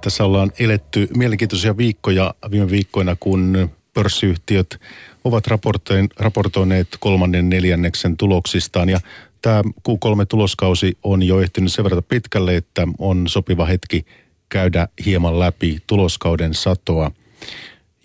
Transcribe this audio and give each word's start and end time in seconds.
Tässä 0.00 0.24
ollaan 0.24 0.52
eletty 0.58 1.08
mielenkiintoisia 1.16 1.76
viikkoja 1.76 2.34
viime 2.50 2.70
viikkoina, 2.70 3.16
kun 3.20 3.70
pörssiyhtiöt 3.94 4.80
ovat 5.24 5.44
raportoineet 6.18 6.88
kolmannen 7.00 7.48
neljänneksen 7.48 8.16
tuloksistaan. 8.16 8.88
Ja 8.88 9.00
tämä 9.42 9.62
Q3-tuloskausi 9.88 10.98
on 11.02 11.22
jo 11.22 11.40
ehtinyt 11.40 11.72
sen 11.72 11.84
verran 11.84 12.02
pitkälle, 12.08 12.56
että 12.56 12.88
on 12.98 13.28
sopiva 13.28 13.64
hetki 13.66 14.06
käydä 14.48 14.88
hieman 15.06 15.38
läpi 15.38 15.78
tuloskauden 15.86 16.54
satoa. 16.54 17.10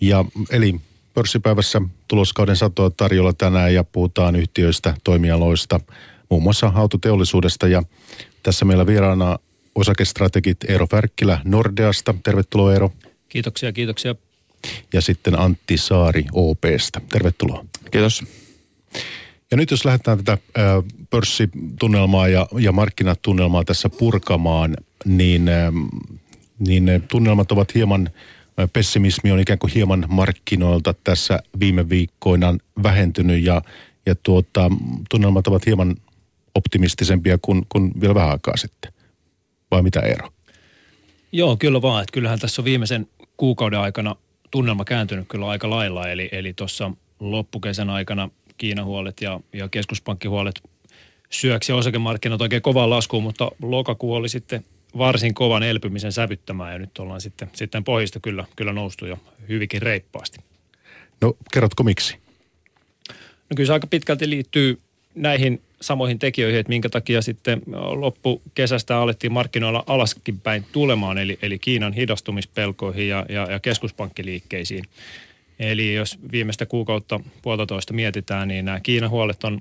Ja 0.00 0.24
eli 0.50 0.80
pörssipäivässä 1.14 1.82
tuloskauden 2.08 2.56
satoa 2.56 2.90
tarjolla 2.90 3.32
tänään 3.32 3.74
ja 3.74 3.84
puhutaan 3.84 4.36
yhtiöistä, 4.36 4.94
toimialoista, 5.04 5.80
muun 6.30 6.42
muassa 6.42 6.72
autoteollisuudesta. 6.74 7.68
Ja 7.68 7.82
tässä 8.42 8.64
meillä 8.64 8.86
vieraana 8.86 9.38
osakestrategit 9.74 10.56
Eero 10.68 10.86
Färkkilä 10.86 11.40
Nordeasta. 11.44 12.14
Tervetuloa 12.22 12.72
Eero. 12.72 12.92
Kiitoksia, 13.28 13.72
kiitoksia. 13.72 14.14
Ja 14.92 15.00
sitten 15.00 15.38
Antti 15.38 15.76
Saari 15.76 16.24
OPsta. 16.32 17.00
Tervetuloa. 17.12 17.64
Kiitos. 17.90 18.24
Ja 19.50 19.56
nyt 19.56 19.70
jos 19.70 19.84
lähdetään 19.84 20.18
tätä 20.18 20.38
pörssitunnelmaa 21.10 22.28
ja, 22.28 22.46
ja 22.58 22.72
markkinatunnelmaa 22.72 23.64
tässä 23.64 23.88
purkamaan, 23.88 24.76
niin, 25.04 25.50
niin 26.58 26.90
tunnelmat 27.08 27.52
ovat 27.52 27.74
hieman, 27.74 28.10
pessimismi 28.72 29.32
on 29.32 29.40
ikään 29.40 29.58
kuin 29.58 29.72
hieman 29.72 30.04
markkinoilta 30.08 30.94
tässä 31.04 31.38
viime 31.60 31.88
viikkoina 31.88 32.56
vähentynyt 32.82 33.42
ja, 33.42 33.62
ja 34.06 34.14
tuota, 34.14 34.70
tunnelmat 35.10 35.46
ovat 35.46 35.66
hieman 35.66 35.96
optimistisempia 36.54 37.38
kuin, 37.42 37.66
kuin 37.68 37.92
vielä 38.00 38.14
vähän 38.14 38.30
aikaa 38.30 38.56
sitten 38.56 38.93
vai 39.74 39.82
mitä 39.82 40.00
ero? 40.00 40.28
Joo, 41.32 41.56
kyllä 41.56 41.82
vaan. 41.82 42.02
Että 42.02 42.12
kyllähän 42.12 42.38
tässä 42.38 42.62
on 42.62 42.64
viimeisen 42.64 43.06
kuukauden 43.36 43.78
aikana 43.78 44.16
tunnelma 44.50 44.84
kääntynyt 44.84 45.28
kyllä 45.28 45.48
aika 45.48 45.70
lailla. 45.70 46.08
Eli, 46.08 46.28
eli 46.32 46.52
tuossa 46.52 46.90
loppukesän 47.20 47.90
aikana 47.90 48.30
Kiinan 48.58 48.84
huolet 48.84 49.20
ja, 49.20 49.40
ja 49.52 49.68
keskuspankkihuolet 49.68 50.62
syöksi 51.30 51.72
osakemarkkinat 51.72 52.40
oikein 52.40 52.62
kovaan 52.62 52.90
laskuun, 52.90 53.22
mutta 53.22 53.50
lokakuu 53.62 54.14
oli 54.14 54.28
sitten 54.28 54.64
varsin 54.98 55.34
kovan 55.34 55.62
elpymisen 55.62 56.12
sävyttämään 56.12 56.72
ja 56.72 56.78
nyt 56.78 56.98
ollaan 56.98 57.20
sitten, 57.20 57.50
sitten 57.52 57.84
pohjista 57.84 58.20
kyllä, 58.20 58.44
kyllä 58.56 58.72
noustu 58.72 59.06
jo 59.06 59.18
hyvinkin 59.48 59.82
reippaasti. 59.82 60.38
No 61.20 61.34
kerrotko 61.52 61.82
miksi? 61.82 62.16
No 63.50 63.56
kyllä 63.56 63.66
se 63.66 63.72
aika 63.72 63.86
pitkälti 63.86 64.30
liittyy 64.30 64.80
näihin 65.14 65.62
samoihin 65.86 66.18
tekijöihin, 66.18 66.60
että 66.60 66.70
minkä 66.70 66.88
takia 66.88 67.22
sitten 67.22 67.62
loppukesästä 67.90 68.98
alettiin 68.98 69.32
markkinoilla 69.32 69.84
alaskin 69.86 70.40
päin 70.40 70.66
tulemaan, 70.72 71.18
eli, 71.18 71.38
eli 71.42 71.58
Kiinan 71.58 71.92
hidastumispelkoihin 71.92 73.08
ja, 73.08 73.26
ja, 73.28 73.46
ja 73.50 73.60
keskuspankkiliikkeisiin. 73.60 74.84
Eli 75.58 75.94
jos 75.94 76.18
viimeistä 76.32 76.66
kuukautta 76.66 77.20
puolitoista 77.42 77.92
mietitään, 77.92 78.48
niin 78.48 78.64
nämä 78.64 78.80
Kiinan 78.80 79.10
huolet 79.10 79.44
on 79.44 79.60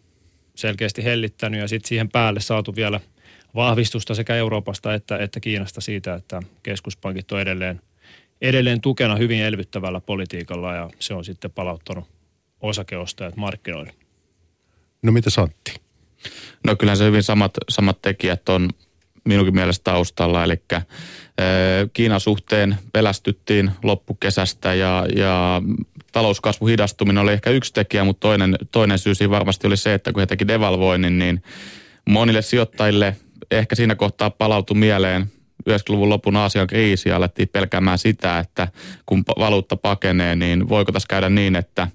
selkeästi 0.56 1.04
hellittänyt 1.04 1.60
ja 1.60 1.68
sitten 1.68 1.88
siihen 1.88 2.10
päälle 2.10 2.40
saatu 2.40 2.76
vielä 2.76 3.00
vahvistusta 3.56 4.16
sekä 4.16 4.36
Euroopasta 4.36 4.94
että, 4.94 5.18
että 5.18 5.40
Kiinasta 5.40 5.82
siitä, 5.82 6.14
että 6.14 6.42
keskuspankit 6.64 7.32
on 7.32 7.42
edelleen, 7.42 7.82
edelleen 8.42 8.82
tukena 8.82 9.16
hyvin 9.16 9.42
elvyttävällä 9.42 10.02
politiikalla 10.02 10.76
ja 10.76 10.90
se 11.00 11.14
on 11.14 11.26
sitten 11.26 11.52
palauttanut 11.52 12.06
osakeostajat 12.62 13.36
markkinoille. 13.36 13.94
No 15.02 15.12
mitä 15.12 15.30
Santti? 15.30 15.83
No 16.68 16.76
kyllähän 16.76 16.98
se 16.98 17.06
hyvin 17.06 17.24
samat, 17.24 17.52
samat 17.70 18.02
tekijät 18.02 18.50
on 18.50 18.70
minunkin 19.26 19.56
mielestä 19.56 19.84
taustalla, 19.84 20.44
eli 20.44 20.56
Kiinan 21.94 22.20
suhteen 22.20 22.78
pelästyttiin 22.94 23.72
loppukesästä 23.84 24.74
ja, 24.74 25.06
ja 25.16 25.62
talouskasvu 26.12 26.68
hidastuminen 26.68 27.24
oli 27.24 27.32
ehkä 27.32 27.50
yksi 27.50 27.74
tekijä, 27.74 28.04
mutta 28.04 28.20
toinen, 28.20 28.56
toinen 28.72 29.00
syy 29.00 29.16
siinä 29.16 29.32
varmasti 29.32 29.68
oli 29.68 29.78
se, 29.78 29.94
että 29.94 30.14
kun 30.14 30.20
he 30.20 30.26
teki 30.26 30.48
devalvoinnin, 30.48 31.20
niin 31.20 31.44
monille 32.10 32.42
sijoittajille 32.42 33.16
ehkä 33.52 33.76
siinä 33.76 33.96
kohtaa 33.96 34.30
palautui 34.30 34.78
mieleen 34.78 35.32
90-luvun 35.70 36.10
lopun 36.10 36.36
Aasian 36.36 36.68
kriisi 36.68 37.10
ja 37.10 37.16
alettiin 37.16 37.50
pelkäämään 37.50 37.98
sitä, 37.98 38.40
että 38.40 38.68
kun 39.06 39.24
valuutta 39.40 39.78
pakenee, 39.78 40.36
niin 40.36 40.70
voiko 40.70 40.92
tässä 40.92 41.08
käydä 41.10 41.30
niin, 41.30 41.56
että, 41.56 41.88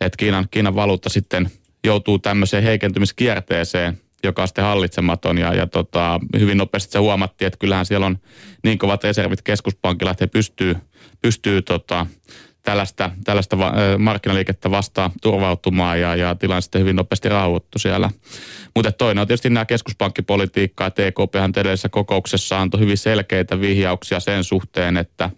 että 0.00 0.16
Kiinan, 0.16 0.46
Kiinan 0.50 0.74
valuutta 0.74 1.08
sitten– 1.08 1.50
joutuu 1.86 2.18
tämmöiseen 2.18 2.62
heikentymiskierteeseen, 2.62 3.98
joka 4.24 4.42
on 4.42 4.48
sitten 4.48 4.64
hallitsematon 4.64 5.38
ja, 5.38 5.54
ja 5.54 5.66
tota, 5.66 6.20
hyvin 6.38 6.58
nopeasti 6.58 6.92
se 6.92 6.98
huomattiin, 6.98 7.46
että 7.46 7.58
kyllähän 7.58 7.86
siellä 7.86 8.06
on 8.06 8.18
niin 8.64 8.78
kovat 8.78 9.04
reservit 9.04 9.42
keskuspankilla, 9.42 10.10
että 10.10 10.22
he 10.22 10.26
pystyy, 10.26 10.76
pystyy 11.22 11.62
tota, 11.62 12.06
tällaista, 12.62 13.10
tällaista 13.24 13.56
markkinaliikettä 13.98 14.70
vastaan 14.70 15.10
turvautumaan 15.22 16.00
ja, 16.00 16.16
ja 16.16 16.34
tilanne 16.34 16.60
sitten 16.60 16.80
hyvin 16.80 16.96
nopeasti 16.96 17.28
rauhoittu 17.28 17.78
siellä. 17.78 18.10
Mutta 18.76 18.92
toinen 18.92 19.20
on 19.20 19.26
tietysti 19.26 19.50
nämä 19.50 19.64
keskuspankkipolitiikka 19.64 20.84
ja 20.84 20.90
TKPhan 20.90 21.52
edellisessä 21.56 21.88
kokouksessa 21.88 22.60
antoi 22.60 22.80
hyvin 22.80 22.98
selkeitä 22.98 23.60
vihjauksia 23.60 24.20
sen 24.20 24.44
suhteen, 24.44 24.96
että 24.96 25.30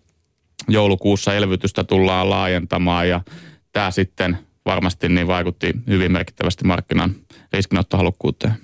joulukuussa 0.68 1.34
elvytystä 1.34 1.84
tullaan 1.84 2.30
laajentamaan 2.30 3.08
ja 3.08 3.20
tämä 3.72 3.90
sitten 3.90 4.38
varmasti 4.68 5.08
niin 5.08 5.26
vaikutti 5.26 5.72
hyvin 5.86 6.12
merkittävästi 6.12 6.64
markkinan 6.64 7.14
riskinottohalukkuuteen. 7.52 8.54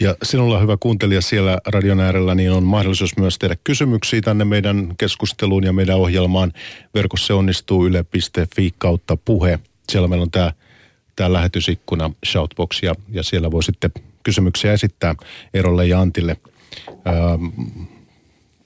Ja 0.00 0.16
sinulla 0.22 0.58
hyvä 0.58 0.76
kuuntelija 0.80 1.20
siellä 1.20 1.58
radion 1.66 2.00
äärellä, 2.00 2.34
niin 2.34 2.52
on 2.52 2.62
mahdollisuus 2.62 3.16
myös 3.16 3.38
tehdä 3.38 3.56
kysymyksiä 3.64 4.20
tänne 4.20 4.44
meidän 4.44 4.94
keskusteluun 4.98 5.64
ja 5.64 5.72
meidän 5.72 5.96
ohjelmaan. 5.96 6.52
Verkossa 6.94 7.34
onnistuu 7.34 7.86
yle.fi 7.86 8.74
kautta 8.78 9.16
puhe. 9.16 9.58
Siellä 9.88 10.08
meillä 10.08 10.22
on 10.22 10.30
tämä, 10.30 10.52
tämä 11.16 11.32
lähetysikkuna 11.32 12.10
Shoutbox 12.26 12.82
ja, 12.82 12.94
ja 13.08 13.22
siellä 13.22 13.50
voi 13.50 13.62
sitten 13.62 13.90
kysymyksiä 14.22 14.72
esittää 14.72 15.14
Erolle 15.54 15.86
ja 15.86 16.00
Antille. 16.00 16.36
Ähm, 16.88 17.44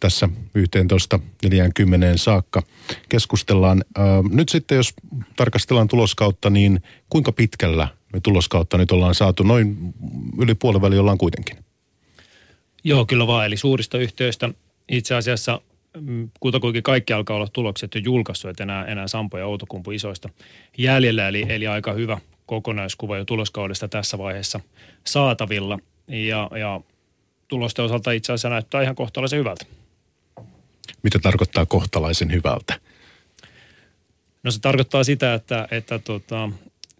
tässä 0.03 0.29
11.40 0.59 1.33
saakka 2.17 2.63
keskustellaan. 3.09 3.85
Nyt 4.31 4.49
sitten, 4.49 4.77
jos 4.77 4.95
tarkastellaan 5.37 5.89
tuloskautta, 5.89 6.51
niin 6.51 6.83
kuinka 7.11 7.33
pitkällä 7.33 7.89
me 8.13 8.21
tuloskautta 8.21 8.79
nyt 8.79 8.93
ollaan 8.93 9.15
saatu? 9.15 9.43
Noin 9.43 9.95
yli 10.39 10.55
puoliväli 10.55 10.99
ollaan 10.99 11.19
kuitenkin. 11.19 11.57
Joo, 12.85 13.07
kyllä 13.07 13.27
vaan. 13.27 13.47
Eli 13.47 13.57
suurista 13.57 13.99
yhtiöistä 13.99 14.51
itse 14.89 15.15
asiassa 15.15 15.61
mm, 16.01 16.31
kutakuinkin 16.41 16.83
kaikki 16.83 17.13
alkaa 17.13 17.37
olla 17.37 17.49
tulokset 17.53 17.95
jo 17.95 18.01
julkaissut, 18.05 18.51
että 18.51 18.63
enää, 18.63 18.84
enää 18.84 19.09
Sampo 19.09 19.39
ja 19.39 19.47
Outokumpu 19.47 19.91
isoista 19.91 20.29
jäljellä. 20.79 21.29
Eli, 21.29 21.47
eli 21.49 21.67
aika 21.67 21.93
hyvä 21.93 22.19
kokonaiskuva 22.47 23.17
jo 23.17 23.25
tuloskaudesta 23.25 23.89
tässä 23.89 24.19
vaiheessa 24.19 24.61
saatavilla. 25.07 25.79
Ja, 26.09 26.51
ja 26.59 26.81
tulosten 27.49 27.84
osalta 27.84 28.13
itse 28.13 28.33
asiassa 28.33 28.49
näyttää 28.49 28.83
ihan 28.83 28.95
kohtalaisen 28.95 29.39
hyvältä. 29.39 29.65
Mitä 31.03 31.19
tarkoittaa 31.19 31.67
kohtalaisen 31.67 32.33
hyvältä? 32.33 32.81
No 34.43 34.51
se 34.51 34.61
tarkoittaa 34.61 35.05
sitä, 35.05 35.35
että, 35.35 35.69
että 35.71 35.99
tota, 35.99 36.51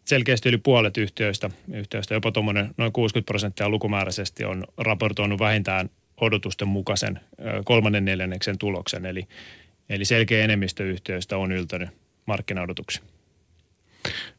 selkeästi 0.05 0.49
yli 0.49 0.59
puolet 0.59 0.97
yhtiöistä, 0.97 1.51
yhtiöistä 1.73 2.15
jopa 2.15 2.33
tuommoinen 2.33 2.75
noin 2.77 2.93
60 2.93 3.27
prosenttia 3.27 3.69
lukumääräisesti 3.69 4.45
on 4.45 4.65
raportoinut 4.79 5.41
vähintään 5.41 5.91
odotusten 6.21 6.69
mukaisen 6.69 7.21
kolmannen 7.65 8.05
neljänneksen 8.05 8.59
tuloksen. 8.59 9.07
Eli, 9.07 9.29
eli 9.89 10.05
selkeä 10.05 10.45
enemmistö 10.45 10.85
yhtiöistä 10.85 11.37
on 11.37 11.53
yltänyt 11.53 11.91
markkinaodotuksiin. 12.27 13.05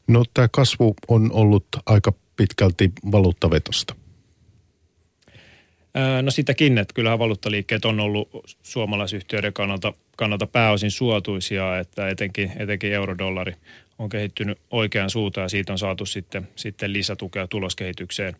No 0.07 0.23
tämä 0.33 0.47
kasvu 0.51 0.95
on 1.07 1.31
ollut 1.31 1.65
aika 1.85 2.13
pitkälti 2.35 2.91
valuuttavetosta. 3.11 3.95
No 6.21 6.31
sitäkin, 6.31 6.77
että 6.77 6.93
kyllähän 6.93 7.19
valuuttaliikkeet 7.19 7.85
on 7.85 7.99
ollut 7.99 8.29
suomalaisyhtiöiden 8.63 9.53
kannalta, 9.53 9.93
kannalta 10.17 10.47
pääosin 10.47 10.91
suotuisia, 10.91 11.79
että 11.79 12.09
etenkin, 12.09 12.51
etenkin 12.59 12.93
eurodollari 12.93 13.55
on 13.99 14.09
kehittynyt 14.09 14.57
oikeaan 14.71 15.09
suuntaan 15.09 15.45
ja 15.45 15.49
siitä 15.49 15.73
on 15.73 15.79
saatu 15.79 16.05
sitten, 16.05 16.47
sitten 16.55 16.93
lisätukea 16.93 17.47
tuloskehitykseen. 17.47 18.35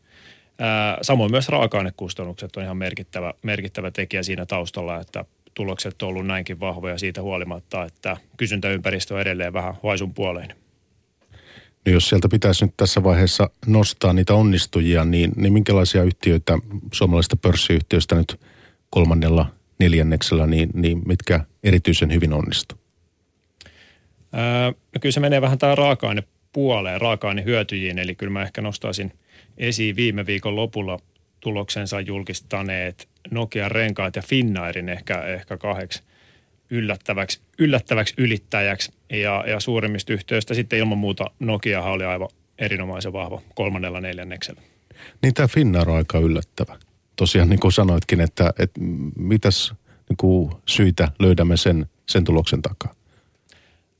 Samoin 1.01 1.31
myös 1.31 1.49
raaka-ainekustannukset 1.49 2.55
on 2.57 2.63
ihan 2.63 2.77
merkittävä, 2.77 3.33
merkittävä 3.43 3.91
tekijä 3.91 4.23
siinä 4.23 4.45
taustalla, 4.45 4.99
että 4.99 5.25
tulokset 5.53 6.01
on 6.01 6.09
ollut 6.09 6.27
näinkin 6.27 6.59
vahvoja 6.59 6.97
siitä 6.97 7.21
huolimatta, 7.21 7.83
että 7.83 8.17
kysyntäympäristö 8.37 9.13
on 9.13 9.21
edelleen 9.21 9.53
vähän 9.53 9.73
vaisun 9.83 10.13
puoleen. 10.13 10.62
Jos 11.85 12.09
sieltä 12.09 12.29
pitäisi 12.29 12.65
nyt 12.65 12.73
tässä 12.77 13.03
vaiheessa 13.03 13.49
nostaa 13.67 14.13
niitä 14.13 14.33
onnistujia, 14.33 15.05
niin, 15.05 15.31
niin 15.35 15.53
minkälaisia 15.53 16.03
yhtiöitä 16.03 16.57
suomalaisista 16.91 17.35
pörssiyhtiöistä 17.35 18.15
nyt 18.15 18.39
kolmannella 18.89 19.45
neljänneksellä, 19.79 20.47
niin, 20.47 20.69
niin 20.73 21.01
mitkä 21.05 21.45
erityisen 21.63 22.13
hyvin 22.13 22.33
onnistu? 22.33 22.75
Öö, 24.33 24.67
no 24.67 24.99
kyllä 25.01 25.13
se 25.13 25.19
menee 25.19 25.41
vähän 25.41 25.57
tähän 25.57 25.77
raaka 25.77 26.15
puoleen, 26.53 27.01
raaka 27.01 27.33
hyötyjiin, 27.45 27.99
eli 27.99 28.15
kyllä 28.15 28.33
mä 28.33 28.43
ehkä 28.43 28.61
nostaisin 28.61 29.11
esiin 29.57 29.95
viime 29.95 30.25
viikon 30.25 30.55
lopulla 30.55 30.99
tuloksensa 31.39 31.99
julkistaneet 31.99 33.09
Nokia 33.31 33.69
renkaat 33.69 34.15
ja 34.15 34.21
Finnairin 34.21 34.89
ehkä, 34.89 35.23
ehkä 35.23 35.57
kahdeksi, 35.57 36.03
yllättäväksi, 36.73 37.41
yllättäväksi 37.59 38.13
ylittäjäksi 38.17 38.91
ja, 39.09 39.43
ja 39.47 39.59
suurimmista 39.59 40.13
yhtiöistä 40.13 40.53
sitten 40.53 40.79
ilman 40.79 40.97
muuta 40.97 41.25
Nokiahan 41.39 41.91
oli 41.91 42.03
aivan 42.03 42.29
erinomaisen 42.59 43.13
vahva 43.13 43.41
kolmannella 43.55 44.01
neljänneksellä. 44.01 44.61
Niin 45.21 45.33
tämä 45.33 45.47
Finnair 45.47 45.89
on 45.89 45.95
aika 45.97 46.19
yllättävä. 46.19 46.79
Tosiaan 47.15 47.49
niin 47.49 47.59
kuin 47.59 47.71
sanoitkin, 47.71 48.21
että, 48.21 48.53
että 48.59 48.81
mitäs 49.15 49.73
niin 50.09 50.17
kuin 50.17 50.51
syitä 50.65 51.11
löydämme 51.19 51.57
sen, 51.57 51.85
sen 52.05 52.23
tuloksen 52.23 52.61
takaa? 52.61 52.93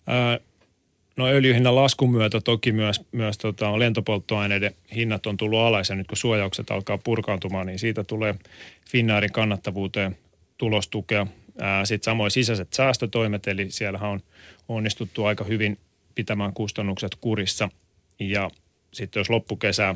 Ää, 0.07 0.39
no 1.17 1.27
öljyhinnan 1.27 1.75
laskun 1.75 2.11
myötä 2.11 2.41
toki 2.41 2.71
myös, 2.71 3.01
myös 3.11 3.37
tota, 3.37 3.79
lentopolttoaineiden 3.79 4.75
hinnat 4.95 5.25
on 5.25 5.37
tullut 5.37 5.59
alas 5.59 5.89
ja 5.89 5.95
nyt 5.95 6.07
kun 6.07 6.17
suojaukset 6.17 6.71
alkaa 6.71 6.97
purkaantumaan, 6.97 7.67
niin 7.67 7.79
siitä 7.79 8.03
tulee 8.03 8.35
Finnairin 8.89 9.31
kannattavuuteen 9.31 10.17
tulostukea. 10.57 11.27
Sitten 11.83 12.05
samoin 12.05 12.31
sisäiset 12.31 12.73
säästötoimet, 12.73 13.47
eli 13.47 13.71
siellähän 13.71 14.09
on 14.09 14.21
onnistuttu 14.69 15.25
aika 15.25 15.43
hyvin 15.43 15.77
pitämään 16.15 16.53
kustannukset 16.53 17.15
kurissa. 17.15 17.69
Ja 18.19 18.51
sitten 18.93 19.19
jos 19.19 19.29
loppukesää 19.29 19.95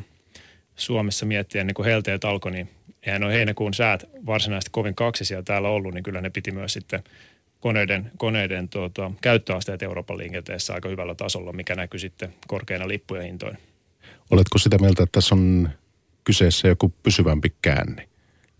Suomessa 0.75 1.25
miettiä 1.25 1.63
niin 1.63 1.73
kuin 1.73 1.85
helteet 1.85 2.25
alkoi, 2.25 2.51
niin 2.51 2.69
eihän 3.03 3.23
ole 3.23 3.33
heinäkuun 3.33 3.73
säät 3.73 4.05
varsinaisesti 4.25 4.69
kovin 4.71 4.95
kaksisia 4.95 5.43
täällä 5.43 5.69
ollut, 5.69 5.93
niin 5.93 6.03
kyllä 6.03 6.21
ne 6.21 6.29
piti 6.29 6.51
myös 6.51 6.73
sitten 6.73 7.03
koneiden, 7.59 8.11
koneiden 8.17 8.69
tuota, 8.69 9.11
käyttöasteet 9.21 9.83
Euroopan 9.83 10.17
liikenteessä 10.17 10.73
aika 10.73 10.89
hyvällä 10.89 11.15
tasolla, 11.15 11.53
mikä 11.53 11.75
näkyy 11.75 11.99
sitten 11.99 12.33
korkeina 12.47 12.87
lippujen 12.87 13.25
hintoina. 13.25 13.57
Oletko 14.29 14.57
sitä 14.57 14.77
mieltä, 14.77 15.03
että 15.03 15.11
tässä 15.17 15.35
on 15.35 15.69
kyseessä 16.23 16.67
joku 16.67 16.93
pysyvämpi 17.03 17.53
käänne? 17.61 18.07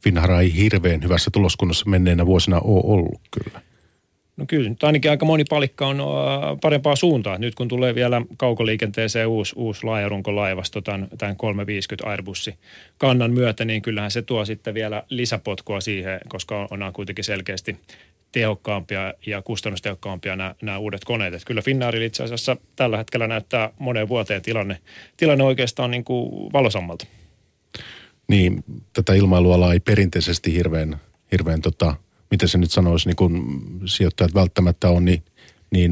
Finnair 0.04 0.32
ei 0.32 0.56
hirveän 0.56 1.04
hyvässä 1.04 1.32
tuloskunnassa 1.32 1.90
menneenä 1.90 2.26
vuosina 2.26 2.60
ole 2.60 2.82
ollut 2.84 3.22
kyllä. 3.32 3.62
No 4.38 4.46
kyllä, 4.48 4.70
nyt 4.70 4.84
ainakin 4.84 5.12
aika 5.12 5.26
moni 5.26 5.44
palikka 5.50 5.88
on 5.88 5.98
parempaa 6.62 6.96
suuntaa. 6.96 7.38
Nyt 7.38 7.56
kun 7.56 7.68
tulee 7.68 7.96
vielä 7.96 8.22
kaukoliikenteeseen 8.38 9.28
uusi, 9.28 9.54
uusi 9.56 9.84
laajarunkolaivasto, 9.84 10.82
tämän, 10.82 11.08
tämän 11.18 11.36
350 11.36 12.10
Airbussi 12.10 12.56
kannan 12.98 13.32
myötä, 13.32 13.66
niin 13.66 13.82
kyllähän 13.82 14.12
se 14.12 14.22
tuo 14.22 14.46
sitten 14.46 14.74
vielä 14.74 15.04
lisäpotkua 15.10 15.82
siihen, 15.82 16.20
koska 16.28 16.68
on, 16.72 16.84
on 16.84 16.94
kuitenkin 16.94 17.24
selkeästi 17.24 17.78
tehokkaampia 18.32 19.14
ja 19.26 19.42
kustannustehokkaampia 19.42 20.36
nämä, 20.36 20.56
nämä 20.62 20.78
uudet 20.78 21.06
koneet. 21.06 21.34
Että 21.34 21.46
kyllä 21.46 21.62
Finnairilla 21.62 22.06
itse 22.06 22.24
asiassa 22.24 22.58
tällä 22.76 22.98
hetkellä 22.98 23.28
näyttää 23.28 23.70
moneen 23.80 24.10
vuoteen 24.10 24.42
tilanne, 24.42 24.78
tilanne 25.18 25.44
oikeastaan 25.44 25.92
niin 25.92 26.04
kuin 26.04 26.54
valosammalta. 26.54 27.08
Niin, 28.28 28.64
tätä 28.94 29.14
ilmailualaa 29.14 29.74
ei 29.74 29.80
perinteisesti 29.80 30.54
hirveän, 30.54 31.02
hirveän 31.32 31.62
tota, 31.62 31.96
miten 32.32 32.50
se 32.50 32.58
nyt 32.58 32.72
sanoisi, 32.72 33.10
niin 33.10 33.16
kun 33.16 33.62
sijoittajat 33.86 34.34
välttämättä 34.34 34.90
on 34.90 35.06
niin, 35.06 35.24
niin 35.72 35.92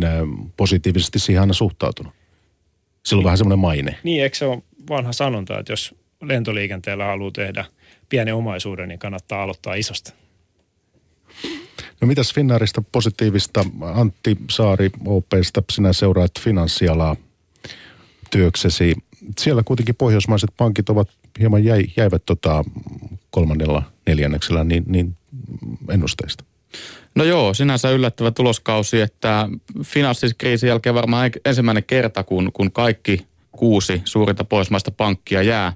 positiivisesti 0.57 1.19
siihen 1.19 1.41
aina 1.41 1.53
suhtautunut. 1.53 2.13
Sillä 3.05 3.19
on 3.19 3.23
vähän 3.23 3.37
semmoinen 3.37 3.59
maine. 3.59 3.97
Niin, 4.03 4.23
eikö 4.23 4.37
se 4.37 4.45
ole 4.45 4.63
vanha 4.89 5.11
sanonta, 5.11 5.59
että 5.59 5.73
jos 5.73 5.95
lentoliikenteellä 6.21 7.05
haluaa 7.05 7.31
tehdä 7.31 7.65
pienen 8.09 8.35
omaisuuden, 8.35 8.89
niin 8.89 8.99
kannattaa 8.99 9.43
aloittaa 9.43 9.75
isosta. 9.75 10.13
No 12.01 12.07
mitäs 12.07 12.33
Finnairista 12.33 12.83
positiivista? 12.91 13.65
Antti 13.81 14.37
Saari 14.49 14.89
OPsta, 15.05 15.63
sinä 15.71 15.93
seuraat 15.93 16.31
finanssialaa 16.39 17.15
työksesi. 18.31 18.95
Siellä 19.39 19.63
kuitenkin 19.63 19.95
pohjoismaiset 19.95 20.49
pankit 20.57 20.89
ovat 20.89 21.09
hieman 21.39 21.63
jäi, 21.63 21.85
jäivät 21.97 22.23
tota 22.25 22.63
kolmannella 23.29 23.83
neljänneksellä 24.07 24.63
niin, 24.63 24.83
niin 24.87 25.17
ennusteista. 25.89 26.43
No 27.15 27.23
joo, 27.23 27.53
sinänsä 27.53 27.89
yllättävä 27.89 28.31
tuloskausi, 28.31 29.01
että 29.01 29.49
finanssikriisin 29.83 30.67
jälkeen 30.67 30.95
varmaan 30.95 31.31
ensimmäinen 31.45 31.83
kerta, 31.83 32.23
kun, 32.23 32.51
kun 32.53 32.71
kaikki 32.71 33.25
kuusi 33.51 34.01
suurinta 34.05 34.43
pohjoismaista 34.43 34.91
pankkia 34.91 35.41
jää 35.41 35.73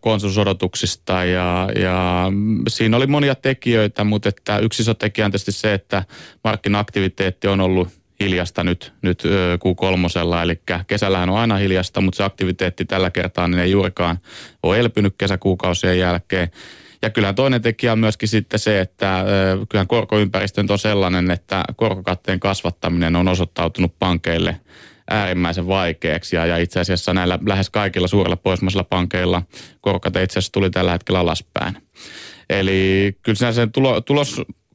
konsensusodotuksista 0.00 1.24
ja, 1.24 1.68
ja 1.78 2.26
siinä 2.68 2.96
oli 2.96 3.06
monia 3.06 3.34
tekijöitä, 3.34 4.04
mutta 4.04 4.28
että 4.28 4.58
yksi 4.58 4.82
iso 4.82 4.94
tekijä 4.94 5.24
on 5.24 5.30
tietysti 5.30 5.52
se, 5.52 5.74
että 5.74 6.04
markkina-aktiviteetti 6.44 7.48
on 7.48 7.60
ollut 7.60 7.88
hiljasta 8.24 8.64
nyt, 8.64 8.92
nyt 9.02 9.22
Q3, 9.24 10.42
eli 10.42 10.60
kesällähän 10.86 11.30
on 11.30 11.38
aina 11.38 11.56
hiljasta, 11.56 12.00
mutta 12.00 12.16
se 12.16 12.24
aktiviteetti 12.24 12.84
tällä 12.84 13.10
kertaa 13.10 13.48
niin 13.48 13.60
ei 13.60 13.70
juurikaan 13.70 14.18
ole 14.62 14.78
elpynyt 14.78 15.14
kesäkuukausien 15.18 15.98
jälkeen. 15.98 16.48
Ja 17.02 17.10
kyllähän 17.10 17.34
toinen 17.34 17.62
tekijä 17.62 17.92
on 17.92 17.98
myöskin 17.98 18.28
sitten 18.28 18.60
se, 18.60 18.80
että 18.80 19.24
kyllähän 19.68 19.86
korkoympäristö 19.86 20.64
on 20.70 20.78
sellainen, 20.78 21.30
että 21.30 21.64
korkokatteen 21.76 22.40
kasvattaminen 22.40 23.16
on 23.16 23.28
osoittautunut 23.28 23.98
pankeille 23.98 24.60
äärimmäisen 25.10 25.68
vaikeaksi. 25.68 26.36
Ja, 26.36 26.56
itse 26.56 26.80
asiassa 26.80 27.14
näillä 27.14 27.38
lähes 27.46 27.70
kaikilla 27.70 28.08
suurilla 28.08 28.36
pohjoismaisilla 28.36 28.84
pankeilla 28.84 29.42
korkokate 29.80 30.22
itse 30.22 30.38
asiassa 30.38 30.52
tuli 30.52 30.70
tällä 30.70 30.92
hetkellä 30.92 31.20
alaspäin. 31.20 31.76
Eli 32.50 33.16
kyllä 33.22 33.52
sen 33.52 33.72
tulo, 33.72 34.00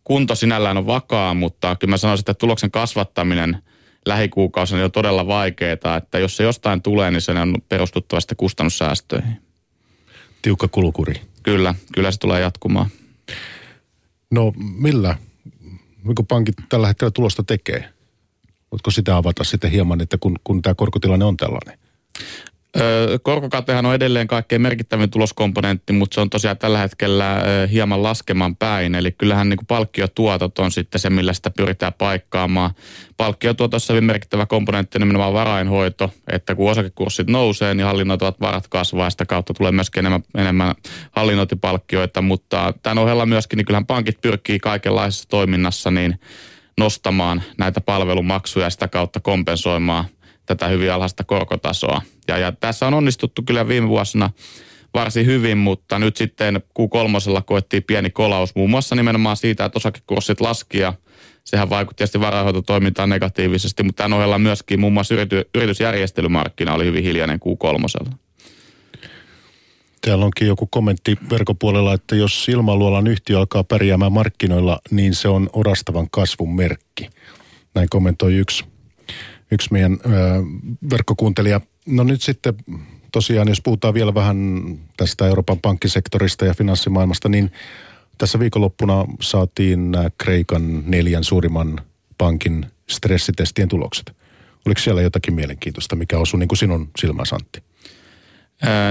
tuloskunto 0.10 0.36
sinällään 0.36 0.78
on 0.78 0.86
vakaa, 0.86 1.34
mutta 1.34 1.76
kyllä 1.76 1.92
mä 1.92 1.98
sanoisin, 1.98 2.22
että 2.22 2.34
tuloksen 2.34 2.72
kasvattaminen 2.72 3.58
lähikuukausina 4.06 4.84
on 4.84 4.92
todella 4.92 5.28
vaikeaa, 5.28 5.98
että 5.98 6.20
jos 6.20 6.38
se 6.38 6.44
jostain 6.44 6.82
tulee, 6.82 7.12
niin 7.12 7.22
se 7.22 7.32
on 7.32 7.56
perustuttava 7.70 8.20
sitten 8.20 8.38
kustannussäästöihin. 8.38 9.42
Tiukka 10.42 10.68
kulukuri. 10.68 11.14
Kyllä, 11.44 11.76
kyllä 11.94 12.12
se 12.12 12.20
tulee 12.20 12.42
jatkumaan. 12.42 12.90
No 14.32 14.54
millä, 14.58 15.16
kun 16.16 16.28
pankit 16.28 16.56
tällä 16.70 16.88
hetkellä 16.88 17.12
tulosta 17.12 17.44
tekee? 17.44 17.90
Voitko 18.72 18.92
sitä 18.92 19.18
avata 19.18 19.44
sitten 19.44 19.72
hieman, 19.72 20.02
että 20.02 20.18
kun, 20.18 20.36
kun 20.44 20.62
tämä 20.62 20.74
korkotilanne 20.74 21.26
on 21.26 21.38
tällainen? 21.38 21.80
Korkokatehan 23.22 23.86
on 23.86 23.96
edelleen 23.96 24.28
kaikkein 24.28 24.62
merkittävin 24.62 25.10
tuloskomponentti, 25.10 25.94
mutta 25.94 26.16
se 26.16 26.22
on 26.22 26.30
tosiaan 26.30 26.58
tällä 26.58 26.78
hetkellä 26.78 27.44
hieman 27.72 28.04
laskemaan 28.04 28.56
päin. 28.56 28.96
Eli 28.96 29.12
kyllähän 29.12 29.50
niin 29.50 29.60
palkkiotuotot 29.68 30.60
on 30.60 30.72
sitten 30.72 31.00
se, 31.00 31.10
millä 31.10 31.34
sitä 31.34 31.50
pyritään 31.50 31.94
paikkaamaan. 31.98 32.72
Palkkiotuotossa 33.18 33.94
hyvin 33.94 34.04
merkittävä 34.04 34.46
komponentti 34.46 34.98
on 34.98 35.02
nimenomaan 35.02 35.34
varainhoito, 35.34 36.12
että 36.32 36.56
kun 36.56 36.72
osakekurssit 36.72 37.28
nousee, 37.28 37.74
niin 37.74 37.86
hallinnoitavat 37.86 38.42
varat 38.42 38.68
kasvaa 38.68 39.06
ja 39.06 39.10
sitä 39.10 39.26
kautta 39.26 39.54
tulee 39.54 39.72
myöskin 39.72 40.00
enemmän, 40.00 40.24
enemmän 40.38 40.76
hallinnointipalkkioita. 41.12 42.22
Mutta 42.22 42.74
tämän 42.84 42.98
ohella 42.98 43.26
myöskin, 43.26 43.58
niin 43.58 43.66
kyllähän 43.66 43.86
pankit 43.86 44.22
pyrkii 44.22 44.60
kaikenlaisessa 44.60 45.30
toiminnassa 45.30 45.92
niin 45.92 46.20
nostamaan 46.78 47.44
näitä 47.58 47.82
palvelumaksuja 47.82 48.66
ja 48.66 48.70
sitä 48.70 48.88
kautta 48.88 49.20
kompensoimaan– 49.20 50.06
tätä 50.50 50.68
hyvin 50.68 50.92
alhaista 50.92 51.24
korkotasoa. 51.24 52.02
Ja, 52.28 52.38
ja 52.38 52.52
tässä 52.52 52.88
on 52.88 52.94
onnistuttu 52.94 53.42
kyllä 53.46 53.68
viime 53.68 53.88
vuosina 53.88 54.30
varsin 54.94 55.26
hyvin, 55.26 55.58
mutta 55.58 56.00
nyt 56.00 56.18
sitten 56.18 56.56
Q3 56.56 57.42
koettiin 57.46 57.84
pieni 57.84 58.10
kolaus 58.10 58.56
muun 58.56 58.70
muassa 58.70 58.96
nimenomaan 58.96 59.38
siitä, 59.38 59.66
että 59.66 59.78
osakekurssit 59.78 60.42
laski 60.42 60.78
ja 60.80 60.94
sehän 61.44 61.70
vaikutti 61.70 61.98
tietysti 61.98 62.20
varainhoitotoimintaan 62.20 63.10
negatiivisesti, 63.10 63.84
mutta 63.84 64.04
tämän 64.04 64.18
ohella 64.18 64.40
myöskin 64.40 64.80
muun 64.80 64.94
muassa 64.94 65.14
yrity, 65.14 65.50
yritysjärjestelymarkkina 65.56 66.74
oli 66.74 66.86
hyvin 66.86 67.04
hiljainen 67.04 67.40
Q3. 67.40 68.14
Täällä 70.02 70.26
onkin 70.26 70.48
joku 70.48 70.68
kommentti 70.68 71.18
verkopuolella, 71.30 71.94
että 71.94 72.16
jos 72.16 72.50
ilmailualan 72.50 73.08
yhtiö 73.08 73.40
alkaa 73.40 73.64
pärjäämään 73.64 74.12
markkinoilla, 74.12 74.80
niin 74.92 75.16
se 75.16 75.28
on 75.28 75.50
orastavan 75.54 76.10
kasvun 76.12 76.56
merkki. 76.56 77.10
Näin 77.76 77.90
kommentoi 77.90 78.36
yksi 78.36 78.66
yksi 79.52 79.70
meidän 79.72 79.94
ö, 79.94 80.08
verkkokuuntelija. 80.90 81.62
No 81.86 82.04
nyt 82.04 82.22
sitten 82.22 82.54
tosiaan, 83.12 83.48
jos 83.48 83.62
puhutaan 83.62 83.94
vielä 83.94 84.14
vähän 84.14 84.38
tästä 84.98 85.28
Euroopan 85.28 85.60
pankkisektorista 85.60 86.46
ja 86.46 86.54
finanssimaailmasta, 86.54 87.30
niin 87.30 87.52
tässä 88.18 88.40
viikonloppuna 88.40 89.06
saatiin 89.22 89.92
Kreikan 90.18 90.84
neljän 90.86 91.24
suurimman 91.24 91.82
pankin 92.18 92.66
stressitestien 92.90 93.68
tulokset. 93.68 94.12
Oliko 94.66 94.82
siellä 94.82 95.02
jotakin 95.02 95.34
mielenkiintoista, 95.34 95.96
mikä 95.96 96.18
osui 96.20 96.40
niin 96.40 96.48
kuin 96.48 96.58
sinun 96.58 96.90
silmäsi 97.00 97.36
Antti? 97.36 97.69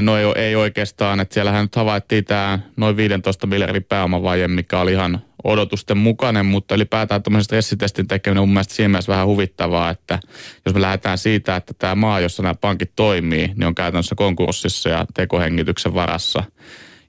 No 0.02 0.16
ei, 0.16 0.25
ei 0.37 0.56
oikeastaan, 0.56 1.20
että 1.20 1.34
siellähän 1.34 1.64
nyt 1.64 1.76
havaittiin 1.76 2.25
tämä 2.25 2.58
noin 2.76 2.96
15 2.96 3.46
miljardin 3.46 3.84
pääomavaje, 3.84 4.48
mikä 4.48 4.80
oli 4.80 4.92
ihan 4.92 5.22
odotusten 5.44 5.96
mukainen, 5.96 6.46
mutta 6.46 6.75
ylipäätään 6.75 7.22
tämmöisen 7.22 7.44
stressitestin 7.44 8.08
tekeminen 8.08 8.42
on 8.42 8.48
mun 8.48 8.54
mielestä 8.54 8.75
siinä 8.75 8.88
mielessä 8.88 9.12
vähän 9.12 9.26
huvittavaa, 9.26 9.90
että 9.90 10.18
jos 10.66 10.75
me 10.75 10.80
lähdetään 10.80 11.18
siitä, 11.18 11.56
että 11.56 11.75
tämä 11.75 11.94
maa, 11.94 12.20
jossa 12.20 12.42
nämä 12.42 12.54
pankit 12.54 12.92
toimii, 12.96 13.46
niin 13.46 13.66
on 13.66 13.75
käytännössä 13.75 14.14
konkurssissa 14.14 14.88
ja 14.88 15.06
tekohengityksen 15.14 15.94
varassa. 15.94 16.42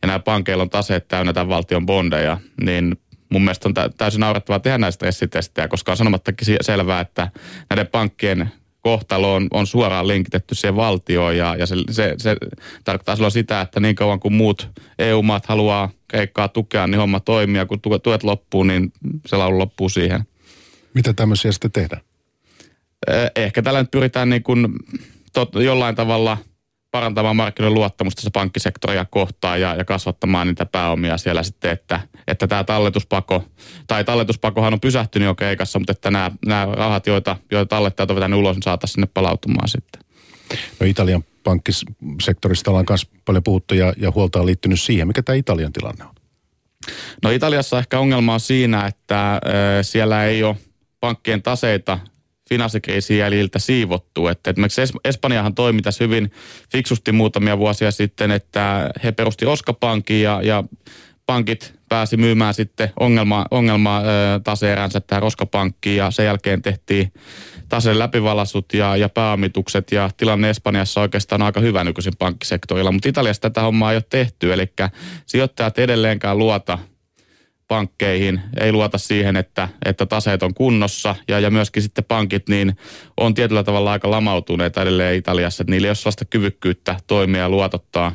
Ja 0.01 0.07
nämä 0.07 0.19
pankeilla 0.19 0.63
on 0.63 0.69
taseet 0.69 1.07
täynnä 1.07 1.33
tämän 1.33 1.49
valtion 1.49 1.85
bondeja, 1.85 2.37
niin 2.63 2.95
mun 3.29 3.41
mielestä 3.41 3.69
on 3.69 3.73
täysin 3.97 4.19
naurettavaa 4.19 4.59
tehdä 4.59 4.77
näistä 4.77 4.95
stressitestejä, 4.95 5.67
koska 5.67 5.91
on 5.91 5.97
sanomattakin 5.97 6.57
selvää, 6.61 6.99
että 6.99 7.27
näiden 7.69 7.87
pankkien 7.87 8.51
kohtalo 8.81 9.33
on, 9.33 9.47
on 9.51 9.67
suoraan 9.67 10.07
linkitetty 10.07 10.55
siihen 10.55 10.75
valtioon 10.75 11.37
ja, 11.37 11.55
ja 11.55 11.65
se, 11.65 11.75
se, 11.91 12.15
se 12.17 12.35
tarkoittaa 12.83 13.15
silloin 13.15 13.31
sitä, 13.31 13.61
että 13.61 13.79
niin 13.79 13.95
kauan 13.95 14.19
kuin 14.19 14.33
muut 14.33 14.69
EU-maat 14.99 15.45
haluaa 15.45 15.89
Kreikkaa 16.07 16.47
tukea, 16.47 16.87
niin 16.87 16.99
homma 16.99 17.19
toimii 17.19 17.57
ja 17.57 17.65
kun 17.65 17.79
tuet 18.03 18.23
loppuu, 18.23 18.63
niin 18.63 18.91
se 19.27 19.37
laulu 19.37 19.57
loppuu 19.57 19.89
siihen. 19.89 20.23
Mitä 20.93 21.13
tämmöisiä 21.13 21.51
sitten 21.51 21.71
tehdään? 21.71 22.01
Ehkä 23.35 23.61
tällä 23.61 23.81
nyt 23.81 23.91
pyritään 23.91 24.29
niin 24.29 24.43
kuin 24.43 24.67
tot, 25.33 25.55
jollain 25.55 25.95
tavalla 25.95 26.37
parantamaan 26.91 27.35
markkinoiden 27.35 27.73
luottamusta 27.73 28.21
se 28.21 28.29
pankkisektoria 28.33 29.05
kohtaan 29.05 29.61
ja, 29.61 29.75
ja 29.75 29.85
kasvattamaan 29.85 30.47
niitä 30.47 30.65
pääomia 30.65 31.17
siellä 31.17 31.43
sitten, 31.43 31.71
että, 31.71 31.99
että 32.27 32.47
tämä 32.47 32.63
talletuspako, 32.63 33.43
tai 33.87 34.03
talletuspakohan 34.03 34.73
on 34.73 34.79
pysähtynyt 34.79 35.25
jo 35.25 35.35
keikassa, 35.35 35.79
mutta 35.79 35.91
että 35.91 36.11
nämä, 36.11 36.31
nämä 36.45 36.65
rahat, 36.65 37.07
joita, 37.07 37.35
joita 37.51 37.69
tallettajat 37.69 38.09
on 38.09 38.15
vetänyt 38.15 38.39
ulos, 38.39 38.55
niin 38.55 38.63
saataisiin 38.63 38.93
sinne 38.93 39.07
palautumaan 39.13 39.69
sitten. 39.69 40.01
No 40.79 40.87
Italian 40.87 41.23
pankkisektorista 41.43 42.71
ollaan 42.71 42.85
myös 42.89 43.07
paljon 43.25 43.43
puhuttu 43.43 43.75
ja, 43.75 43.93
ja 43.97 44.11
huolta 44.11 44.39
on 44.39 44.45
liittynyt 44.45 44.81
siihen. 44.81 45.07
Mikä 45.07 45.23
tämä 45.23 45.35
Italian 45.35 45.73
tilanne 45.73 46.03
on? 46.03 46.15
No 47.23 47.29
Italiassa 47.29 47.79
ehkä 47.79 47.99
ongelma 47.99 48.33
on 48.33 48.39
siinä, 48.39 48.85
että 48.85 49.33
äh, 49.33 49.41
siellä 49.81 50.25
ei 50.25 50.43
ole 50.43 50.55
pankkien 50.99 51.41
taseita 51.41 51.99
finanssikriisin 52.49 53.17
jäljiltä 53.17 53.59
siivottu. 53.59 54.27
Että 54.27 54.49
esimerkiksi 54.49 54.81
Espanjahan 55.03 55.55
toimi 55.55 55.81
tässä 55.81 56.03
hyvin 56.03 56.31
fiksusti 56.71 57.11
muutamia 57.11 57.57
vuosia 57.57 57.91
sitten, 57.91 58.31
että 58.31 58.89
he 59.03 59.11
perusti 59.11 59.45
Oskapankin 59.45 60.21
ja, 60.21 60.41
ja 60.43 60.63
pankit 61.25 61.79
pääsi 61.89 62.17
myymään 62.17 62.53
sitten 62.53 62.89
ongelma, 62.99 63.45
ongelma 63.51 64.01
taseeränsä 64.43 64.99
tähän 64.99 65.21
Roskapankkiin 65.21 65.97
ja 65.97 66.11
sen 66.11 66.25
jälkeen 66.25 66.61
tehtiin 66.61 67.13
taseen 67.69 67.99
läpivalassut 67.99 68.73
ja, 68.73 68.95
ja 68.95 69.09
pääomitukset 69.09 69.91
ja 69.91 70.09
tilanne 70.17 70.49
Espanjassa 70.49 71.01
oikeastaan 71.01 71.41
aika 71.41 71.59
hyvä 71.59 71.83
nykyisin 71.83 72.13
pankkisektorilla, 72.19 72.91
mutta 72.91 73.09
Italiassa 73.09 73.41
tätä 73.41 73.61
hommaa 73.61 73.91
ei 73.91 73.95
ole 73.95 74.03
tehty, 74.09 74.53
eli 74.53 74.73
sijoittajat 75.25 75.79
edelleenkään 75.79 76.37
luota 76.37 76.77
pankkeihin, 77.69 78.41
ei 78.59 78.71
luota 78.71 78.97
siihen, 78.97 79.35
että, 79.35 79.69
että 79.85 80.05
taseet 80.05 80.43
on 80.43 80.53
kunnossa 80.53 81.15
ja, 81.27 81.39
ja 81.39 81.51
myöskin 81.51 81.83
sitten 81.83 82.03
pankit 82.03 82.49
niin 82.49 82.77
on 83.17 83.33
tietyllä 83.33 83.63
tavalla 83.63 83.91
aika 83.91 84.11
lamautuneet 84.11 84.77
edelleen 84.77 85.15
Italiassa, 85.15 85.63
että 85.63 85.71
niillä 85.71 85.85
ei 85.85 85.89
ole 85.89 85.95
sellaista 85.95 86.25
kyvykkyyttä 86.25 86.95
toimia 87.07 87.41
ja 87.41 87.49
luotottaa 87.49 88.11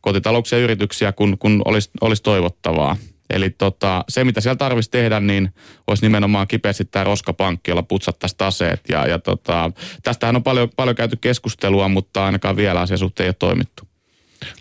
kotitalouksia 0.00 0.58
ja 0.58 0.64
yrityksiä, 0.64 1.12
kun, 1.12 1.38
kun 1.38 1.62
olisi, 1.64 1.90
olisi 2.00 2.22
toivottavaa. 2.22 2.96
Eli 3.30 3.50
tota, 3.50 4.04
se, 4.08 4.24
mitä 4.24 4.40
siellä 4.40 4.56
tarvitsisi 4.56 4.90
tehdä, 4.90 5.20
niin 5.20 5.54
olisi 5.86 6.02
nimenomaan 6.02 6.48
kipeästi 6.48 6.84
tämä 6.84 7.04
roskapankki, 7.04 7.70
jolla 7.70 7.82
putsattaisiin 7.82 8.38
taseet. 8.38 8.80
Ja, 8.88 9.06
ja 9.06 9.18
tota, 9.18 9.70
tästähän 10.02 10.36
on 10.36 10.42
paljon, 10.42 10.68
paljon 10.76 10.96
käyty 10.96 11.16
keskustelua, 11.20 11.88
mutta 11.88 12.26
ainakaan 12.26 12.56
vielä 12.56 12.80
asian 12.80 12.98
suhteen 12.98 13.24
ei 13.24 13.28
ole 13.28 13.36
toimittu. 13.38 13.87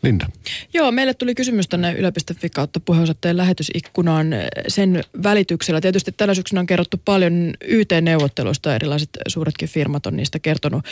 Linda. 0.04 0.30
Joo, 0.74 0.92
meille 0.92 1.14
tuli 1.14 1.36
kysymys 1.36 1.68
tänne 1.68 1.94
yle.fi 1.94 2.50
kautta 2.50 2.80
puheenosoitteen 2.80 3.38
lähetysikkunaan 3.38 4.28
sen 4.68 5.04
välityksellä. 5.24 5.82
Tietysti 5.82 6.12
tällä 6.12 6.34
syksynä 6.34 6.60
on 6.60 6.66
kerrottu 6.66 7.02
paljon 7.06 7.54
YT-neuvotteluista, 7.62 8.76
erilaiset 8.76 9.10
suuretkin 9.28 9.70
firmat 9.70 10.06
on 10.06 10.16
niistä 10.16 10.40
kertonut. 10.40 10.86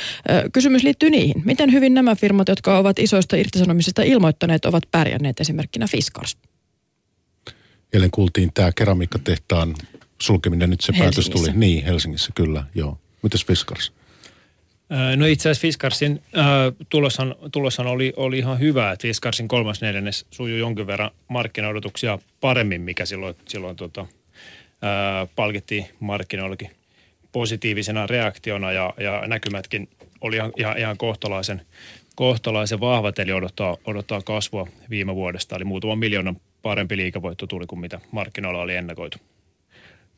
Kysymys 0.54 0.84
liittyy 0.84 1.10
niihin. 1.10 1.42
Miten 1.46 1.72
hyvin 1.72 1.94
nämä 1.94 2.16
firmat, 2.16 2.48
jotka 2.48 2.78
ovat 2.78 3.00
isoista 3.00 3.36
irtisanomisista 3.36 4.04
ilmoittaneet, 4.04 4.66
ovat 4.66 4.84
pärjänneet 4.92 5.40
esimerkkinä 5.40 5.88
Fiskars? 5.88 6.38
Eilen 7.94 8.12
kuultiin 8.12 8.52
tämä 8.54 8.72
keramiikkatehtaan 8.72 9.76
sulkeminen, 10.22 10.70
nyt 10.70 10.82
se 10.82 10.94
päätös 10.98 11.30
tuli. 11.30 11.52
Niin, 11.54 11.86
Helsingissä 11.86 12.32
kyllä, 12.36 12.64
joo. 12.76 13.00
Mitäs 13.22 13.46
Fiskars? 13.46 13.92
No 15.16 15.26
itse 15.26 15.50
asiassa 15.50 15.62
Fiskarsin 15.62 16.22
äh, 16.38 16.46
tuloshan, 17.52 17.88
oli, 17.88 18.14
oli 18.16 18.38
ihan 18.38 18.60
hyvä, 18.60 18.92
että 18.92 19.02
Fiskarsin 19.02 19.48
kolmas 19.48 19.82
neljännes 19.82 20.26
sujui 20.32 20.60
jonkin 20.60 20.88
verran 20.88 21.12
markkinaodotuksia 21.28 22.20
paremmin, 22.42 22.82
mikä 22.82 23.06
silloin, 23.06 23.36
silloin 23.48 23.76
tota, 23.76 24.02
äh, 24.02 25.30
palkittiin 25.36 25.86
markkinoillakin 26.00 26.72
positiivisena 27.32 28.08
reaktiona 28.08 28.72
ja, 28.72 28.94
ja 28.98 29.24
näkymätkin 29.28 29.90
oli 30.22 30.36
ihan, 30.36 30.52
ihan, 30.58 30.78
ihan 30.78 30.98
kohtalaisen, 30.98 31.62
kohtalaisen 32.16 32.80
vahvat, 32.80 33.20
eli 33.20 33.32
odottaa, 33.32 33.78
odottaa 33.86 34.22
kasvua 34.22 34.68
viime 34.90 35.16
vuodesta, 35.16 35.56
eli 35.56 35.64
muutaman 35.64 36.00
miljoonan 36.00 36.38
parempi 36.62 36.98
liikevoitto 36.98 37.48
tuli 37.48 37.66
kuin 37.68 37.80
mitä 37.80 38.00
markkinoilla 38.12 38.62
oli 38.62 38.76
ennakoitu. 38.76 39.18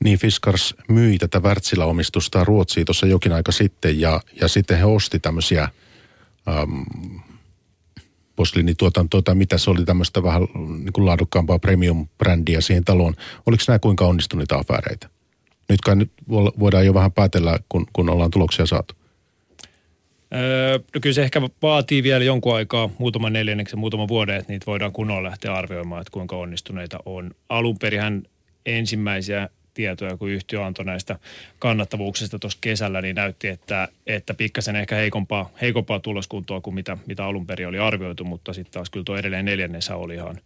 Niin 0.03 0.19
Fiskars 0.19 0.75
myi 0.89 1.17
tätä 1.17 1.39
Wärtsilä-omistusta 1.39 2.43
Ruotsiin 2.43 2.85
tuossa 2.85 3.07
jokin 3.07 3.31
aika 3.33 3.51
sitten 3.51 3.99
ja, 3.99 4.21
ja 4.41 4.47
sitten 4.47 4.77
he 4.77 4.85
osti 4.85 5.19
tämmöisiä 5.19 5.69
ähm, 6.47 6.81
posliinituotantoa 8.35 9.21
tai 9.21 9.35
mitä 9.35 9.57
se 9.57 9.69
oli 9.69 9.85
tämmöistä 9.85 10.23
vähän 10.23 10.41
niin 10.67 10.93
kuin 10.93 11.05
laadukkaampaa 11.05 11.59
premium-brändiä 11.59 12.61
siihen 12.61 12.85
taloon. 12.85 13.15
Oliko 13.45 13.63
nämä 13.67 13.79
kuinka 13.79 14.07
onnistuneita 14.07 14.57
afääreitä? 14.57 15.09
Nyt 15.69 15.81
kai 15.81 15.95
nyt 15.95 16.11
voidaan 16.59 16.85
jo 16.85 16.93
vähän 16.93 17.11
päätellä, 17.11 17.59
kun, 17.69 17.87
kun 17.93 18.09
ollaan 18.09 18.31
tuloksia 18.31 18.65
saatu. 18.65 18.93
Öö, 20.35 20.77
no 20.77 20.99
kyllä 21.01 21.13
se 21.13 21.23
ehkä 21.23 21.41
vaatii 21.61 22.03
vielä 22.03 22.23
jonkun 22.23 22.55
aikaa, 22.55 22.89
muutaman 22.99 23.33
neljänneksen, 23.33 23.79
muutaman 23.79 24.07
vuoden, 24.07 24.35
että 24.35 24.53
niitä 24.53 24.65
voidaan 24.65 24.91
kunnolla 24.91 25.29
lähteä 25.29 25.53
arvioimaan, 25.53 26.01
että 26.01 26.11
kuinka 26.11 26.35
onnistuneita 26.35 26.99
on. 27.05 27.31
Alun 27.49 27.77
ensimmäisiä 28.65 29.49
tietoja, 29.77 30.17
kun 30.17 30.29
yhtiö 30.29 30.65
antoi 30.65 30.85
näistä 30.85 31.19
kannattavuuksista 31.59 32.39
tuossa 32.39 32.57
kesällä, 32.61 33.01
niin 33.01 33.15
näytti, 33.15 33.47
että, 33.47 33.87
että 34.07 34.33
pikkasen 34.33 34.75
ehkä 34.75 34.95
heikompaa, 34.95 35.49
heikompaa 35.61 35.99
tuloskuntoa 35.99 36.61
kuin 36.61 36.73
mitä, 36.73 36.97
mitä 37.05 37.25
alun 37.25 37.47
perin 37.47 37.67
oli 37.67 37.79
arvioitu, 37.79 38.23
mutta 38.23 38.53
sitten 38.53 38.73
taas 38.73 38.89
kyllä 38.89 39.03
tuo 39.03 39.17
edelleen 39.17 39.45
neljännessä 39.45 39.95
oli 39.95 40.15
ihan, 40.15 40.39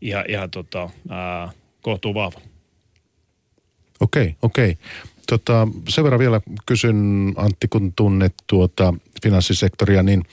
ihan, 0.00 0.24
ihan 0.28 0.50
tota, 0.50 0.90
ää, 1.08 1.50
kohtuu 1.82 2.14
vahva. 2.14 2.40
Okei, 4.00 4.22
okay, 4.22 4.34
okei. 4.42 4.70
Okay. 4.70 4.84
Tota, 5.26 5.68
sen 5.88 6.04
verran 6.04 6.20
vielä 6.20 6.40
kysyn, 6.66 7.32
Antti, 7.36 7.68
kun 7.68 7.92
tunnet 7.92 8.34
tuota 8.46 8.94
finanssisektoria, 9.22 10.02
niin 10.02 10.24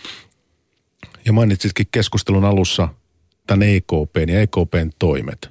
ja 1.25 1.33
mainitsitkin 1.33 1.88
keskustelun 1.91 2.45
alussa 2.45 2.88
tämän 3.47 3.67
EKPn 3.69 4.29
ja 4.29 4.41
EKPn 4.41 4.89
toimet. 5.00 5.50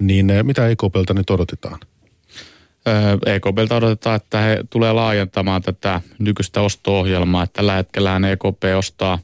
Niin 0.00 0.26
mitä 0.42 0.68
EKPltä 0.68 1.14
nyt 1.14 1.30
odotetaan? 1.30 1.80
EKPltä 3.26 3.76
odotetaan, 3.76 4.16
että 4.16 4.40
he 4.40 4.58
tulee 4.70 4.92
laajentamaan 4.92 5.62
tätä 5.62 6.00
nykyistä 6.18 6.60
osto-ohjelmaa. 6.60 7.46
Tällä 7.46 7.74
hetkellä 7.74 8.20
EKP 8.32 8.62
ostaa 8.78 9.18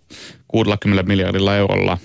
60 0.48 1.02
miljardilla 1.02 1.56
eurolla 1.56 1.98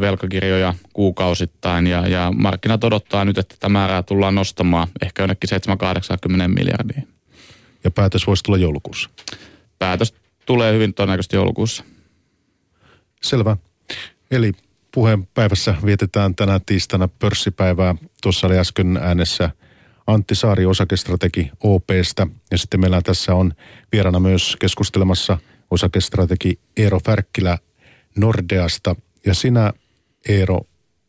velkakirjoja 0.00 0.74
kuukausittain 0.92 1.86
ja, 1.86 2.08
ja 2.08 2.32
markkinat 2.36 2.84
odottaa 2.84 3.24
nyt, 3.24 3.38
että 3.38 3.54
tämä 3.60 3.78
määrää 3.78 4.02
tullaan 4.02 4.34
nostamaan 4.34 4.88
ehkä 5.02 5.22
jonnekin 5.22 5.48
780 5.48 6.48
miljardia. 6.48 7.02
Ja 7.84 7.90
päätös 7.90 8.26
voisi 8.26 8.42
tulla 8.42 8.58
joulukuussa? 8.58 9.10
Päätös 9.78 10.14
tulee 10.46 10.72
hyvin 10.72 10.94
todennäköisesti 10.94 11.36
joulukuussa. 11.36 11.84
Selvä. 13.22 13.56
Eli 14.30 14.52
puheenpäivässä 14.92 15.74
vietetään 15.84 16.34
tänä 16.34 16.60
tiistaina 16.66 17.08
pörssipäivää. 17.08 17.94
Tuossa 18.22 18.46
oli 18.46 18.58
äsken 18.58 18.96
äänessä– 18.96 19.50
Antti 20.06 20.34
Saari, 20.34 20.66
osakestrategi 20.66 21.50
OPstä. 21.60 22.26
Ja 22.50 22.58
sitten 22.58 22.80
meillä 22.80 23.02
tässä 23.02 23.34
on 23.34 23.52
vierana 23.92 24.20
myös 24.20 24.56
keskustelemassa 24.60 25.38
osakestrategi 25.70 26.58
Eero 26.76 27.00
Färkkilä 27.06 27.58
Nordeasta. 28.16 28.96
Ja 29.26 29.34
sinä, 29.34 29.72
Eero, 30.28 30.60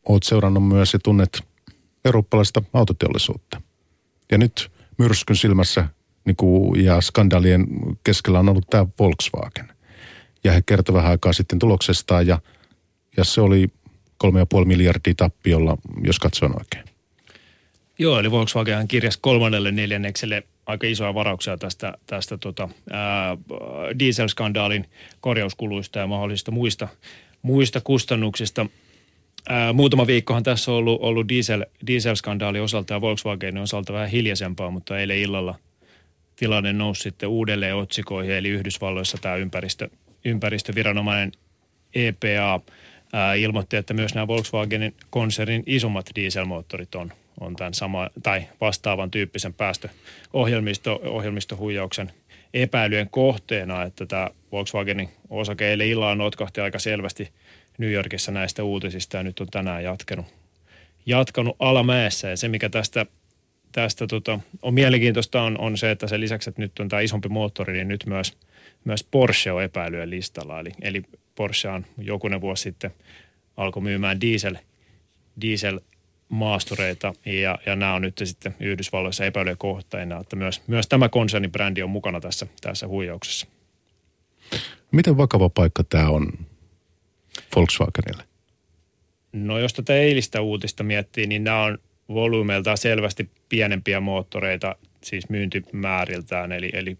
oot 0.10 0.24
seurannut 0.24 0.68
myös 0.68 0.94
ja 0.94 1.00
tunnet 1.00 1.44
eurooppalaista 2.06 2.64
autoteollisuutta. 2.74 3.62
Ja 4.32 4.38
nyt 4.38 4.72
myrskyn 4.98 5.36
silmässä 5.36 5.90
niin 6.26 6.36
kuin, 6.36 6.86
ja 6.86 7.02
skandaalien 7.02 7.68
keskellä 8.04 8.40
on 8.40 8.50
ollut 8.50 8.70
tämä 8.70 8.86
Volkswagen. 9.00 9.72
Ja 10.44 10.52
he 10.52 10.62
kertovat 10.66 10.98
vähän 10.98 11.12
aikaa 11.12 11.34
sitten 11.34 11.60
tuloksestaan 11.60 12.28
ja, 12.28 12.40
ja 13.18 13.24
se 13.24 13.42
oli 13.42 13.68
3,5 14.24 14.66
miljardia 14.66 15.14
tappiolla, 15.18 15.78
jos 16.04 16.20
katson 16.20 16.56
oikein. 16.60 16.87
Joo, 18.00 18.20
eli 18.20 18.32
Volkswagen 18.32 18.88
kirjasi 18.88 19.20
kolmannelle 19.22 19.72
neljännekselle 19.72 20.44
aika 20.66 20.88
isoja 20.88 21.14
varauksia 21.14 21.58
tästä, 21.58 21.94
tästä 22.08 22.38
tota, 22.38 22.70
ää, 22.92 23.38
dieselskandaalin 24.00 24.86
korjauskuluista 25.22 26.00
ja 26.00 26.08
mahdollisista 26.08 26.52
muista, 26.52 26.88
muista 27.42 27.82
kustannuksista. 27.82 28.66
Ää, 29.50 29.74
muutama 29.74 30.08
viikkohan 30.08 30.44
tässä 30.44 30.72
on 30.72 30.78
ollut, 30.78 31.02
ollut 31.02 31.30
diesel, 31.30 31.66
dieselskandaalin 31.88 32.62
osalta 32.62 32.94
ja 32.94 33.02
Volkswagenin 33.02 33.64
osalta 33.64 33.94
vähän 33.94 34.10
hiljaisempaa, 34.10 34.72
mutta 34.72 35.00
eilen 35.00 35.18
illalla 35.18 35.56
tilanne 36.36 36.74
nousi 36.74 37.02
sitten 37.02 37.30
uudelleen 37.30 37.76
otsikoihin, 37.76 38.36
eli 38.36 38.50
Yhdysvalloissa 38.50 39.18
tämä 39.22 39.36
ympäristö, 39.36 39.90
ympäristöviranomainen 40.26 41.32
EPA 41.96 42.62
ää, 43.14 43.34
ilmoitti, 43.34 43.78
että 43.78 43.94
myös 43.94 44.16
nämä 44.16 44.28
Volkswagenin 44.28 44.96
konsernin 45.10 45.64
isommat 45.66 46.10
dieselmoottorit 46.16 46.96
on 46.96 47.14
on 47.40 47.56
tämän 47.56 47.74
sama, 47.74 48.10
tai 48.24 48.44
vastaavan 48.62 49.12
tyyppisen 49.12 49.54
päästöohjelmistohuijauksen 49.54 52.12
epäilyjen 52.54 53.10
kohteena, 53.10 53.84
että 53.84 54.06
tämä 54.06 54.30
Volkswagenin 54.52 55.10
osake 55.30 55.70
eilen 55.70 55.88
illalla 55.88 56.16
notkahti 56.16 56.62
aika 56.62 56.80
selvästi 56.80 57.30
New 57.78 57.92
Yorkissa 57.92 58.32
näistä 58.32 58.64
uutisista 58.64 59.18
ja 59.18 59.24
nyt 59.24 59.40
on 59.40 59.48
tänään 59.48 59.84
jatkanut, 59.84 60.26
jatkanut 61.06 61.56
alamäessä. 61.60 62.30
Ja 62.30 62.38
se, 62.38 62.48
mikä 62.48 62.70
tästä, 62.70 63.06
tästä 63.72 64.08
tota, 64.08 64.40
on 64.62 64.74
mielenkiintoista 64.74 65.42
on, 65.42 65.60
on 65.60 65.78
se, 65.78 65.92
että 65.92 66.08
sen 66.08 66.22
lisäksi, 66.22 66.50
että 66.50 66.62
nyt 66.62 66.80
on 66.80 66.90
tämä 66.90 67.00
isompi 67.00 67.30
moottori, 67.30 67.74
niin 67.74 67.88
nyt 67.88 68.06
myös, 68.06 68.38
myös 68.84 69.04
Porsche 69.04 69.52
on 69.52 69.64
epäilyä 69.64 70.10
listalla. 70.10 70.60
Eli, 70.60 70.72
eli 70.82 71.04
Porsche 71.36 71.70
on 71.70 71.86
jokunen 71.98 72.42
vuosi 72.42 72.64
sitten 72.64 72.92
alkoi 73.58 73.84
myymään 73.84 74.22
diesel, 74.22 74.56
diesel 75.42 75.80
maastureita 76.30 77.14
ja, 77.26 77.60
ja 77.66 77.76
nämä 77.76 77.94
on 77.94 78.02
nyt 78.02 78.22
sitten 78.24 78.56
Yhdysvalloissa 78.60 79.26
epäilyjä 79.26 79.56
kohteina, 79.56 80.20
että 80.20 80.36
myös, 80.36 80.62
myös 80.68 80.88
tämä 80.88 81.10
konsernibrändi 81.10 81.84
on 81.84 81.90
mukana 81.90 82.20
tässä, 82.20 82.48
tässä 82.62 82.88
huijauksessa. 82.88 83.48
Miten 84.92 85.18
vakava 85.18 85.50
paikka 85.50 85.84
tämä 85.84 86.10
on 86.10 86.32
Volkswagenille? 87.56 88.24
No 89.34 89.60
jos 89.60 89.74
tätä 89.74 89.96
eilistä 89.96 90.42
uutista 90.42 90.84
miettii, 90.84 91.28
niin 91.28 91.44
nämä 91.44 91.64
on 91.64 91.78
volyymeiltaan 92.10 92.78
selvästi 92.78 93.30
pienempiä 93.50 94.00
moottoreita, 94.00 94.76
siis 95.04 95.30
myyntimääriltään, 95.30 96.52
eli, 96.52 96.70
eli 96.74 96.98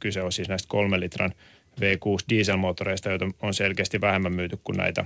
kyse 0.00 0.22
on 0.22 0.32
siis 0.32 0.48
näistä 0.48 0.68
kolmen 0.68 1.00
litran 1.00 1.34
V6 1.80 2.24
dieselmoottoreista, 2.28 3.10
joita 3.10 3.26
on 3.42 3.54
selkeästi 3.54 4.00
vähemmän 4.00 4.32
myyty 4.32 4.58
kuin 4.64 4.76
näitä 4.76 5.04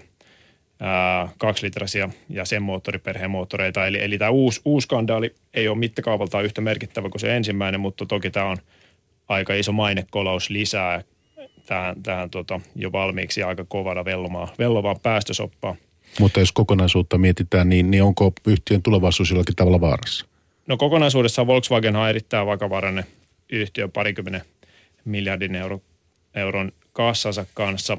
ää, 0.80 1.28
kaksilitraisia 1.38 2.08
ja 2.28 2.44
sen 2.44 2.62
moottoriperheen 2.62 3.30
moottoreita. 3.30 3.86
Eli, 3.86 4.02
eli 4.02 4.18
tämä 4.18 4.30
uusi, 4.30 4.60
uusi 4.64 4.84
skandaali 4.84 5.34
ei 5.54 5.68
ole 5.68 5.78
mittakaavaltaan 5.78 6.44
yhtä 6.44 6.60
merkittävä 6.60 7.08
kuin 7.08 7.20
se 7.20 7.36
ensimmäinen, 7.36 7.80
mutta 7.80 8.06
toki 8.06 8.30
tämä 8.30 8.46
on 8.46 8.56
aika 9.28 9.54
iso 9.54 9.72
mainekolaus 9.72 10.50
lisää 10.50 11.02
tähän, 11.66 12.02
tähän 12.02 12.30
tota, 12.30 12.60
jo 12.74 12.92
valmiiksi 12.92 13.42
aika 13.42 13.64
kovana 13.68 14.04
vellomaan, 14.04 14.48
vellovaan 14.58 15.00
päästösoppaan. 15.02 15.76
Mutta 16.20 16.40
jos 16.40 16.52
kokonaisuutta 16.52 17.18
mietitään, 17.18 17.68
niin, 17.68 17.90
niin 17.90 18.02
onko 18.02 18.32
yhtiön 18.46 18.82
tulevaisuus 18.82 19.30
jollakin 19.30 19.56
tavalla 19.56 19.80
vaarassa? 19.80 20.26
No 20.66 20.76
kokonaisuudessaan 20.76 21.46
Volkswagen 21.46 21.96
on 21.96 22.08
erittäin 22.08 22.46
vakavarainen 22.46 23.04
yhtiö 23.50 23.88
parikymmenen 23.88 24.42
miljardin 25.04 25.54
euro, 25.54 25.80
euron 26.34 26.72
kassansa 26.92 27.46
kanssa. 27.54 27.98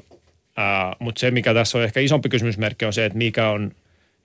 Mutta 0.98 1.18
se, 1.20 1.30
mikä 1.30 1.54
tässä 1.54 1.78
on 1.78 1.84
ehkä 1.84 2.00
isompi 2.00 2.28
kysymysmerkki, 2.28 2.84
on 2.84 2.92
se, 2.92 3.04
että 3.04 3.18
mikä 3.18 3.48
on 3.48 3.72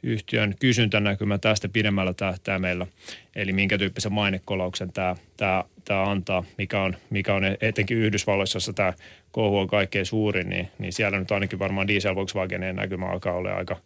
yhtiön 0.03 0.55
kysyntänäkymä 0.59 1.37
tästä 1.37 1.69
pidemmällä 1.69 2.13
tähtäimellä. 2.13 2.87
Eli 3.35 3.53
minkä 3.53 3.77
tyyppisen 3.77 4.13
mainekolauksen 4.13 4.93
tämä, 4.93 5.15
tämä, 5.37 5.63
tämä 5.85 6.03
antaa, 6.11 6.43
mikä 6.57 6.81
on, 6.81 6.95
mikä 7.09 7.33
on 7.33 7.43
etenkin 7.61 7.97
Yhdysvalloissa, 7.97 8.57
jossa 8.57 8.73
tämä 8.73 8.93
kohu 9.31 9.57
on 9.57 9.67
kaikkein 9.67 10.05
suurin, 10.05 10.49
niin, 10.49 10.69
niin 10.79 10.93
siellä 10.93 11.19
nyt 11.19 11.31
ainakin 11.31 11.59
varmaan 11.59 11.87
diesel 11.87 12.15
Volkswagenin 12.15 12.75
näkymä 12.75 13.05
alkaa 13.05 13.33
olla 13.33 13.53
aika, 13.53 13.77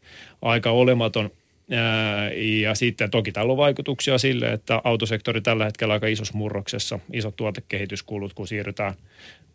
aika 0.41 0.71
olematon. 0.71 1.31
Ja 2.61 2.75
sitten 2.75 3.11
toki 3.11 3.31
tällä 3.31 3.51
on 3.51 3.57
vaikutuksia 3.57 4.17
sille, 4.17 4.51
että 4.51 4.81
autosektori 4.83 5.41
tällä 5.41 5.65
hetkellä 5.65 5.93
aika 5.93 6.07
isossa 6.07 6.37
murroksessa, 6.37 6.99
isot 7.13 7.35
tuotekehityskulut, 7.35 8.33
kun 8.33 8.47
siirrytään 8.47 8.93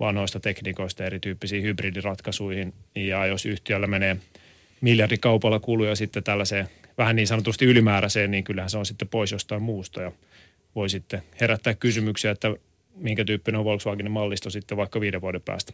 vanhoista 0.01 0.41
tekniikoista 0.41 1.05
erityyppisiin 1.05 1.63
hybridiratkaisuihin. 1.63 2.75
Ja 2.95 3.27
jos 3.27 3.47
yhtiöllä 3.47 3.87
menee 3.87 4.17
miljardikaupalla 4.81 5.61
kuluja 5.61 5.95
sitten 5.95 6.25
tällaiseen 6.25 6.69
vähän 6.99 7.17
niin 7.17 7.27
sanotusti 7.27 7.65
ylimääräiseen, 7.65 8.31
niin 8.31 8.45
kyllähän 8.45 8.71
se 8.71 8.79
on 8.79 8.87
sitten 8.87 9.09
pois 9.09 9.33
jostain 9.33 9.63
muusta 9.63 10.03
ja 10.03 10.13
voi 10.75 10.89
sitten 10.89 11.23
herättää 11.41 11.75
kysymyksiä, 11.75 12.31
että 12.31 12.55
minkä 12.97 13.25
tyyppinen 13.25 13.59
on 13.59 13.65
Volkswagenin 13.65 14.13
mallisto 14.13 14.51
sitten 14.51 14.77
vaikka 14.77 15.01
viiden 15.01 15.21
vuoden 15.21 15.43
päästä. 15.43 15.73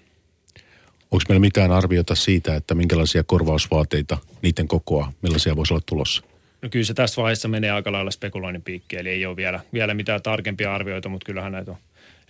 Onko 1.11 1.25
meillä 1.29 1.41
mitään 1.41 1.73
arviota 1.73 2.15
siitä, 2.15 2.55
että 2.55 2.75
minkälaisia 2.75 3.23
korvausvaateita, 3.25 4.19
niiden 4.43 4.69
kokoa, 4.69 5.13
millaisia 5.23 5.57
voisi 5.57 5.75
olla 5.75 5.83
tulossa? 5.87 6.23
No 6.63 6.69
kyllä 6.69 6.85
se 6.85 6.95
tässä 6.95 7.23
vaiheessa 7.23 7.49
menee 7.49 7.71
aika 7.71 7.93
lailla 7.93 8.11
spekuloinnin 8.11 8.63
piikki, 8.63 8.97
eli 8.97 9.09
ei 9.09 9.27
ole 9.27 9.37
vielä, 9.37 9.61
vielä 9.73 9.95
mitään 9.95 10.23
tarkempia 10.23 10.75
arvioita, 10.75 11.09
mutta 11.09 11.27
kyllähän 11.27 11.53
näitä 11.53 11.71
on 11.71 11.77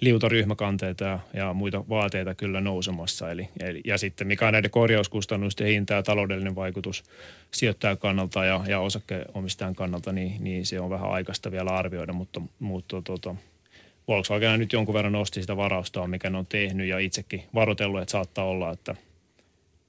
liutaryhmäkanteita 0.01 1.05
ja, 1.05 1.19
ja 1.35 1.55
muita 1.55 1.85
vaateita 1.89 2.35
kyllä 2.35 2.61
nousemassa. 2.61 3.31
Eli, 3.31 3.49
eli, 3.61 3.81
ja 3.85 3.99
sitten 3.99 4.27
mikä 4.27 4.47
on 4.47 4.53
näiden 4.53 4.71
korjauskustannusten 4.71 5.66
hinta 5.66 5.95
ja 5.95 6.03
taloudellinen 6.03 6.55
vaikutus 6.55 7.05
sijoittajan 7.51 7.99
kannalta 7.99 8.45
ja, 8.45 8.61
ja 8.69 8.81
osakkeenomistajan 8.81 9.75
kannalta, 9.75 10.12
niin, 10.12 10.45
niin 10.45 10.66
se 10.66 10.81
on 10.81 10.90
vähän 10.90 11.11
aikaista 11.11 11.51
vielä 11.51 11.71
arvioida, 11.71 12.12
mutta, 12.12 12.40
mutta 12.59 13.03
tota, 13.03 13.35
Volkswagen 14.11 14.61
nyt 14.61 14.73
jonkun 14.73 14.94
verran 14.94 15.12
nosti 15.12 15.40
sitä 15.40 15.57
varausta, 15.57 16.07
mikä 16.07 16.31
ne 16.31 16.38
on 16.38 16.46
tehnyt 16.46 16.88
ja 16.88 16.99
itsekin 16.99 17.42
varoitellut, 17.55 18.01
että 18.01 18.12
saattaa 18.12 18.44
olla, 18.44 18.70
että 18.70 18.94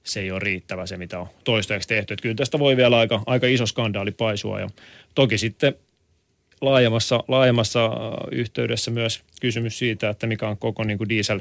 se 0.04 0.20
ei 0.20 0.30
ole 0.30 0.40
riittävä 0.40 0.86
se, 0.86 0.96
mitä 0.96 1.20
on 1.20 1.26
toistaiseksi 1.44 1.88
tehty. 1.88 2.14
Että 2.14 2.22
kyllä 2.22 2.34
tästä 2.34 2.58
voi 2.58 2.76
vielä 2.76 2.98
aika, 2.98 3.22
aika 3.26 3.46
iso 3.46 3.66
skandaali 3.66 4.10
paisua 4.10 4.60
ja 4.60 4.68
toki 5.14 5.38
sitten 5.38 5.74
laajemmassa, 6.60 7.24
laajemmassa 7.28 7.84
äh, 7.84 7.92
yhteydessä 8.32 8.90
myös 8.90 9.22
kysymys 9.40 9.78
siitä, 9.78 10.08
että 10.08 10.26
mikä 10.26 10.48
on 10.48 10.58
koko 10.58 10.84
niin 10.84 10.98
kuin 10.98 11.08
diesel, 11.08 11.40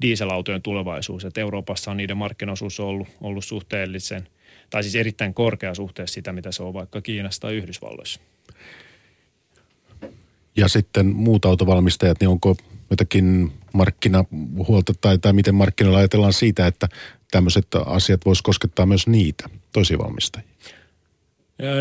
dieselautojen 0.00 0.62
tulevaisuus. 0.62 1.24
Että 1.24 1.40
Euroopassa 1.40 1.90
on 1.90 1.96
niiden 1.96 2.16
markkinaosuus 2.16 2.80
ollut, 2.80 3.08
ollut 3.20 3.44
suhteellisen, 3.44 4.28
tai 4.70 4.82
siis 4.82 4.96
erittäin 4.96 5.34
korkea 5.34 5.74
suhteessa 5.74 6.14
sitä, 6.14 6.32
mitä 6.32 6.52
se 6.52 6.62
on 6.62 6.74
vaikka 6.74 7.00
Kiinassa 7.00 7.40
tai 7.40 7.54
Yhdysvalloissa. 7.54 8.20
Ja 10.56 10.68
sitten 10.68 11.06
muut 11.06 11.44
autovalmistajat, 11.44 12.20
niin 12.20 12.28
onko 12.28 12.56
jotakin 12.90 13.52
markkinahuolta 13.72 14.92
tai, 15.00 15.18
tai 15.18 15.32
miten 15.32 15.54
markkinoilla 15.54 15.98
ajatellaan 15.98 16.32
siitä, 16.32 16.66
että 16.66 16.88
tämmöiset 17.30 17.66
asiat 17.86 18.24
vois 18.24 18.42
koskettaa 18.42 18.86
myös 18.86 19.06
niitä 19.06 19.48
toisia 19.72 19.98
valmistajia? 19.98 20.48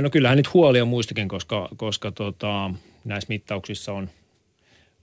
No 0.01 0.09
kyllähän 0.09 0.37
nyt 0.37 0.53
huolia 0.53 0.85
muistakin, 0.85 1.27
koska, 1.27 1.69
koska 1.77 2.11
tota, 2.11 2.71
näissä 3.05 3.29
mittauksissa 3.29 3.93
on, 3.93 4.09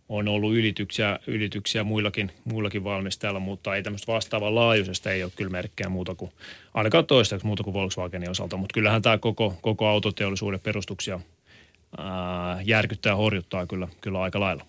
on 0.09 0.29
ollut 0.29 0.55
ylityksiä, 0.55 1.19
ylityksiä 1.27 1.85
muillakin, 1.85 2.33
muillakin 2.45 2.85
valmistajilla, 2.85 3.41
mutta 3.41 3.77
ei 3.77 3.83
tämmöistä 3.83 4.13
vastaavan 4.13 4.55
laajuisesta 4.55 5.11
ei 5.11 5.23
ole 5.23 5.33
kyllä 5.37 5.51
merkkejä 5.51 5.89
muuta 5.89 6.15
kuin, 6.15 6.33
ainakaan 6.75 7.07
toistaiseksi 7.07 7.47
muuta 7.47 7.63
kuin 7.63 7.75
Volkswagenin 7.75 8.31
osalta, 8.31 8.57
mutta 8.57 8.75
kyllähän 8.75 9.03
tämä 9.03 9.19
koko, 9.19 9.57
koko 9.61 9.87
autoteollisuuden 9.89 10.61
perustuksia 10.61 11.21
ää, 11.99 12.63
järkyttää 12.63 13.11
ja 13.11 13.17
horjuttaa 13.17 13.67
kyllä, 13.67 13.89
kyllä 14.01 14.23
aika 14.23 14.41
lailla. 14.41 14.67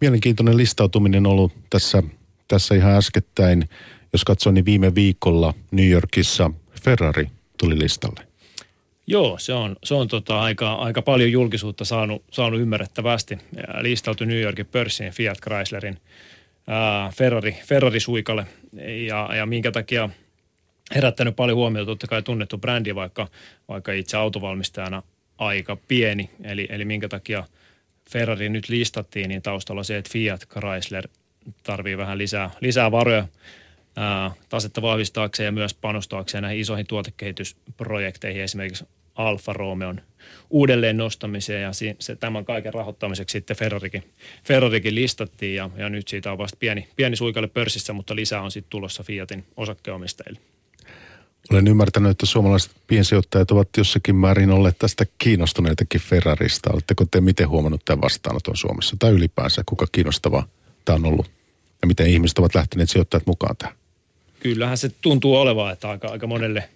Mielenkiintoinen 0.00 0.56
listautuminen 0.56 1.26
on 1.26 1.32
ollut 1.32 1.52
tässä, 1.70 2.02
tässä 2.48 2.74
ihan 2.74 2.92
äskettäin. 2.92 3.68
Jos 4.12 4.24
katsoo, 4.24 4.52
niin 4.52 4.64
viime 4.64 4.94
viikolla 4.94 5.54
New 5.70 5.88
Yorkissa 5.88 6.50
Ferrari 6.84 7.30
tuli 7.58 7.78
listalle. 7.78 8.26
Joo, 9.06 9.38
se 9.38 9.52
on, 9.52 9.76
se 9.84 9.94
on 9.94 10.08
tota 10.08 10.40
aika, 10.40 10.72
aika 10.72 11.02
paljon 11.02 11.32
julkisuutta 11.32 11.84
saanut, 11.84 12.24
saanut 12.30 12.60
ymmärrettävästi. 12.60 13.38
Listautui 13.80 14.26
New 14.26 14.40
Yorkin 14.40 14.66
pörssiin 14.66 15.12
Fiat 15.12 15.38
Chryslerin 15.40 15.98
ää, 16.66 17.10
Ferrari, 17.10 17.56
Ferrari-suikalle 17.64 18.46
ja, 19.06 19.28
ja 19.36 19.46
minkä 19.46 19.72
takia 19.72 20.08
herättänyt 20.94 21.36
paljon 21.36 21.56
huomiota, 21.56 21.86
totta 21.86 22.06
kai 22.06 22.22
tunnettu 22.22 22.58
brändi, 22.58 22.94
vaikka, 22.94 23.28
vaikka 23.68 23.92
itse 23.92 24.16
autovalmistajana 24.16 25.02
aika 25.38 25.76
pieni. 25.88 26.30
Eli, 26.44 26.66
eli 26.70 26.84
minkä 26.84 27.08
takia 27.08 27.44
Ferrari 28.10 28.48
nyt 28.48 28.68
listattiin, 28.68 29.28
niin 29.28 29.42
taustalla 29.42 29.82
se, 29.82 29.96
että 29.96 30.12
Fiat 30.12 30.48
Chrysler 30.48 31.08
tarvii 31.62 31.96
vähän 31.96 32.18
lisää, 32.18 32.50
lisää 32.60 32.90
varoja 32.90 33.28
ää, 33.96 34.30
tasetta 34.48 34.82
vahvistaakseen 34.82 35.44
ja 35.44 35.52
myös 35.52 35.74
panostaakseen 35.74 36.42
näihin 36.42 36.60
isoihin 36.60 36.86
tuotekehitysprojekteihin, 36.86 38.42
esimerkiksi 38.42 38.84
Alfa 39.14 39.52
Romeon 39.52 40.00
uudelleen 40.50 40.96
nostamiseen 40.96 41.62
ja 41.62 41.70
se, 41.98 42.16
tämän 42.16 42.44
kaiken 42.44 42.74
rahoittamiseksi 42.74 43.32
sitten 43.32 43.56
Ferrarikin, 43.56 44.04
Ferrarikin 44.44 44.94
listattiin 44.94 45.56
ja, 45.56 45.70
ja 45.76 45.88
nyt 45.88 46.08
siitä 46.08 46.32
on 46.32 46.38
vasta 46.38 46.56
pieni, 46.60 46.88
pieni 46.96 47.16
suikalle 47.16 47.48
pörssissä, 47.48 47.92
mutta 47.92 48.16
lisää 48.16 48.42
on 48.42 48.50
sitten 48.50 48.70
tulossa 48.70 49.02
Fiatin 49.02 49.44
osakkeenomistajille. 49.56 50.40
Olen 51.50 51.68
ymmärtänyt, 51.68 52.10
että 52.10 52.26
suomalaiset 52.26 52.70
piensijoittajat 52.86 53.50
ovat 53.50 53.68
jossakin 53.76 54.16
määrin 54.16 54.50
olleet 54.50 54.78
tästä 54.78 55.06
kiinnostuneitakin 55.18 56.00
Ferrarista. 56.00 56.70
Oletteko 56.72 57.04
te 57.10 57.20
miten 57.20 57.48
huomannut 57.48 57.84
tämän 57.84 58.00
vastaanoton 58.00 58.56
Suomessa 58.56 58.96
tai 58.98 59.10
ylipäänsä, 59.10 59.62
kuka 59.66 59.86
kiinnostava 59.92 60.48
tämä 60.84 60.96
on 60.96 61.06
ollut 61.06 61.30
ja 61.82 61.86
miten 61.86 62.06
ihmiset 62.06 62.38
ovat 62.38 62.54
lähteneet 62.54 62.90
sijoittajat 62.90 63.26
mukaan 63.26 63.56
tähän? 63.56 63.76
Kyllähän 64.40 64.78
se 64.78 64.88
tuntuu 64.88 65.36
olevan, 65.36 65.72
että 65.72 65.90
aika, 65.90 66.08
aika 66.08 66.26
monelle 66.26 66.68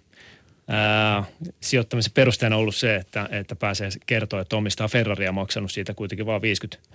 ää, 0.69 1.25
sijoittamisen 1.61 2.13
perusteena 2.13 2.57
on 2.57 2.61
ollut 2.61 2.77
se, 2.77 2.97
että, 2.97 3.29
että 3.31 3.57
pääsee 3.57 3.91
kertoa, 4.07 4.41
että 4.41 4.57
omistaa 4.57 4.89
Ferraria 4.89 5.33
maksanut 5.33 5.73
siitä 5.73 5.95
kuitenkin 5.95 6.27
vain 6.27 6.43
50, 6.43 6.89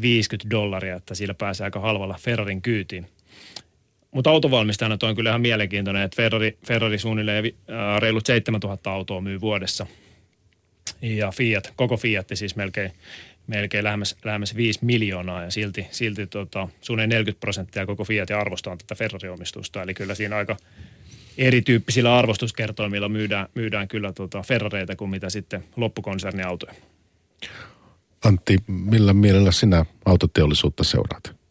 50 0.00 0.50
dollaria, 0.50 0.96
että 0.96 1.14
sillä 1.14 1.34
pääsee 1.34 1.64
aika 1.64 1.80
halvalla 1.80 2.18
Ferrarin 2.20 2.62
kyytiin. 2.62 3.06
Mutta 4.12 4.30
autovalmistajana 4.30 4.96
toi 4.96 5.10
on 5.10 5.16
kyllä 5.16 5.30
ihan 5.30 5.40
mielenkiintoinen, 5.40 6.02
että 6.02 6.16
Ferrari, 6.16 6.58
Ferrari 6.66 6.98
suunnilleen 6.98 7.44
reilut 7.98 8.26
7000 8.26 8.92
autoa 8.92 9.20
myy 9.20 9.40
vuodessa. 9.40 9.86
Ja 11.02 11.30
Fiat, 11.30 11.72
koko 11.76 11.96
Fiat 11.96 12.26
siis 12.34 12.56
melkein, 12.56 12.92
melkein 13.46 13.84
lähemmäs, 13.84 14.16
lähemmäs 14.24 14.56
5 14.56 14.78
miljoonaa 14.82 15.42
ja 15.42 15.50
silti, 15.50 15.86
silti 15.90 16.26
tota, 16.26 16.68
suunnilleen 16.80 17.08
40 17.08 17.40
prosenttia 17.40 17.86
koko 17.86 18.04
Fiatin 18.04 18.36
arvosta 18.36 18.70
on 18.70 18.78
tätä 18.78 18.94
Ferrari-omistusta. 18.94 19.82
Eli 19.82 19.94
kyllä 19.94 20.14
siinä 20.14 20.36
aika 20.36 20.56
erityyppisillä 21.38 22.18
arvostuskertoimilla 22.18 23.08
myydään, 23.08 23.48
myydään 23.54 23.88
kyllä 23.88 24.12
tota 24.12 24.42
Ferrareita 24.42 24.96
kuin 24.96 25.10
mitä 25.10 25.30
sitten 25.30 25.64
loppukonserniautoja. 25.76 26.74
Antti, 28.24 28.58
millä 28.66 29.12
mielellä 29.12 29.52
sinä 29.52 29.84
autoteollisuutta 30.04 30.84
seuraat? 30.84 31.41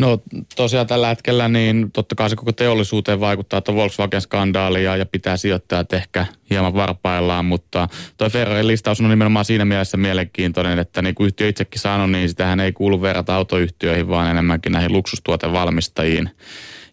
No 0.00 0.18
tosiaan 0.56 0.86
tällä 0.86 1.08
hetkellä 1.08 1.48
niin 1.48 1.92
totta 1.92 2.14
kai 2.14 2.30
se 2.30 2.36
koko 2.36 2.52
teollisuuteen 2.52 3.20
vaikuttaa 3.20 3.60
tuo 3.60 3.74
Volkswagen-skandaali 3.74 4.84
ja, 4.84 4.96
ja 4.96 5.06
pitää 5.06 5.36
sijoittajat 5.36 5.92
ehkä 5.92 6.26
hieman 6.50 6.74
varpaillaan, 6.74 7.44
mutta 7.44 7.88
tuo 8.16 8.30
Ferrarin 8.30 8.66
listaus 8.66 9.00
on 9.00 9.10
nimenomaan 9.10 9.44
siinä 9.44 9.64
mielessä 9.64 9.96
mielenkiintoinen, 9.96 10.78
että 10.78 11.02
niin 11.02 11.14
kuin 11.14 11.26
yhtiö 11.26 11.48
itsekin 11.48 11.80
sanoi, 11.80 12.08
niin 12.08 12.28
sitähän 12.28 12.60
ei 12.60 12.72
kuulu 12.72 13.02
verrata 13.02 13.36
autoyhtiöihin, 13.36 14.08
vaan 14.08 14.30
enemmänkin 14.30 14.72
näihin 14.72 14.92
luksustuotevalmistajiin. 14.92 16.30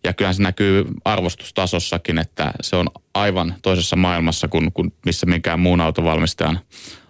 Ja 0.03 0.13
kyllähän 0.13 0.35
se 0.35 0.43
näkyy 0.43 0.85
arvostustasossakin, 1.05 2.17
että 2.17 2.51
se 2.61 2.75
on 2.75 2.87
aivan 3.13 3.55
toisessa 3.61 3.95
maailmassa 3.95 4.47
kuin, 4.47 4.71
kuin 4.73 4.93
missä 5.05 5.25
minkään 5.25 5.59
muun 5.59 5.81
autovalmistajan 5.81 6.59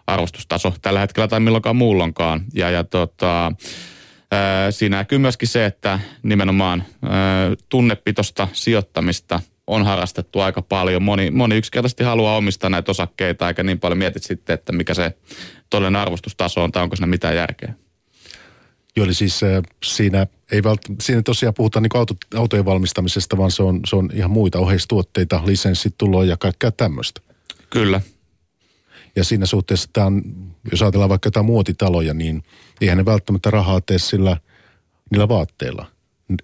arvostustaso 0.07 0.73
tällä 0.81 0.99
hetkellä 0.99 1.27
tai 1.27 1.39
milloinkaan 1.39 1.75
muulloinkaan. 1.75 2.41
Ja, 2.53 2.69
ja 2.69 2.83
tota, 2.83 3.51
Siinä 4.69 4.97
näkyy 4.97 5.17
myöskin 5.17 5.47
se, 5.47 5.65
että 5.65 5.99
nimenomaan 6.23 6.83
tunnepitosta 7.69 8.47
sijoittamista 8.53 9.39
on 9.67 9.85
harrastettu 9.85 10.39
aika 10.39 10.61
paljon. 10.61 11.03
Moni, 11.03 11.31
moni 11.31 11.57
yksinkertaisesti 11.57 12.03
haluaa 12.03 12.37
omistaa 12.37 12.69
näitä 12.69 12.91
osakkeita, 12.91 13.47
eikä 13.47 13.63
niin 13.63 13.79
paljon 13.79 13.97
mietit 13.97 14.23
sitten, 14.23 14.53
että 14.53 14.71
mikä 14.71 14.93
se 14.93 15.13
todellinen 15.69 16.01
arvostustaso 16.01 16.63
on 16.63 16.71
tai 16.71 16.83
onko 16.83 16.95
siinä 16.95 17.07
mitään 17.07 17.35
järkeä. 17.35 17.73
Joo, 18.95 19.05
eli 19.05 19.13
siis 19.13 19.41
siinä 19.83 20.27
ei 20.51 20.63
vält, 20.63 20.81
siinä 21.01 21.21
tosiaan 21.21 21.53
puhuta 21.53 21.81
niin 21.81 21.89
auto, 21.93 22.13
autojen 22.35 22.65
valmistamisesta, 22.65 23.37
vaan 23.37 23.51
se 23.51 23.63
on, 23.63 23.79
se 23.87 23.95
on 23.95 24.09
ihan 24.13 24.31
muita 24.31 24.59
oheistuotteita, 24.59 25.41
lisenssituloja 25.45 26.29
ja 26.29 26.37
kaikkea 26.37 26.71
tämmöistä. 26.71 27.21
Kyllä. 27.69 28.01
Ja 29.15 29.23
siinä 29.23 29.45
suhteessa 29.45 29.89
tämä 29.93 30.07
on, 30.07 30.23
jos 30.71 30.81
ajatellaan 30.81 31.09
vaikka 31.09 31.27
jotain 31.27 31.45
muotitaloja, 31.45 32.13
niin 32.13 32.43
eihän 32.81 32.97
ne 32.97 33.05
välttämättä 33.05 33.51
rahaa 33.51 33.81
tee 33.81 33.99
sillä 33.99 34.37
niillä 35.11 35.27
vaatteilla, 35.27 35.85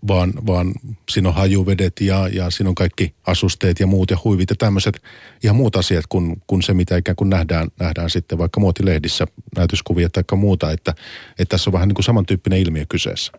vaan, 0.08 0.34
vaan 0.48 0.74
siinä 1.10 1.30
on 1.30 1.36
hajuvedet 1.36 2.02
ja, 2.02 2.28
ja 2.28 2.50
siinä 2.50 2.70
on 2.70 2.76
kaikki 2.76 3.14
asusteet 3.28 3.80
ja 3.80 3.88
muut 3.88 4.12
ja 4.12 4.18
huivit 4.24 4.50
ja 4.50 4.56
tämmöiset 4.56 5.02
ihan 5.44 5.56
muut 5.56 5.76
asiat 5.76 6.06
kuin, 6.10 6.42
kuin 6.48 6.62
se, 6.62 6.74
mitä 6.74 6.98
ikään 6.98 7.16
kuin 7.16 7.30
nähdään, 7.30 7.68
nähdään 7.80 8.10
sitten 8.10 8.38
vaikka 8.38 8.60
muotilehdissä 8.60 9.28
näytöskuvia 9.56 10.10
tai 10.10 10.24
muuta, 10.36 10.72
että, 10.72 10.94
että 11.40 11.50
tässä 11.50 11.70
on 11.70 11.74
vähän 11.74 11.88
niin 11.88 11.96
kuin 11.96 12.06
samantyyppinen 12.06 12.60
ilmiö 12.60 12.86
kyseessä. 12.90 13.32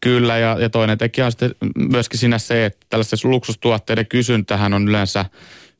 Kyllä, 0.00 0.38
ja, 0.38 0.56
ja 0.60 0.70
toinen 0.70 0.98
tekijä 0.98 1.26
on 1.26 1.32
sitten 1.32 1.54
myöskin 1.90 2.18
siinä 2.18 2.38
se, 2.38 2.66
että 2.66 2.86
tällaisten 2.90 3.18
luksustuotteiden 3.30 4.06
kysyntähän 4.06 4.74
on 4.74 4.88
yleensä– 4.88 5.24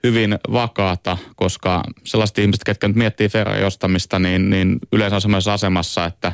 hyvin 0.05 0.39
vakaata, 0.53 1.19
koska 1.37 1.83
sellaiset 2.05 2.39
ihmiset, 2.39 2.65
ketkä 2.65 2.89
nyt 2.89 2.97
miettii 2.97 3.29
Ferrari 3.29 3.65
ostamista, 3.65 4.19
niin, 4.19 4.51
niin 4.51 4.79
yleensä 4.93 5.17
on 5.17 5.21
sellaisessa 5.21 5.53
asemassa, 5.53 6.05
että, 6.05 6.33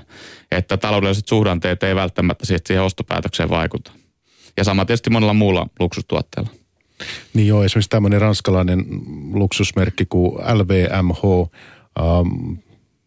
että 0.51 0.77
taloudelliset 0.77 1.29
suhdanteet 1.29 1.83
ei 1.83 1.95
välttämättä 1.95 2.47
siihen 2.47 2.83
ostopäätökseen 2.83 3.51
vaikuta. 3.51 3.93
Ja 4.57 4.65
sama 4.65 4.85
tietysti 4.85 5.11
monella 5.11 5.35
muulla 5.35 5.67
luksustuotteella. 5.79 6.51
Niin 7.35 7.49
joo, 7.49 7.65
esimerkiksi 7.65 7.91
tämmöinen 7.91 8.21
ranskalainen 8.21 8.85
luksusmerkki 9.33 10.07
kuin 10.07 10.35
LVMH 10.35 11.51
ähm, 12.01 12.53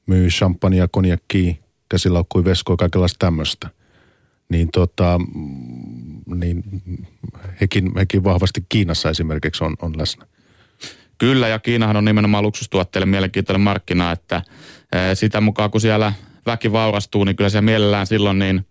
myy 0.06 0.28
champagnea, 0.28 0.88
konjakki, 0.88 1.60
käsilaukkui, 1.89 2.45
veskoa, 2.45 2.76
kaikenlaista 2.76 3.26
tämmöistä. 3.26 3.69
Niin, 4.49 4.69
tota, 4.71 5.19
niin 6.26 6.63
hekin, 7.62 7.91
hekin 7.95 8.23
vahvasti 8.23 8.65
Kiinassa 8.69 9.10
esimerkiksi 9.10 9.63
on, 9.63 9.76
on 9.82 9.97
läsnä. 9.97 10.26
Kyllä, 11.23 11.47
ja 11.47 11.59
Kiinahan 11.59 11.97
on 11.97 12.05
nimenomaan 12.05 12.43
luksustuotteille 12.43 13.05
mielenkiintoinen 13.05 13.62
markkina, 13.62 14.12
että 14.12 14.41
sitä 15.13 15.41
mukaan 15.41 15.71
kun 15.71 15.81
siellä 15.81 16.13
väki 16.45 16.71
vaurastuu, 16.71 17.23
niin 17.23 17.36
kyllä 17.36 17.49
se 17.49 17.62
mielellään 17.62 18.07
silloin 18.07 18.39
niin 18.39 18.65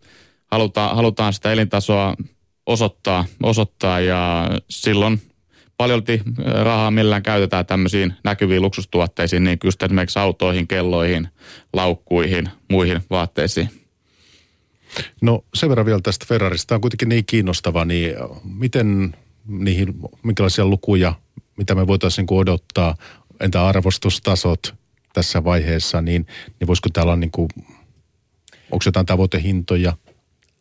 halutaan, 0.51 0.97
halutaan 0.97 1.33
sitä 1.33 1.53
elintasoa 1.53 2.17
osoittaa, 2.67 3.25
osoittaa 3.43 4.01
ja 4.01 4.51
silloin 4.71 5.23
paljolti 5.77 6.23
rahaa 6.63 6.91
millään 6.91 7.23
käytetään 7.23 7.67
tämmöisiin 7.67 8.15
näkyviin 8.25 8.63
luksustuotteisiin, 8.63 9.45
niin 9.45 9.59
kyllä 9.59 9.75
esimerkiksi 9.85 10.19
autoihin, 10.19 10.69
kelloihin, 10.69 11.29
laukkuihin, 11.73 12.49
muihin 12.71 13.01
vaatteisiin. 13.11 13.69
No 15.21 15.45
sen 15.55 15.69
verran 15.69 15.87
vielä 15.87 16.01
tästä 16.03 16.27
Ferrarista. 16.29 16.67
Tämä 16.69 16.77
on 16.77 16.81
kuitenkin 16.81 17.09
niin 17.09 17.27
kiinnostava, 17.27 17.85
niin 17.85 18.15
miten 18.45 19.17
niihin, 19.47 19.95
minkälaisia 20.23 20.65
lukuja 20.65 21.15
mitä 21.57 21.75
me 21.75 21.87
voitaisiin 21.87 22.27
niin 22.31 22.39
odottaa, 22.41 22.97
entä 23.41 23.67
arvostustasot 23.67 24.75
tässä 25.13 25.45
vaiheessa, 25.45 26.01
niin, 26.01 26.27
niin 26.61 26.69
voisiko 26.69 26.89
täällä 26.93 27.13
olla 27.13 27.21
niin 27.21 27.31
kuin, 27.31 27.49
onko 28.71 28.83
jotain 28.87 29.07
tavoitehintoja? 29.07 29.93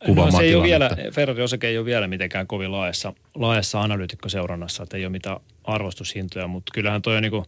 No 0.08 0.30
se 0.30 0.42
ei 0.42 0.54
ole 0.54 0.62
vielä, 0.62 0.90
Ferrari 1.12 1.42
Osake 1.42 1.68
ei 1.68 1.78
ole 1.78 1.86
vielä 1.86 2.08
mitenkään 2.08 2.46
kovin 2.46 2.72
laajassa, 2.72 3.12
laajassa 3.34 3.82
analyytikkoseurannassa, 3.82 4.82
että 4.82 4.96
ei 4.96 5.04
ole 5.04 5.12
mitään 5.12 5.36
arvostushintoja, 5.64 6.46
mutta 6.46 6.72
kyllähän 6.74 7.02
toi 7.02 7.16
on 7.16 7.22
niin 7.22 7.30
kuin, 7.30 7.44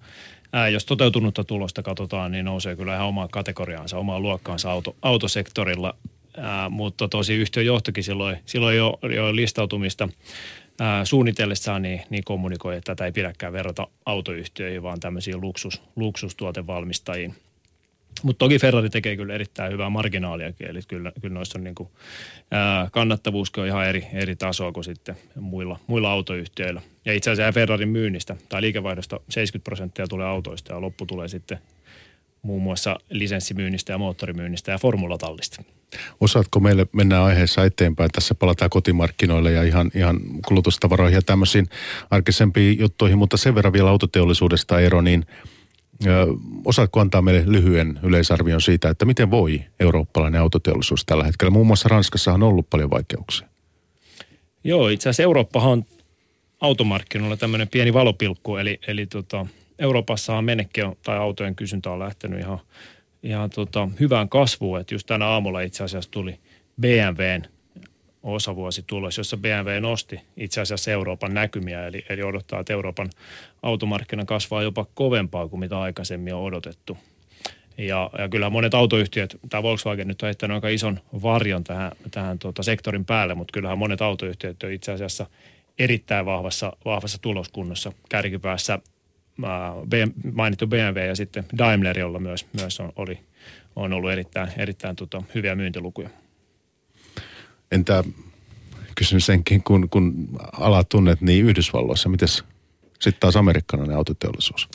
ää, 0.53 0.69
jos 0.69 0.85
toteutunutta 0.85 1.45
tulosta 1.45 1.83
katsotaan, 1.83 2.33
niin 2.33 2.45
nousee 2.45 2.77
kyllä 2.77 2.95
ihan 2.95 3.07
omaan 3.07 3.29
kategoriaansa, 3.29 3.99
omaan 3.99 4.23
luokkaansa 4.23 4.71
auto, 4.71 4.97
autosektorilla, 5.03 5.95
ää, 6.37 6.69
mutta 6.69 7.09
tosi 7.09 7.35
yhtiön 7.35 7.67
johtokin 7.67 8.05
silloin, 8.05 8.37
silloin 8.47 8.77
jo, 8.77 8.99
jo 9.15 9.37
listautumista 9.37 10.09
suunnitellessaan 11.05 11.83
niin, 11.83 12.03
niin 12.11 12.25
kommunikoi, 12.25 12.77
että 12.77 12.95
tätä 12.95 13.05
ei 13.05 13.13
pidäkään 13.13 13.53
verrata 13.53 13.87
autoyhtiöihin, 14.07 14.83
vaan 14.83 15.01
tämmöisiin 15.01 15.41
luksus, 15.41 15.83
luksustuotevalmistajiin. 15.97 17.35
Mutta 18.23 18.39
toki 18.39 18.59
Ferrari 18.59 18.91
tekee 18.91 19.17
kyllä 19.17 19.35
erittäin 19.35 19.73
hyvää 19.73 19.91
marginaaliakin, 19.91 20.71
eli 20.71 20.81
kyllä, 20.89 21.13
kyllä 21.21 21.35
noissa 21.35 21.59
on 21.59 21.65
niin 21.65 21.75
kuin, 21.75 21.89
ää, 22.51 22.89
kannattavuuskin 22.93 23.63
on 23.63 23.69
ihan 23.69 23.87
eri, 23.87 24.07
eri 24.13 24.37
tasoa 24.37 24.73
kuin 24.73 24.85
sitten 24.85 25.17
muilla, 25.35 25.79
muilla 25.87 26.13
autoyhtiöillä. 26.13 26.83
Ja 27.05 27.13
itse 27.13 27.31
asiassa 27.31 27.53
Ferrarin 27.53 27.89
myynnistä 27.89 28.37
tai 28.49 28.63
liikevaihdosta 28.63 29.21
70 29.29 29.65
prosenttia 29.65 30.07
tulee 30.07 30.27
autoista 30.27 30.73
ja 30.73 30.81
loppu 30.81 31.07
tulee 31.07 31.29
sitten 31.29 31.59
muun 32.43 32.63
muassa 32.63 32.97
lisenssimyynnistä 33.11 33.93
ja 33.93 33.99
moottorimyynnistä 33.99 34.73
ja 34.73 34.79
formulatallista. 34.79 35.63
Osaatko 36.21 36.61
meille 36.61 36.87
mennä 36.93 37.25
aiheessa 37.25 37.65
eteenpäin? 37.65 38.11
Tässä 38.11 38.35
palataan 38.35 38.71
kotimarkkinoille 38.71 39.53
ja 39.53 39.63
ihan, 39.63 39.91
ihan 39.95 40.21
kulutustavaroihin 40.49 41.15
ja 41.15 41.23
tämmöisiin 41.23 41.67
arkisempiin 42.11 42.79
juttuihin, 42.79 43.19
mutta 43.19 43.37
sen 43.37 43.55
verran 43.55 43.73
vielä 43.73 43.91
autoteollisuudesta 43.91 44.81
ero, 44.81 45.01
niin 45.01 45.27
ö, 46.07 46.27
osaatko 46.65 47.01
antaa 47.01 47.23
meille 47.23 47.43
lyhyen 47.47 48.01
yleisarvion 48.03 48.61
siitä, 48.61 48.89
että 48.89 49.05
miten 49.05 49.31
voi 49.31 49.65
eurooppalainen 49.81 50.41
autoteollisuus 50.41 51.05
tällä 51.05 51.25
hetkellä? 51.25 51.51
Muun 51.51 51.67
muassa 51.67 51.89
Ranskassa 51.89 52.33
on 52.33 52.43
ollut 52.43 52.71
paljon 52.71 52.91
vaikeuksia. 52.91 53.49
Joo, 54.65 54.89
itse 54.89 55.09
asiassa 55.09 55.23
Eurooppahan 55.23 55.71
on 55.71 55.85
automarkkinoilla 56.61 57.37
tämmöinen 57.37 57.69
pieni 57.69 57.93
valopilkku, 57.93 58.57
eli, 58.57 58.79
eli 58.87 59.07
tota, 59.07 59.47
Euroopassahan 59.79 60.45
menekki 60.45 60.83
on, 60.83 60.97
tai 61.03 61.17
autojen 61.17 61.55
kysyntä 61.55 61.91
on 61.91 61.99
lähtenyt 61.99 62.41
ihan, 62.41 62.59
ihan 63.25 63.51
tota, 63.51 63.89
hyvään 64.01 64.29
kasvuun. 64.29 64.81
Että 64.81 64.95
just 64.95 65.07
tänä 65.07 65.27
aamulla 65.27 65.61
itse 65.61 65.85
asiassa 65.85 66.11
tuli 66.11 66.39
BMWn 66.81 67.43
osavuositulos, 68.23 69.19
jossa 69.19 69.37
BMW 69.37 69.81
nosti 69.81 70.21
itse 70.37 70.61
asiassa 70.61 70.91
Euroopan 70.91 71.35
näkymiä, 71.35 71.87
eli, 71.87 72.05
eli 72.09 72.23
odottaa, 72.23 72.61
että 72.61 72.73
Euroopan 72.73 73.11
automarkkina 73.63 74.25
kasvaa 74.25 74.63
jopa 74.63 74.87
kovempaa 74.95 75.49
kuin 75.49 75.61
mitä 75.61 75.81
aikaisemmin 75.81 76.35
on 76.35 76.43
odotettu. 76.43 76.99
Ja, 77.79 78.11
ja 78.19 78.29
kyllä 78.29 78.51
monet 78.51 78.75
autoyhtiöt, 78.75 79.37
tämä 79.49 79.63
Volkswagen 79.63 80.09
nyt 80.09 80.23
on 80.23 80.27
heittänyt 80.27 80.55
aika 80.55 80.69
ison 80.69 81.01
varjon 81.23 81.65
tähän, 81.65 81.93
tähän 82.11 82.39
tuota 82.39 82.63
sektorin 82.63 83.05
päälle, 83.05 83.35
mutta 83.35 83.53
kyllähän 83.53 83.79
monet 83.79 84.03
autoyhtiöt 84.03 84.63
on 84.63 84.73
itse 84.73 84.93
asiassa 84.93 85.27
erittäin 85.79 86.27
vahvassa, 86.27 86.73
vahvassa 86.85 87.19
tuloskunnossa. 87.23 87.93
Kärkipäässä 88.09 88.79
mainittu 90.33 90.67
BMW 90.67 90.99
ja 91.09 91.17
sitten 91.17 91.45
Daimler, 91.59 91.99
jolla 91.99 92.19
myös, 92.19 92.47
myös 92.53 92.81
on, 92.81 92.93
oli, 92.97 93.19
on 93.77 93.93
ollut 93.93 94.11
erittäin, 94.11 94.49
erittäin 94.57 94.97
tota, 94.97 95.23
hyviä 95.35 95.55
myyntilukuja. 95.55 96.11
Entä 97.73 98.05
kysyn 98.95 99.21
senkin, 99.21 99.63
kun, 99.63 99.89
kun 99.89 100.29
ala 100.53 100.85
tunnet, 100.85 101.21
niin 101.21 101.45
Yhdysvalloissa, 101.45 102.09
miten 102.09 102.29
sitten 102.29 103.21
taas 103.21 103.37
amerikkalainen 103.37 103.97
autoteollisuus? 103.97 104.69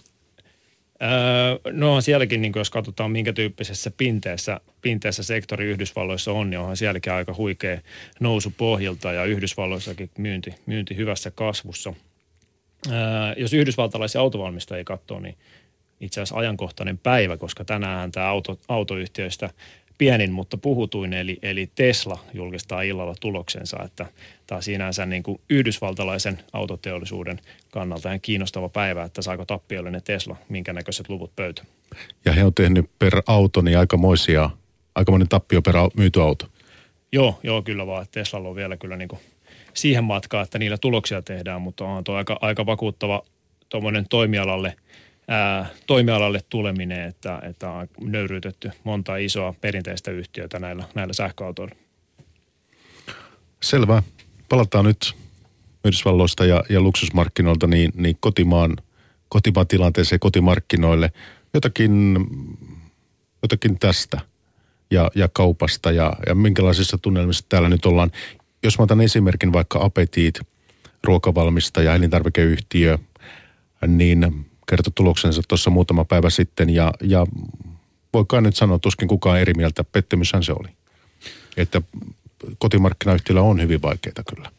Öö, 1.02 1.72
no 1.72 2.02
sielläkin, 2.02 2.42
niin 2.42 2.54
jos 2.56 2.70
katsotaan 2.70 3.12
minkä 3.12 3.34
tyyppisessä 3.34 3.92
pinteessä, 3.98 4.60
pinteessä 4.82 5.24
sektori 5.24 5.66
Yhdysvalloissa 5.66 6.32
on, 6.32 6.50
niin 6.50 6.60
onhan 6.60 6.78
sielläkin 6.78 7.14
aika 7.14 7.34
huikea 7.38 7.82
nousu 8.20 8.54
pohjilta 8.58 9.12
ja 9.12 9.26
Yhdysvalloissakin 9.26 10.10
myynti, 10.18 10.54
myynti 10.66 10.96
hyvässä 10.96 11.32
kasvussa– 11.32 11.94
jos 13.38 13.54
yhdysvaltalaisia 13.54 14.22
autovalmistajia 14.22 14.84
katsoo, 14.84 15.20
niin 15.20 15.38
itse 16.00 16.22
asiassa 16.22 16.40
ajankohtainen 16.40 16.98
päivä, 16.98 17.38
koska 17.38 17.66
tänään 17.66 18.12
tämä 18.12 18.28
auto, 18.28 18.60
autoyhtiöistä 18.68 19.50
pienin, 19.98 20.32
mutta 20.32 20.58
puhutuin, 20.58 21.14
eli, 21.14 21.40
eli 21.42 21.70
Tesla 21.76 22.20
julkistaa 22.34 22.82
illalla 22.82 23.16
tuloksensa, 23.22 23.78
että 23.86 24.06
tämä 24.48 24.58
on 24.58 24.64
sinänsä 24.64 25.06
niin 25.06 25.24
kuin 25.24 25.42
yhdysvaltalaisen 25.50 26.40
autoteollisuuden 26.54 27.40
kannalta 27.72 28.10
ihan 28.10 28.22
kiinnostava 28.22 28.70
päivä, 28.70 29.04
että 29.04 29.22
saako 29.22 29.46
tappiollinen 29.46 30.04
Tesla, 30.04 30.36
minkä 30.50 30.74
näköiset 30.74 31.10
luvut 31.10 31.36
pöytä. 31.36 31.64
Ja 32.26 32.32
he 32.32 32.44
on 32.44 32.54
tehnyt 32.54 32.90
per 33.00 33.22
auto 33.28 33.62
niin 33.62 33.78
aikamoisia, 33.78 34.50
aikamoinen 34.96 35.30
tappio 35.30 35.62
per 35.62 35.76
myyty 35.98 36.22
auto. 36.22 36.48
Joo, 37.12 37.40
joo 37.44 37.62
kyllä 37.62 37.88
vaan. 37.88 38.06
Tesla 38.12 38.40
on 38.40 38.56
vielä 38.56 38.78
kyllä 38.78 38.98
niin 38.98 39.10
kuin 39.10 39.20
siihen 39.74 40.04
matkaan, 40.04 40.44
että 40.44 40.60
niillä 40.60 40.78
tuloksia 40.78 41.22
tehdään, 41.22 41.62
mutta 41.62 41.86
on 41.86 42.04
tuo 42.04 42.16
aika, 42.16 42.38
aika 42.42 42.66
vakuuttava 42.66 43.24
tuommoinen 43.70 44.06
toimialalle– 44.10 44.76
ää, 45.30 45.66
toimialalle 45.88 46.40
tuleminen, 46.50 47.02
että, 47.02 47.40
että 47.44 47.72
on 47.72 47.88
nöyryytetty 48.02 48.72
monta 48.84 49.18
isoa 49.18 49.54
perinteistä 49.62 50.12
yhtiötä 50.12 50.60
näillä, 50.60 50.84
näillä 50.96 51.14
sähköautoilla. 51.14 51.76
Selvä. 53.64 54.04
Palataan 54.50 54.86
nyt 54.86 55.16
Yhdysvalloista 55.86 56.46
ja, 56.46 56.64
ja 56.70 56.82
luksusmarkkinoilta 56.82 57.68
niin, 57.68 57.92
niin 57.96 58.18
kotimaan, 58.20 58.78
kotimaan 59.30 59.68
tilanteeseen, 59.68 60.20
kotimarkkinoille. 60.20 61.12
Jotakin, 61.54 62.18
jotakin 63.42 63.80
tästä 63.80 64.22
ja, 64.92 65.12
ja 65.16 65.30
kaupasta 65.34 65.92
ja, 65.92 66.14
ja 66.28 66.36
minkälaisissa 66.36 66.98
tunnelmissa 66.98 67.46
täällä 67.50 67.70
nyt 67.70 67.86
ollaan. 67.86 68.12
Jos 68.64 68.80
mä 68.80 68.84
otan 68.84 69.02
esimerkin 69.02 69.54
vaikka 69.54 69.84
Appetit, 69.84 70.40
ruokavalmistaja, 71.04 71.96
elintarvikeyhtiö, 71.96 72.98
niin 73.88 74.46
kertoi 74.70 74.92
tuloksensa 74.96 75.42
tuossa 75.48 75.70
muutama 75.70 76.06
päivä 76.06 76.30
sitten 76.30 76.70
ja, 76.70 76.94
ja 77.02 77.26
voikaan 78.14 78.44
nyt 78.44 78.56
sanoa 78.56 78.80
tuskin 78.80 79.08
kukaan 79.08 79.40
eri 79.40 79.54
mieltä, 79.54 79.84
pettymyshän 79.84 80.44
se 80.44 80.52
oli. 80.52 80.70
Että 81.58 81.82
kotimarkkinayhtiöllä 82.58 83.42
on 83.42 83.62
hyvin 83.62 83.82
vaikeita 83.82 84.24
kyllä. 84.24 84.52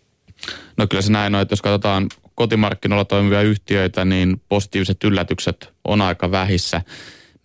No 0.76 0.86
kyllä 0.86 1.02
se 1.02 1.12
näin 1.12 1.34
on, 1.34 1.40
että 1.40 1.52
jos 1.52 1.62
katsotaan 1.62 2.08
kotimarkkinoilla 2.34 3.04
toimivia 3.04 3.42
yhtiöitä, 3.42 4.04
niin 4.04 4.40
positiiviset 4.48 5.04
yllätykset 5.04 5.68
on 5.84 6.00
aika 6.00 6.30
vähissä. 6.30 6.82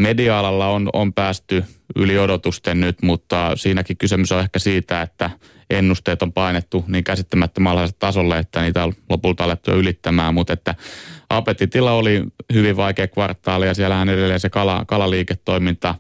Media-alalla 0.02 0.68
on, 0.68 0.89
on 0.94 1.13
päästy 1.13 1.63
yli 1.95 2.19
odotusten 2.19 2.80
nyt, 2.80 3.02
mutta 3.02 3.52
siinäkin 3.56 3.98
kysymys 3.98 4.32
on 4.32 4.39
ehkä 4.39 4.60
siitä, 4.60 5.02
että 5.02 5.30
ennusteet 5.69 6.21
on 6.21 6.34
painettu 6.34 6.86
niin 6.88 7.04
käsittämättömällä 7.04 7.89
tasolle, 8.00 8.39
että 8.39 8.62
niitä 8.62 8.84
on 8.84 8.93
lopulta 9.10 9.43
alettu 9.43 9.71
ylittämään, 9.71 10.34
mutta 10.34 10.54
että 10.54 10.76
Apetitilla 11.30 11.91
oli 11.91 12.24
hyvin 12.54 12.78
vaikea 12.78 13.08
kvartaali 13.08 13.67
ja 13.67 13.74
siellähän 13.74 14.10
edelleen 14.10 14.39
se 14.39 14.50
kala, 14.50 14.86
kalaliiketoiminta 14.88 15.95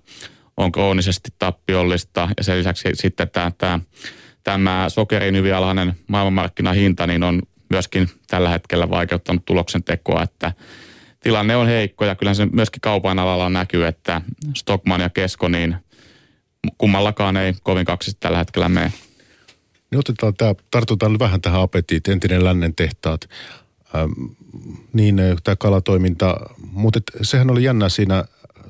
on 0.57 0.71
kroonisesti 0.71 1.29
tappiollista. 1.39 2.29
Ja 2.37 2.43
sen 2.43 2.57
lisäksi 2.57 2.89
sitten 2.93 3.29
tämä, 3.29 3.51
tämä, 3.57 3.79
tämä 4.43 4.85
sokerin 4.89 5.35
hyvin 5.35 5.55
alhainen 5.55 5.93
maailmanmarkkinahinta 6.07 7.07
niin 7.07 7.23
on 7.23 7.41
myöskin 7.69 8.09
tällä 8.27 8.49
hetkellä 8.49 8.89
vaikeuttanut 8.89 9.45
tuloksen 9.45 9.83
tekoa, 9.83 10.23
että 10.23 10.51
tilanne 11.25 11.55
on 11.55 11.67
heikko 11.67 12.05
ja 12.05 12.15
kyllä 12.15 12.33
se 12.33 12.45
myöskin 12.45 12.81
kaupan 12.81 13.19
alalla 13.19 13.49
näkyy, 13.49 13.87
että 13.87 14.21
Stockman 14.55 15.01
ja 15.01 15.09
Kesko 15.09 15.47
niin 15.47 15.75
kummallakaan 16.77 17.37
ei 17.37 17.53
kovin 17.63 17.85
kaksi 17.85 18.17
tällä 18.19 18.37
hetkellä 18.37 18.69
mene. 18.69 18.93
Niin 19.91 19.99
otetaan 19.99 20.33
tämä, 20.33 20.55
tartutaan 20.71 21.19
vähän 21.19 21.41
tähän 21.41 21.61
apetiit, 21.61 22.07
entinen 22.07 22.43
lännen 22.43 22.75
tehtaat. 22.75 23.29
Ähm, 23.95 24.11
niin 24.93 25.21
tämä 25.43 25.55
kalatoiminta, 25.55 26.37
mutta 26.71 26.99
sehän 27.21 27.51
oli 27.51 27.63
jännä 27.63 27.89
siinä 27.89 28.25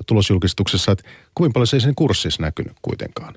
tulosjulkistuksessa, 0.06 0.92
että 0.92 1.04
kovin 1.34 1.52
paljon 1.52 1.66
se 1.66 1.76
ei 1.76 1.80
sen 1.80 1.94
kurssissa 1.94 2.42
näkynyt 2.42 2.76
kuitenkaan. 2.82 3.34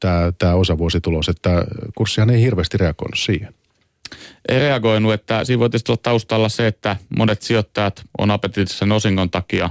Tämä, 0.00 0.32
tämä 0.38 0.54
osavuositulos, 0.54 1.28
että 1.28 1.64
kurssihan 1.94 2.30
ei 2.30 2.42
hirveästi 2.42 2.78
reagoinut 2.78 3.18
siihen. 3.18 3.54
Reagoinut, 4.48 5.12
että 5.12 5.44
siinä 5.44 5.60
voi 5.60 5.70
tietysti 5.70 5.92
olla 5.92 6.00
taustalla 6.02 6.48
se, 6.48 6.66
että 6.66 6.96
monet 7.18 7.42
sijoittajat 7.42 8.02
on 8.18 8.30
apetitissa 8.30 8.86
osingon 8.94 9.30
takia 9.30 9.70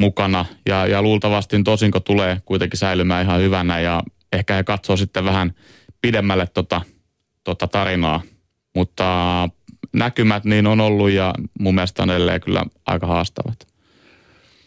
mukana 0.00 0.44
ja, 0.66 0.86
ja 0.86 1.02
luultavasti 1.02 1.62
tosinko 1.62 2.00
tulee 2.00 2.42
kuitenkin 2.44 2.78
säilymään 2.78 3.24
ihan 3.24 3.40
hyvänä 3.40 3.80
ja 3.80 4.02
ehkä 4.32 4.54
he 4.54 4.64
katsoo 4.64 4.96
sitten 4.96 5.24
vähän 5.24 5.54
pidemmälle 6.02 6.46
tota, 6.54 6.80
tota 7.44 7.68
tarinaa. 7.68 8.22
Mutta 8.76 9.48
näkymät 9.92 10.44
niin 10.44 10.66
on 10.66 10.80
ollut 10.80 11.10
ja 11.10 11.34
mun 11.60 11.74
mielestä 11.74 12.02
on 12.02 12.10
edelleen 12.10 12.40
kyllä 12.40 12.64
aika 12.86 13.06
haastavat. 13.06 13.66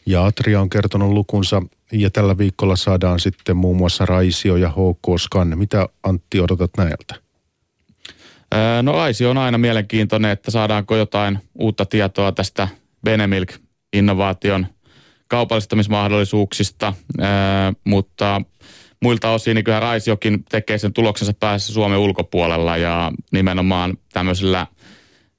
Ja 0.05 0.25
Atria 0.25 0.61
on 0.61 0.69
kertonut 0.69 1.11
lukunsa 1.11 1.61
ja 1.91 2.09
tällä 2.09 2.37
viikolla 2.37 2.75
saadaan 2.75 3.19
sitten 3.19 3.57
muun 3.57 3.77
muassa 3.77 4.05
Raisio 4.05 4.55
ja 4.55 4.69
HK 4.69 5.19
Scan. 5.19 5.57
Mitä 5.57 5.89
Antti 6.03 6.39
odotat 6.39 6.71
näiltä? 6.77 7.26
No 8.81 8.91
Raisio 8.91 9.29
on 9.29 9.37
aina 9.37 9.57
mielenkiintoinen, 9.57 10.31
että 10.31 10.51
saadaanko 10.51 10.95
jotain 10.95 11.39
uutta 11.55 11.85
tietoa 11.85 12.31
tästä 12.31 12.67
Benemilk-innovaation 13.03 14.67
kaupallistamismahdollisuuksista, 15.27 16.93
mutta 17.83 18.41
muilta 19.03 19.31
osin 19.31 19.55
niin 19.55 19.63
kyllä 19.63 19.79
Raisiokin 19.79 20.43
tekee 20.51 20.77
sen 20.77 20.93
tuloksensa 20.93 21.33
päässä 21.39 21.73
Suomen 21.73 21.99
ulkopuolella 21.99 22.77
ja 22.77 23.11
nimenomaan 23.31 23.97
tämmöisillä 24.13 24.67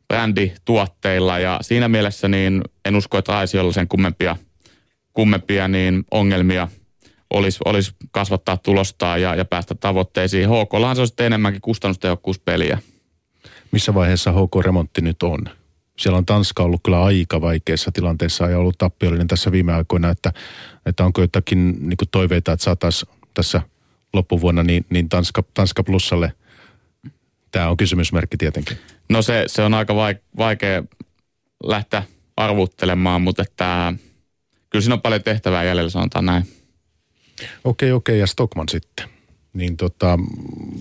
brändituotteilla 0.09 1.39
ja 1.39 1.59
siinä 1.63 1.89
mielessä 1.89 2.29
niin 2.29 2.63
en 2.85 2.97
usko, 2.97 3.19
että 3.19 3.33
Raisiolla 3.33 3.73
sen 3.73 3.89
kummempia, 3.89 4.37
kummempia 5.13 5.69
niin 5.69 6.05
ongelmia 6.11 6.69
olisi, 7.31 7.59
olisi 7.65 7.93
kasvattaa 8.11 8.57
tulostaa 8.57 9.19
ja, 9.19 9.35
ja 9.35 9.45
päästä 9.45 9.75
tavoitteisiin. 9.75 10.49
HKllahan 10.49 10.97
se 10.97 11.03
olisi 11.03 11.15
enemmänkin 11.21 11.61
kustannustehokkuuspeliä. 11.61 12.79
Missä 13.73 13.95
vaiheessa 13.95 14.33
HK-remontti 14.33 15.01
nyt 15.01 15.23
on? 15.23 15.39
Siellä 15.99 16.19
on 16.19 16.27
Tanska 16.27 16.63
ollut 16.63 16.81
kyllä 16.85 17.05
aika 17.05 17.41
vaikeassa 17.41 17.93
tilanteessa 17.93 18.49
ja 18.49 18.59
ollut 18.59 18.79
tappiollinen 18.79 19.27
tässä 19.27 19.53
viime 19.53 19.73
aikoina, 19.73 20.11
että, 20.11 20.33
että 20.87 21.05
onko 21.05 21.21
jotakin 21.21 21.89
niin 21.89 21.99
toiveita, 22.11 22.53
että 22.53 22.65
saataisiin 22.65 23.13
tässä 23.35 23.63
loppuvuonna 24.13 24.63
niin, 24.63 24.87
niin 24.91 25.09
Tanska, 25.09 25.43
Tanska 25.55 25.83
plussalle. 25.83 26.33
Tämä 27.51 27.69
on 27.69 27.77
kysymysmerkki 27.77 28.37
tietenkin. 28.37 28.79
No 29.09 29.23
se, 29.23 29.45
se 29.47 29.63
on 29.63 29.75
aika 29.75 29.95
vaikea 30.39 30.83
lähteä 31.65 32.03
arvuttelemaan, 32.37 33.23
mutta 33.23 33.43
että 33.43 33.93
kyllä 34.71 34.83
siinä 34.83 34.95
on 34.95 35.03
paljon 35.03 35.23
tehtävää 35.23 35.65
jäljellä, 35.65 35.91
sanotaan 35.91 36.27
näin. 36.27 36.45
Okei, 37.65 37.93
okei, 37.93 38.19
ja 38.19 38.27
Stockman 38.27 38.69
sitten. 38.69 39.09
Niin 39.53 39.77
tota, 39.77 40.19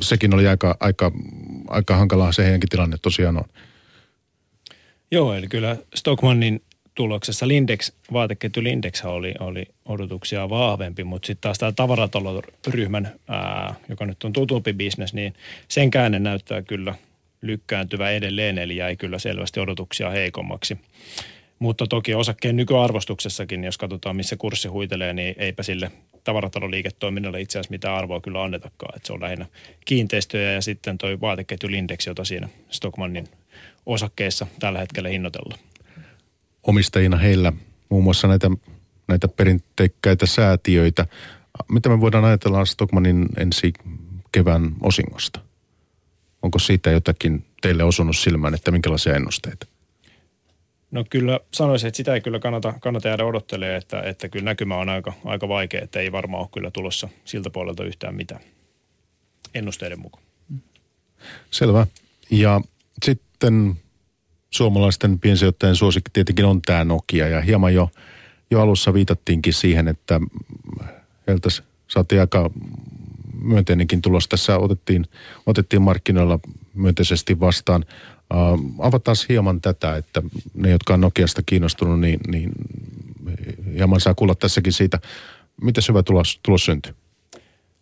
sekin 0.01 0.33
oli 0.33 0.47
aika, 0.47 0.77
aika, 0.79 1.11
aika 1.69 1.95
hankalaa 1.95 2.31
se 2.31 2.43
heidänkin 2.43 2.69
tilanne 2.69 2.97
tosiaan 3.01 3.37
on. 3.37 3.45
Joo, 5.11 5.33
eli 5.33 5.47
kyllä 5.47 5.77
Stockmannin 5.95 6.61
tuloksessa 6.95 7.47
Lindex, 7.47 7.91
vaateketju 8.13 8.63
Lindex 8.63 9.05
oli, 9.05 9.33
oli 9.39 9.65
odotuksia 9.85 10.49
vahvempi, 10.49 11.03
mutta 11.03 11.27
sitten 11.27 11.41
taas 11.41 11.57
tämä 11.57 11.71
tavarataloryhmän, 11.71 13.11
ää, 13.27 13.75
joka 13.89 14.05
nyt 14.05 14.23
on 14.23 14.33
tutumpi 14.33 14.73
bisnes, 14.73 15.13
niin 15.13 15.33
sen 15.67 15.91
käänne 15.91 16.19
näyttää 16.19 16.61
kyllä 16.61 16.95
lykkääntyvä 17.41 18.09
edelleen, 18.09 18.57
eli 18.57 18.75
jäi 18.75 18.95
kyllä 18.95 19.19
selvästi 19.19 19.59
odotuksia 19.59 20.09
heikommaksi. 20.09 20.77
Mutta 21.59 21.87
toki 21.87 22.15
osakkeen 22.15 22.55
nykyarvostuksessakin, 22.55 23.63
jos 23.63 23.77
katsotaan 23.77 24.15
missä 24.15 24.35
kurssi 24.35 24.67
huitelee, 24.67 25.13
niin 25.13 25.35
eipä 25.37 25.63
sille 25.63 25.91
tavarataloliiketoiminnalle 26.27 27.41
itse 27.41 27.59
asiassa 27.59 27.71
mitään 27.71 27.95
arvoa 27.95 28.21
kyllä 28.21 28.43
annetakaan. 28.43 28.95
Että 28.95 29.07
se 29.07 29.13
on 29.13 29.21
lähinnä 29.21 29.45
kiinteistöjä 29.85 30.51
ja 30.51 30.61
sitten 30.61 30.97
toi 30.97 31.21
vaateketju 31.21 31.71
Lindex, 31.71 32.07
jota 32.07 32.25
siinä 32.25 32.49
Stockmannin 32.69 33.27
osakkeessa 33.85 34.47
tällä 34.59 34.79
hetkellä 34.79 35.09
hinnoitellaan 35.09 35.59
omistajina 36.67 37.17
heillä 37.17 37.53
muun 37.89 38.03
muassa 38.03 38.27
näitä, 38.27 38.51
näitä 39.07 39.27
perinteikkäitä 39.27 40.25
säätiöitä. 40.25 41.05
Mitä 41.69 41.89
me 41.89 42.01
voidaan 42.01 42.25
ajatella 42.25 42.65
Stockmanin 42.65 43.25
ensi 43.37 43.73
kevään 44.31 44.75
osingosta? 44.81 45.39
Onko 46.41 46.59
siitä 46.59 46.91
jotakin 46.91 47.45
teille 47.61 47.83
osunut 47.83 48.17
silmään, 48.17 48.53
että 48.53 48.71
minkälaisia 48.71 49.15
ennusteita? 49.15 49.67
No 50.91 51.05
kyllä 51.09 51.39
sanoisin, 51.53 51.87
että 51.87 51.97
sitä 51.97 52.13
ei 52.13 52.21
kyllä 52.21 52.39
kannata, 52.39 52.73
kannata 52.79 53.07
jäädä 53.07 53.25
odottelemaan, 53.25 53.77
että, 53.77 54.01
että 54.01 54.29
kyllä 54.29 54.45
näkymä 54.45 54.77
on 54.77 54.89
aika, 54.89 55.13
aika 55.25 55.47
vaikea, 55.47 55.81
että 55.81 55.99
ei 55.99 56.11
varmaan 56.11 56.41
ole 56.41 56.49
kyllä 56.53 56.71
tulossa 56.71 57.09
siltä 57.25 57.49
puolelta 57.49 57.83
yhtään 57.83 58.15
mitään 58.15 58.41
ennusteiden 59.53 59.99
mukaan. 59.99 60.23
Selvä. 61.51 61.87
Ja 62.29 62.61
sitten 63.05 63.75
suomalaisten 64.49 65.19
piensijoittajien 65.19 65.75
suosikki 65.75 66.11
tietenkin 66.13 66.45
on 66.45 66.61
tämä 66.61 66.83
Nokia 66.83 67.27
ja 67.27 67.41
hieman 67.41 67.73
jo, 67.73 67.89
jo 68.51 68.61
alussa 68.61 68.93
viitattiinkin 68.93 69.53
siihen, 69.53 69.87
että 69.87 70.21
heiltä 71.27 71.49
saatiin 71.87 72.21
aika 72.21 72.49
myönteinenkin 73.41 74.01
tulos. 74.01 74.27
Tässä 74.27 74.57
otettiin, 74.57 75.05
otettiin 75.45 75.81
markkinoilla 75.81 76.39
myönteisesti 76.73 77.39
vastaan. 77.39 77.85
Uh, 78.33 78.85
avataan 78.85 79.17
hieman 79.29 79.61
tätä, 79.61 79.95
että 79.95 80.21
ne, 80.53 80.69
jotka 80.69 80.93
on 80.93 81.01
Nokiasta 81.01 81.41
kiinnostunut, 81.45 81.99
niin, 81.99 82.19
niin 82.27 82.51
hieman 83.73 83.99
saa 83.99 84.13
kuulla 84.13 84.35
tässäkin 84.35 84.73
siitä, 84.73 84.99
miten 85.61 85.83
hyvä 85.89 86.03
tulos, 86.03 86.39
tulos 86.43 86.65
syntyi. 86.65 86.93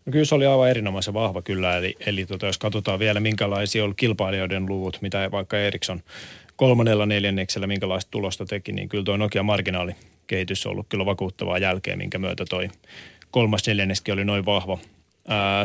No 0.05 0.11
kyllä 0.11 0.25
se 0.25 0.35
oli 0.35 0.45
aivan 0.45 0.69
erinomaisen 0.69 1.13
vahva 1.13 1.41
kyllä, 1.41 1.77
eli, 1.77 1.95
eli 2.05 2.25
tota, 2.25 2.45
jos 2.45 2.57
katsotaan 2.57 2.99
vielä 2.99 3.19
minkälaisia 3.19 3.85
oli 3.85 3.93
kilpailijoiden 3.95 4.65
luvut, 4.65 4.97
mitä 5.01 5.29
vaikka 5.31 5.57
Ericsson 5.57 6.01
kolmannella 6.55 7.05
neljänneksellä 7.05 7.67
minkälaista 7.67 8.11
tulosta 8.11 8.45
teki, 8.45 8.71
niin 8.71 8.89
kyllä 8.89 9.03
tuo 9.03 9.17
Nokia 9.17 9.43
marginaalikehitys 9.43 10.65
on 10.65 10.71
ollut 10.71 10.85
kyllä 10.89 11.05
vakuuttavaa 11.05 11.57
jälkeen, 11.57 11.97
minkä 11.97 12.19
myötä 12.19 12.45
toi 12.49 12.69
kolmas 13.31 13.67
neljänneskin 13.67 14.13
oli 14.13 14.25
noin 14.25 14.45
vahva. 14.45 14.77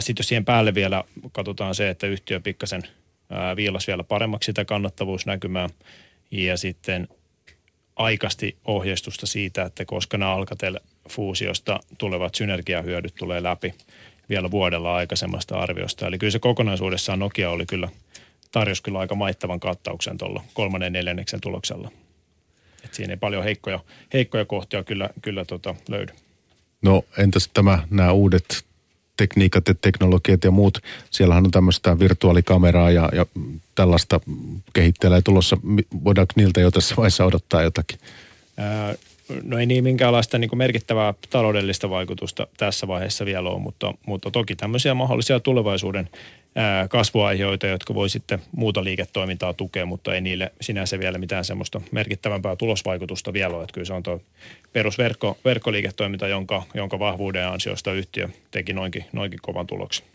Sitten 0.00 0.22
jos 0.22 0.28
siihen 0.28 0.44
päälle 0.44 0.74
vielä 0.74 1.04
katsotaan 1.32 1.74
se, 1.74 1.90
että 1.90 2.06
yhtiö 2.06 2.40
pikkasen 2.40 2.82
viilas 3.56 3.86
vielä 3.86 4.04
paremmaksi 4.04 4.46
sitä 4.46 4.64
kannattavuusnäkymää 4.64 5.68
ja 6.30 6.56
sitten 6.56 7.08
aikasti 7.96 8.56
ohjeistusta 8.64 9.26
siitä, 9.26 9.62
että 9.62 9.84
koska 9.84 10.18
nämä 10.18 10.34
Alcatel-fuusiosta 10.34 11.80
tulevat 11.98 12.34
synergiahyödyt 12.34 13.14
tulee 13.14 13.42
läpi 13.42 13.74
vielä 14.28 14.50
vuodella 14.50 14.94
aikaisemmasta 14.94 15.58
arviosta. 15.58 16.06
Eli 16.06 16.18
kyllä 16.18 16.30
se 16.30 16.38
kokonaisuudessaan 16.38 17.18
Nokia 17.18 17.50
oli 17.50 17.66
kyllä, 17.66 17.88
tarjosi 18.52 18.82
kyllä 18.82 18.98
aika 18.98 19.14
maittavan 19.14 19.60
kattauksen 19.60 20.18
tuolla 20.18 20.44
kolmannen 20.54 20.92
neljänneksen 20.92 21.40
tuloksella. 21.40 21.90
Et 22.84 22.94
siinä 22.94 23.12
ei 23.12 23.16
paljon 23.16 23.44
heikkoja, 23.44 23.80
heikkoja 24.12 24.44
kohtia 24.44 24.84
kyllä, 24.84 25.10
kyllä 25.22 25.44
tota 25.44 25.74
löydy. 25.88 26.12
No 26.82 27.04
entäs 27.18 27.50
tämä, 27.54 27.78
nämä 27.90 28.12
uudet 28.12 28.64
tekniikat 29.20 29.68
ja 29.68 29.74
teknologiat 29.74 30.44
ja 30.44 30.50
muut. 30.50 30.78
Siellähän 31.10 31.44
on 31.44 31.50
tämmöistä 31.50 31.98
virtuaalikameraa 31.98 32.90
ja, 32.90 33.08
ja 33.12 33.26
tällaista 33.74 34.20
kehittelee 34.72 35.22
tulossa. 35.22 35.56
Voidaanko 36.04 36.32
niiltä 36.36 36.60
jo 36.60 36.70
tässä 36.70 36.96
vaiheessa 36.96 37.24
odottaa 37.24 37.62
jotakin? 37.62 37.98
Ää, 38.56 38.94
no 39.42 39.58
ei 39.58 39.66
niin 39.66 39.84
minkäänlaista 39.84 40.38
niin 40.38 40.58
merkittävää 40.58 41.14
taloudellista 41.30 41.90
vaikutusta 41.90 42.46
tässä 42.56 42.88
vaiheessa 42.88 43.24
vielä 43.24 43.50
ole, 43.50 43.60
mutta, 43.60 43.94
mutta 44.06 44.30
toki 44.30 44.56
tämmöisiä 44.56 44.94
mahdollisia 44.94 45.40
tulevaisuuden 45.40 46.08
kasvuaiheita, 46.88 47.66
jotka 47.66 47.94
voi 47.94 48.08
sitten 48.08 48.38
muuta 48.52 48.84
liiketoimintaa 48.84 49.52
tukea, 49.52 49.86
mutta 49.86 50.14
ei 50.14 50.20
niille 50.20 50.52
sinänsä 50.60 50.98
vielä 50.98 51.18
mitään 51.18 51.44
semmoista 51.44 51.80
merkittävämpää 51.90 52.56
tulosvaikutusta 52.56 53.32
vielä 53.32 53.54
ole. 53.54 53.62
Että 53.62 53.74
kyllä 53.74 53.84
se 53.84 53.92
on 53.92 54.02
tuo 54.02 54.20
perusverkko, 54.72 55.38
verkkoliiketoiminta, 55.44 56.28
jonka, 56.28 56.62
jonka 56.74 56.98
vahvuuden 56.98 57.48
ansiosta 57.48 57.92
yhtiö 57.92 58.28
teki 58.50 58.72
noinkin, 58.72 59.04
noinkin 59.12 59.38
kovan 59.42 59.66
tuloksen. 59.66 60.06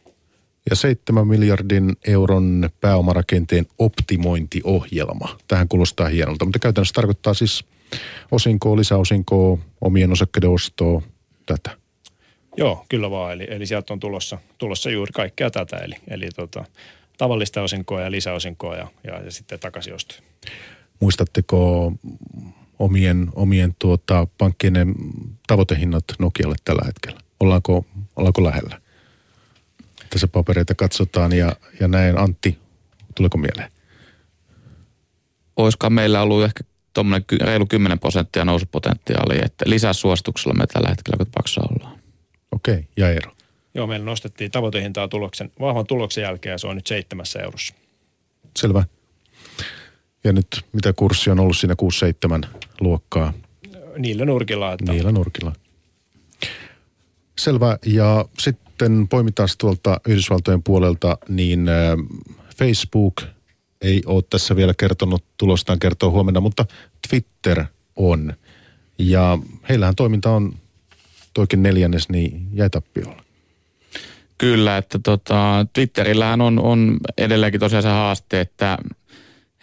Ja 0.70 0.76
7 0.76 1.28
miljardin 1.28 1.96
euron 2.08 2.70
pääomarakenteen 2.82 3.66
optimointiohjelma. 3.78 5.38
Tähän 5.48 5.68
kuulostaa 5.68 6.08
hienolta, 6.08 6.46
mutta 6.46 6.60
käytännössä 6.60 6.94
tarkoittaa 6.94 7.34
siis 7.34 7.66
osinkoa, 8.32 8.78
lisäosinkoa, 8.78 9.58
omien 9.82 10.12
osakkeiden 10.12 10.50
ostoa, 10.50 11.02
tätä. 11.46 11.78
Joo, 12.58 12.86
kyllä 12.90 13.12
vaan. 13.12 13.34
Eli, 13.34 13.48
eli 13.50 13.66
sieltä 13.66 13.94
on 13.94 14.00
tulossa, 14.00 14.38
tulossa 14.58 14.90
juuri 14.90 15.12
kaikkea 15.14 15.52
tätä. 15.52 15.78
Eli, 15.78 15.96
eli 16.08 16.30
tota, 16.36 16.66
tavallista 17.18 17.62
osinkoa 17.62 18.02
ja 18.02 18.12
lisäosinkoa 18.12 18.76
ja, 18.76 18.88
ja, 19.04 19.22
ja 19.22 19.32
sitten 19.32 19.60
takaisinostoja. 19.60 20.22
Muistatteko 21.00 21.92
omien, 22.80 23.30
omien 23.36 23.76
tuota, 23.80 24.28
pankkien 24.38 24.96
tavoitehinnat 25.48 26.04
Nokialle 26.20 26.56
tällä 26.66 26.82
hetkellä? 26.86 27.20
Ollaanko, 27.40 27.86
ollaanko 28.16 28.44
lähellä? 28.44 28.82
Tässä 30.10 30.28
papereita 30.28 30.76
katsotaan 30.76 31.32
ja, 31.34 31.56
ja 31.80 31.88
näin. 31.88 32.18
Antti, 32.18 32.60
tuleeko 33.16 33.38
mieleen? 33.38 33.72
Olisiko 35.56 35.90
meillä 35.90 36.22
ollut 36.22 36.44
ehkä 36.44 36.64
tuommoinen 36.94 37.26
reilu 37.42 37.66
10 37.66 38.00
prosenttia 38.00 38.46
nousupotentiaalia, 38.46 39.46
että 39.46 39.66
lisää 39.68 39.94
suosituksella 39.94 40.54
me 40.54 40.68
tällä 40.68 40.90
hetkellä, 40.90 41.18
kun 41.18 41.66
ollaan. 41.70 42.00
Okei, 42.52 42.74
okay. 42.74 42.84
ja 42.98 43.12
ero? 43.12 43.32
Joo, 43.74 43.88
meillä 43.88 44.06
nostettiin 44.06 44.52
tavoitehintaa 44.52 45.08
tuloksen, 45.08 45.52
vahvan 45.60 45.88
tuloksen 45.88 46.22
jälkeen 46.22 46.52
ja 46.52 46.58
se 46.58 46.68
on 46.68 46.76
nyt 46.76 46.88
seitsemässä 46.88 47.40
eurossa. 47.40 47.76
Selvä. 48.58 48.84
Ja 50.24 50.34
nyt 50.34 50.48
mitä 50.74 50.94
kurssi 50.94 51.30
on 51.30 51.40
ollut 51.40 51.58
siinä 51.58 51.76
6-7 52.46 52.60
luokkaa? 52.80 53.34
Niillä 53.98 54.26
nurkilla. 54.26 54.74
Että... 54.74 54.92
Niillä 54.92 55.12
nurkilla. 55.12 55.54
Selvä. 57.38 57.78
Ja 57.86 58.26
sitten 58.40 59.08
poimitaan 59.08 59.50
tuolta 59.58 60.02
Yhdysvaltojen 60.08 60.64
puolelta, 60.64 61.18
niin 61.30 61.66
Facebook 62.58 63.22
ei 63.82 64.02
ole 64.06 64.24
tässä 64.30 64.56
vielä 64.56 64.74
kertonut 64.78 65.24
tulostaan 65.38 65.80
kertoo 65.80 66.12
huomenna, 66.12 66.40
mutta 66.40 66.66
Twitter 67.10 67.66
on. 67.96 68.34
Ja 68.98 69.40
heillähän 69.70 69.96
toiminta 69.96 70.32
on 70.32 70.54
toikin 71.34 71.64
neljännes, 71.64 72.10
niin 72.10 72.48
jäi 72.54 72.70
tappiolla. 72.70 73.26
Kyllä, 74.38 74.78
että 74.78 75.00
tota, 75.04 75.66
Twitterillähän 75.74 76.42
on, 76.42 76.60
on 76.60 76.98
edelleenkin 77.18 77.60
tosiaan 77.60 77.84
se 77.84 77.90
haaste, 77.90 78.42
että 78.42 78.78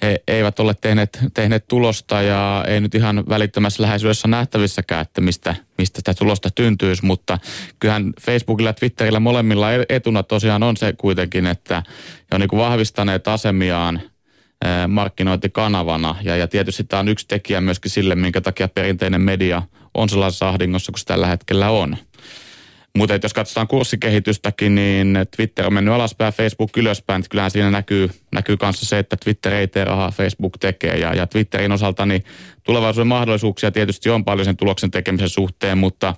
he 0.03 0.23
eivät 0.29 0.61
ole 0.61 0.75
tehneet, 0.81 1.19
tehneet 1.35 1.69
tulosta 1.69 2.23
ja 2.23 2.65
ei 2.69 2.81
nyt 2.81 2.95
ihan 2.95 3.25
välittömässä 3.29 3.83
läheisyydessä 3.83 4.29
nähtävissäkään, 4.29 5.03
että 5.03 5.21
mistä, 5.21 5.55
mistä 5.79 5.99
sitä 5.99 6.15
tulosta 6.15 6.51
tyntyisi, 6.55 7.05
mutta 7.05 7.38
kyllähän 7.79 8.12
Facebookilla 8.21 8.69
ja 8.69 8.75
Twitterillä 8.75 9.21
molemmilla 9.21 9.73
e-, 9.73 9.85
etuna 9.88 10.23
tosiaan 10.23 10.62
on 10.62 10.77
se 10.77 10.93
kuitenkin, 10.93 11.47
että 11.47 11.83
he 12.31 12.35
on 12.35 12.41
niin 12.41 12.51
vahvistaneet 12.53 13.29
asemiaan 13.29 14.01
markkinointikanavana 14.88 16.17
ja, 16.23 16.37
ja 16.37 16.49
tietysti 16.49 16.85
tämä 16.85 17.01
on 17.01 17.09
yksi 17.09 17.29
tekijä 17.29 17.61
myöskin 17.61 17.91
sille, 17.91 18.15
minkä 18.15 18.41
takia 18.41 18.69
perinteinen 18.69 19.21
media 19.21 19.62
on 19.95 20.09
sellaisessa 20.09 20.49
ahdingossa 20.49 20.93
kuin 20.93 21.01
se 21.01 21.05
tällä 21.05 21.27
hetkellä 21.27 21.71
on. 21.71 21.97
Mutta 22.99 23.19
jos 23.23 23.35
katsotaan 23.35 23.69
kurssikehitystäkin, 23.69 24.75
niin 24.75 25.19
Twitter 25.37 25.67
on 25.67 25.75
mennyt 25.75 25.95
alaspäin, 25.95 26.33
Facebook 26.33 26.77
ylöspäin. 26.77 27.21
Että 27.21 27.29
kyllähän 27.29 27.51
siinä 27.51 27.71
näkyy, 27.71 28.11
näkyy 28.33 28.57
kanssa 28.57 28.87
se, 28.87 28.99
että 28.99 29.17
Twitter 29.25 29.55
ei 29.55 29.69
tee 29.69 29.85
rahaa, 29.85 30.11
Facebook 30.11 30.59
tekee. 30.61 30.97
Ja, 30.97 31.15
ja 31.15 31.27
Twitterin 31.27 31.73
osalta 31.73 32.07
niin 32.07 32.25
tulevaisuuden 32.63 33.07
mahdollisuuksia 33.07 33.71
tietysti 33.71 34.11
on 34.11 34.25
paljon 34.25 34.45
sen 34.45 34.57
tuloksen 34.57 34.91
tekemisen 34.91 35.29
suhteen, 35.29 35.79
mutta 35.79 36.15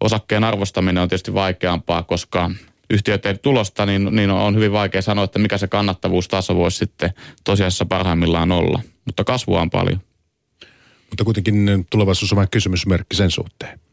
osakkeen 0.00 0.44
arvostaminen 0.44 1.02
on 1.02 1.08
tietysti 1.08 1.34
vaikeampaa, 1.34 2.02
koska 2.02 2.50
yhtiöt 2.90 3.26
ei 3.26 3.38
tulosta, 3.38 3.86
niin, 3.86 4.08
niin 4.10 4.30
on 4.30 4.54
hyvin 4.54 4.72
vaikea 4.72 5.02
sanoa, 5.02 5.24
että 5.24 5.38
mikä 5.38 5.58
se 5.58 5.68
kannattavuustaso 5.68 6.56
voisi 6.56 6.76
sitten 6.76 7.10
tosiasiassa 7.44 7.86
parhaimmillaan 7.86 8.52
olla. 8.52 8.82
Mutta 9.04 9.24
kasvua 9.24 9.60
on 9.60 9.70
paljon. 9.70 10.00
Mutta 11.10 11.24
kuitenkin 11.24 11.86
tulevaisuus 11.90 12.32
on 12.32 12.36
vain 12.36 12.50
kysymysmerkki 12.50 13.16
sen 13.16 13.30
suhteen. 13.30 13.83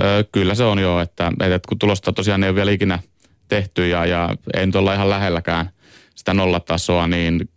Öö, 0.00 0.24
kyllä 0.32 0.54
se 0.54 0.64
on 0.64 0.78
jo, 0.78 1.00
että, 1.00 1.32
että 1.40 1.68
kun 1.68 1.78
tulosta 1.78 2.12
tosiaan 2.12 2.44
ei 2.44 2.50
ole 2.50 2.56
vielä 2.56 2.70
ikinä 2.70 2.98
tehty 3.48 3.88
ja, 3.88 4.06
ja 4.06 4.36
ei 4.54 4.66
nyt 4.66 4.76
olla 4.76 4.94
ihan 4.94 5.10
lähelläkään 5.10 5.70
sitä 6.14 6.34
nollatasoa, 6.34 7.06
niin, 7.06 7.48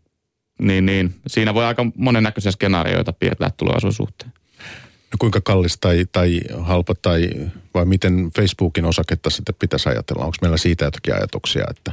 niin, 0.61 0.85
niin 0.85 1.15
siinä 1.27 1.53
voi 1.53 1.65
aika 1.65 1.85
monennäköisiä 1.95 2.51
skenaarioita 2.51 3.13
piirtää 3.13 3.49
tulevaisuuden 3.57 3.95
suhteen. 3.95 4.33
No 5.11 5.17
kuinka 5.19 5.41
kallis 5.41 5.77
tai, 5.81 6.05
tai 6.11 6.41
halpa 6.59 6.93
tai 7.01 7.29
vai 7.73 7.85
miten 7.85 8.31
Facebookin 8.35 8.85
osaketta 8.85 9.29
sitten 9.29 9.55
pitäisi 9.59 9.89
ajatella? 9.89 10.25
Onko 10.25 10.37
meillä 10.41 10.57
siitä 10.57 10.85
jotakin 10.85 11.15
ajatuksia, 11.15 11.63
että, 11.69 11.91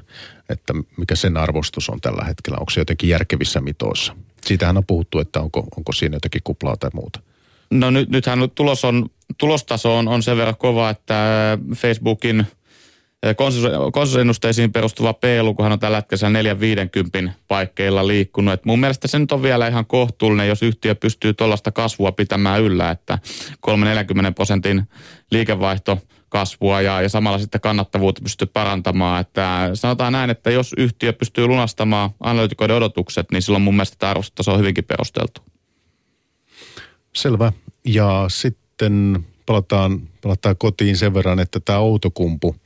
että 0.49 0.73
mikä 0.97 1.17
sen 1.17 1.37
arvostus 1.37 1.89
on 1.89 2.01
tällä 2.01 2.25
hetkellä? 2.25 2.59
Onko 2.61 2.71
se 2.71 2.81
jotenkin 2.81 3.09
järkevissä 3.09 3.61
mitoissa? 3.61 4.17
Siitähän 4.45 4.77
on 4.77 4.87
puhuttu, 4.87 5.19
että 5.19 5.41
onko, 5.41 5.67
onko 5.77 5.93
siinä 5.93 6.17
jotakin 6.17 6.41
kuplaa 6.45 6.77
tai 6.77 6.91
muuta. 6.95 7.21
No 7.73 7.91
nyt, 7.91 8.11
nythän 8.11 8.51
tulos 8.55 8.85
on, 8.85 9.11
tulostaso 9.39 9.97
on, 9.97 10.09
on 10.09 10.23
sen 10.23 10.37
verran 10.37 10.57
kova, 10.57 10.91
että 10.91 11.59
Facebookin 11.77 12.47
konsensusennusteisiin 13.93 14.73
perustuva 14.73 15.13
P-lukuhan 15.13 15.73
on 15.73 15.79
tällä 15.79 15.97
hetkellä 15.97 16.31
450 16.31 17.33
paikkeilla 17.49 18.07
liikkunut. 18.07 18.55
Et 18.55 18.65
mun 18.65 18.81
mielestä 18.81 19.09
se 19.09 19.19
nyt 19.19 19.33
on 19.33 19.43
vielä 19.43 19.69
ihan 19.69 19.87
kohtuullinen, 19.87 20.49
jos 20.49 20.63
yhtiö 20.63 20.95
pystyy 20.95 21.35
tuollaista 21.35 21.73
kasvua 21.73 22.13
pitämään 22.13 22.63
yllä, 22.63 22.91
että 22.91 23.19
340 23.61 24.33
prosentin 24.33 24.83
liikevaihto 25.31 25.99
kasvua 26.29 26.81
ja, 26.81 27.03
ja 27.03 27.09
samalla 27.09 27.39
sitten 27.39 27.61
kannattavuutta 27.61 28.23
pystyy 28.23 28.47
parantamaan. 28.47 29.21
Että 29.21 29.71
sanotaan 29.75 30.13
näin, 30.13 30.31
että 30.31 30.51
jos 30.51 30.75
yhtiö 30.77 31.13
pystyy 31.13 31.47
lunastamaan 31.47 32.11
analytikoiden 32.21 32.77
odotukset, 32.77 33.27
niin 33.33 33.43
silloin 33.43 33.63
mun 33.63 33.75
mielestä 33.75 33.97
tämä 33.99 34.11
arvostustaso 34.11 34.53
on 34.53 34.61
hyvinkin 34.61 34.85
perusteltu. 34.85 35.43
Selvä. 37.13 37.53
Ja 37.85 38.25
sitten 38.29 39.25
palataan, 39.47 40.01
palataan 40.23 40.57
kotiin 40.59 40.97
sen 40.97 41.15
verran, 41.15 41.41
että 41.41 41.61
tämä 41.61 41.79
Outokumpu, 41.79 42.57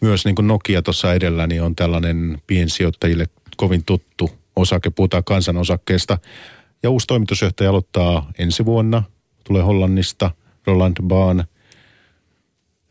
myös 0.00 0.24
niin 0.24 0.34
kuin 0.34 0.46
Nokia 0.46 0.82
tuossa 0.82 1.14
edellä, 1.14 1.46
niin 1.46 1.62
on 1.62 1.76
tällainen 1.76 2.42
piensijoittajille 2.46 3.26
kovin 3.56 3.84
tuttu 3.84 4.30
osake. 4.56 4.90
Puhutaan 4.90 5.24
kansanosakkeesta. 5.24 6.18
Ja 6.82 6.90
uusi 6.90 7.06
toimitusjohtaja 7.06 7.70
aloittaa 7.70 8.30
ensi 8.38 8.64
vuonna. 8.64 9.02
Tulee 9.44 9.62
Hollannista, 9.62 10.30
Roland 10.66 10.96
Baan. 11.02 11.44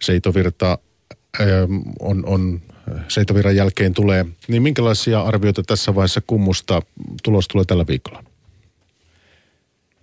Seitovirta 0.02 0.78
on, 2.00 2.26
on 2.26 2.62
Seitovirran 3.08 3.56
jälkeen 3.56 3.94
tulee. 3.94 4.26
Niin 4.48 4.64
minkälaisia 4.64 5.22
arvioita 5.22 5.64
tässä 5.64 5.96
vaiheessa 5.96 6.22
kummusta 6.28 6.82
tulos 7.24 7.48
tulee 7.48 7.66
tällä 7.66 7.88
viikolla? 7.88 8.24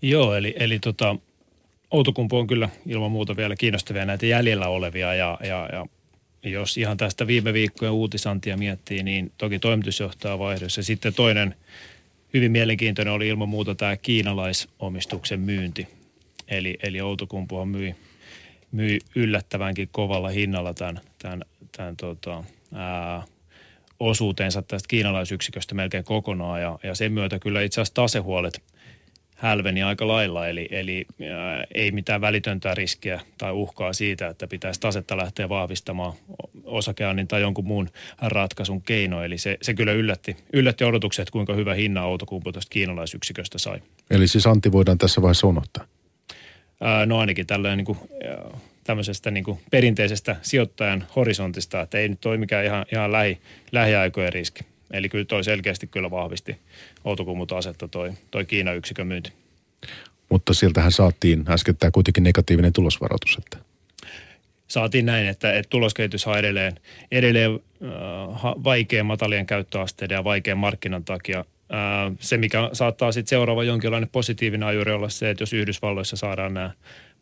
Joo, 0.03 0.35
eli, 0.35 0.55
eli 0.59 0.79
tota, 0.79 1.17
Outokumpu 1.91 2.39
on 2.39 2.47
kyllä 2.47 2.69
ilman 2.87 3.11
muuta 3.11 3.37
vielä 3.37 3.57
kiinnostavia 3.57 4.05
näitä 4.05 4.27
jäljellä 4.27 4.69
olevia 4.69 5.15
ja, 5.15 5.39
ja, 5.43 5.69
ja 5.73 5.87
jos 6.51 6.77
ihan 6.77 6.97
tästä 6.97 7.27
viime 7.27 7.53
viikkojen 7.53 7.93
uutisantia 7.93 8.57
miettii, 8.57 9.03
niin 9.03 9.33
toki 9.39 9.59
toimitusjohtaja 9.59 10.39
vaihdossa. 10.39 10.79
Ja 10.79 10.85
sitten 10.85 11.15
toinen 11.15 11.55
hyvin 12.35 12.53
mielenkiintoinen 12.53 13.15
oli 13.15 13.29
ilman 13.29 13.49
muuta 13.49 13.75
tämä 13.75 13.97
kiinalaisomistuksen 13.97 15.41
myynti. 15.41 15.89
Eli, 16.49 16.79
eli 16.83 17.01
Outokumpuhan 17.01 17.69
myi, 17.69 17.95
myi 18.73 18.99
yllättävänkin 19.15 19.89
kovalla 19.93 20.29
hinnalla 20.29 20.75
tämän, 20.75 21.01
tämän, 21.19 21.45
tämän 21.77 21.97
tota, 21.97 22.45
ää, 22.75 23.23
osuutensa 24.01 24.63
tästä 24.63 24.89
kiinalaisyksiköstä 24.89 25.75
melkein 25.75 26.05
kokonaan. 26.05 26.61
Ja, 26.61 26.79
ja 26.83 26.95
sen 26.95 27.13
myötä 27.13 27.39
kyllä 27.39 27.63
itse 27.63 27.81
asiassa 27.81 27.95
tasehuolet 27.95 28.72
hälveni 29.43 29.83
aika 29.83 30.09
lailla, 30.09 30.49
eli, 30.49 30.69
eli 30.71 31.07
ää, 31.31 31.65
ei 31.75 31.93
mitään 31.93 32.21
välitöntä 32.21 32.75
riskiä 32.75 33.21
tai 33.39 33.53
uhkaa 33.53 33.93
siitä, 33.93 34.29
että 34.29 34.47
pitäisi 34.47 34.81
tasetta 34.81 35.17
lähteä 35.17 35.49
vahvistamaan 35.49 36.13
osakeannin 36.65 37.29
tai 37.29 37.41
jonkun 37.41 37.65
muun 37.65 37.89
ratkaisun 38.23 38.83
keino. 38.83 39.23
Eli 39.23 39.39
se, 39.39 39.59
se 39.63 39.75
kyllä 39.75 39.93
yllätti, 39.93 40.37
yllätti 40.53 40.85
odotukset, 40.85 41.31
kuinka 41.31 41.55
hyvä 41.55 41.75
hinna 41.75 42.05
Outokumpu 42.05 42.53
tuosta 42.53 42.71
kiinalaisyksiköstä 42.71 43.59
sai. 43.59 43.79
Eli 44.11 44.29
siis 44.29 44.47
Antti 44.47 44.73
voidaan 44.73 44.99
tässä 44.99 45.23
vaiheessa 45.23 45.47
unohtaa? 45.47 45.85
Ää, 46.81 47.07
no 47.07 47.19
ainakin 47.19 47.47
tällainen 47.47 47.77
niin 47.77 47.87
kuin, 47.87 47.99
tämmöisestä 48.85 49.31
niin 49.31 49.45
kuin 49.45 49.61
perinteisestä 49.71 50.37
sijoittajan 50.43 51.05
horisontista, 51.17 51.81
että 51.81 51.99
ei 51.99 52.09
nyt 52.09 52.21
toi 52.21 52.39
mikään 52.39 52.65
ihan, 52.65 52.87
ihan 52.93 53.13
lähi, 53.13 53.39
lähiaikojen 53.73 54.33
riski. 54.33 54.72
Eli 54.93 55.09
kyllä 55.09 55.25
toi 55.25 55.45
selkeästi 55.45 55.87
kyllä 55.87 56.11
vahvisti 56.11 56.57
Outokummut 57.05 57.53
asetta 57.53 57.89
toi, 57.89 58.13
toi 58.31 58.45
Kiinan 58.45 58.77
yksikön 58.77 59.07
myynti. 59.07 59.33
Mutta 60.29 60.55
sieltähän 60.55 60.93
saatiin 60.93 61.45
äskettäin 61.49 61.93
kuitenkin 61.93 62.25
negatiivinen 62.25 62.73
tulosvaroitus. 62.73 63.39
Että. 63.39 63.59
Saatiin 64.69 65.07
näin, 65.07 65.27
että, 65.27 65.53
että 65.53 65.71
tuloskehitys 65.71 66.27
on 66.27 66.39
edelleen, 66.39 66.73
edelleen 67.11 67.51
äh, 67.53 67.91
vaikea 68.43 69.05
matalien 69.05 69.47
käyttöasteiden 69.47 70.15
ja 70.15 70.25
vaikean 70.25 70.59
markkinan 70.59 71.05
takia. 71.05 71.39
Äh, 71.39 72.17
se, 72.21 72.37
mikä 72.37 72.71
saattaa 72.73 73.13
sitten 73.13 73.29
seuraava 73.29 73.65
jonkinlainen 73.65 74.09
positiivinen 74.09 74.69
ajuri 74.69 74.93
olla 74.93 75.09
se, 75.09 75.31
että 75.31 75.43
jos 75.43 75.53
Yhdysvalloissa 75.53 76.17
saadaan 76.17 76.55
nämä 76.55 76.71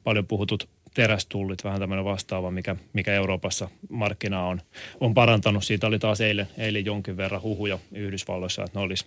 paljon 0.04 0.26
puhutut 0.26 0.68
terästullit, 0.95 1.64
vähän 1.64 1.80
tämmöinen 1.80 2.05
vastaava, 2.05 2.51
mikä, 2.51 2.76
mikä 2.93 3.14
Euroopassa 3.14 3.68
markkina 3.88 4.47
on, 4.47 4.61
on 5.01 5.14
parantanut. 5.14 5.64
Siitä 5.64 5.86
oli 5.86 5.99
taas 5.99 6.20
eilen, 6.20 6.49
eilen 6.59 6.84
jonkin 6.84 7.16
verran 7.16 7.43
huhuja 7.43 7.78
Yhdysvalloissa, 7.93 8.64
että 8.64 8.78
ne 8.78 8.82
olisi 8.82 9.07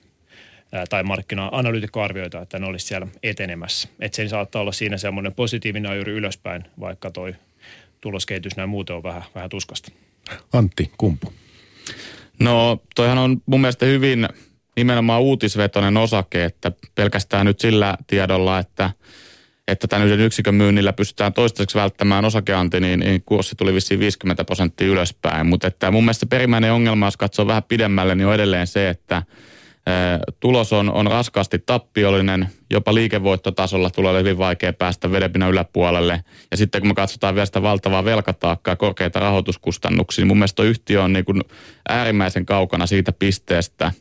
tai 0.90 1.04
markkina-analyytikkoarvioita, 1.04 2.42
että 2.42 2.60
ne 2.60 2.66
olisi 2.66 2.88
siellä 2.88 3.08
etenemässä. 3.24 3.90
Että 4.00 4.16
se 4.16 4.28
saattaa 4.28 4.62
olla 4.62 4.72
siinä 4.72 4.98
semmoinen 4.98 5.34
positiivinen 5.34 5.92
ajuri 5.92 6.12
ylöspäin, 6.12 6.64
vaikka 6.80 7.12
toi 7.12 7.36
tuloskehitys 8.02 8.56
näin 8.56 8.70
muuten 8.70 8.96
on 8.96 9.04
vähän, 9.04 9.24
vähän 9.36 9.50
tuskasta. 9.50 9.92
Antti, 10.54 10.92
kumpu? 10.98 11.34
No 12.40 12.80
toihan 12.96 13.18
on 13.18 13.42
mun 13.46 13.62
mielestä 13.62 13.86
hyvin 13.86 14.28
nimenomaan 14.76 15.22
uutisvetoinen 15.22 15.98
osake, 15.98 16.46
että 16.46 16.72
pelkästään 16.96 17.46
nyt 17.46 17.60
sillä 17.60 17.98
tiedolla, 18.08 18.60
että– 18.60 18.92
että 19.68 19.88
tämän 19.88 20.08
yhden 20.08 20.26
yksikön 20.26 20.56
myynnillä 20.56 20.94
pystytään 20.94 21.34
toistaiseksi 21.34 21.78
välttämään 21.78 22.26
osakeanti, 22.26 22.80
niin, 22.80 23.00
niin 23.00 23.24
kurssi 23.26 23.56
tuli 23.56 23.74
vissiin 23.74 24.00
50 24.00 24.44
prosenttia 24.44 24.88
ylöspäin. 24.88 25.48
Mutta 25.48 25.68
että 25.68 25.92
mun 25.92 26.04
mielestä 26.04 26.26
perimmäinen 26.26 26.74
ongelma, 26.74 27.08
jos 27.08 27.18
katsoo 27.18 27.48
vähän 27.48 27.64
pidemmälle, 27.64 28.16
niin 28.16 28.28
on 28.28 28.36
edelleen 28.36 28.68
se, 28.68 28.90
että 28.90 29.24
tulos 30.40 30.74
on, 30.74 30.92
on 30.92 31.08
raskaasti 31.08 31.60
tappiollinen, 31.60 32.48
jopa 32.70 32.94
liikevoittotasolla 32.94 33.90
tulee 33.90 34.20
hyvin 34.20 34.38
vaikea 34.38 34.74
päästä 34.74 35.12
vedenpinnan 35.12 35.50
yläpuolelle. 35.50 36.24
Ja 36.52 36.58
sitten 36.58 36.82
kun 36.82 36.88
me 36.88 36.94
katsotaan 36.94 37.36
vielä 37.36 37.46
sitä 37.46 37.62
valtavaa 37.62 38.06
velkataakkaa, 38.06 38.76
korkeita 38.76 39.20
rahoituskustannuksia, 39.20 40.22
niin 40.22 40.28
mun 40.28 40.38
mielestä 40.38 40.64
yhtiö 40.64 41.04
on 41.04 41.14
niin 41.14 41.26
kuin 41.26 41.42
äärimmäisen 41.90 42.46
kaukana 42.46 42.86
siitä 42.86 43.12
pisteestä, 43.12 43.92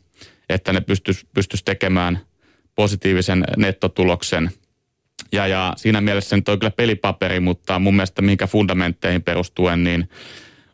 että 0.49 0.73
ne 0.73 0.81
pystyisi 0.81 1.27
pystyis 1.35 1.63
tekemään 1.63 2.19
positiivisen 2.75 3.45
nettotuloksen– 3.57 4.51
ja, 5.33 5.47
ja 5.47 5.73
siinä 5.77 6.01
mielessä 6.01 6.37
nyt 6.37 6.49
on 6.49 6.59
kyllä 6.59 6.71
pelipaperi, 6.71 7.41
mutta 7.41 7.79
mun 7.79 7.97
mielestä 7.97 8.23
minkä 8.23 8.47
fundamentteihin 8.47 9.23
perustuen, 9.23 9.85
niin 9.85 10.09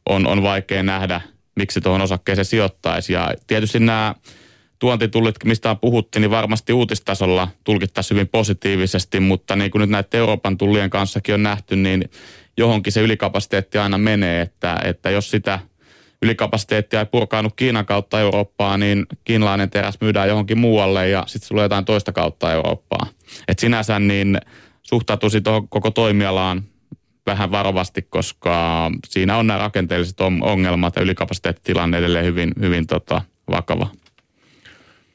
on, 0.09 0.27
on 0.27 0.43
vaikea 0.43 0.83
nähdä, 0.83 1.21
miksi 1.57 1.81
tuohon 1.81 2.01
osakkeeseen 2.01 2.45
sijoittaisi. 2.45 3.13
Ja 3.13 3.35
tietysti 3.47 3.81
nämä 3.81 4.15
tuontitullit, 4.79 5.37
mistä 5.45 5.75
puhuttiin, 5.75 6.21
niin 6.21 6.31
varmasti 6.31 6.73
uutistasolla 6.73 7.49
tulkittaisiin 7.65 8.17
hyvin 8.17 8.29
positiivisesti, 8.29 9.21
mutta 9.21 9.57
niin 9.57 9.71
kuin 9.71 9.81
nyt 9.81 9.91
näiden 9.91 10.19
Euroopan 10.19 10.59
tullien 10.59 10.91
kanssakin 10.91 11.35
on 11.35 11.43
nähty, 11.43 11.77
niin 11.77 12.11
johonkin 12.57 12.93
se 12.93 13.01
ylikapasiteetti 13.01 13.79
aina 13.79 13.99
menee, 13.99 14.41
että, 14.41 14.81
että 14.85 15.11
jos 15.11 15.31
sitä 15.31 15.59
ylikapasiteettia 16.23 17.01
ei 17.01 17.07
purkaanut 17.07 17.53
Kiinan 17.57 17.87
kautta 17.87 18.21
Eurooppaan, 18.21 18.81
niin 18.81 19.07
kiinalainen 19.25 19.71
teräs 19.71 20.01
myydään 20.01 20.29
johonkin 20.29 20.59
muualle 20.59 21.09
ja 21.09 21.25
sitten 21.27 21.49
sulla 21.49 21.63
jotain 21.63 21.85
toista 21.85 22.13
kautta 22.13 22.53
Eurooppaan. 22.53 23.09
Et 23.49 23.59
sinänsä 23.59 23.99
niin 23.99 24.39
suhtautuisi 24.83 25.41
tuohon 25.41 25.69
koko 25.69 25.91
toimialaan 25.91 26.63
vähän 27.27 27.51
varovasti, 27.51 28.03
koska 28.03 28.91
siinä 29.09 29.37
on 29.37 29.47
nämä 29.47 29.59
rakenteelliset 29.59 30.21
ongelmat 30.43 30.97
ja 30.97 31.03
ylikapasiteettitilanne 31.03 31.99
edelleen 31.99 32.25
hyvin, 32.25 32.53
hyvin 32.61 32.87
tota, 32.87 33.23
vakava. 33.51 33.91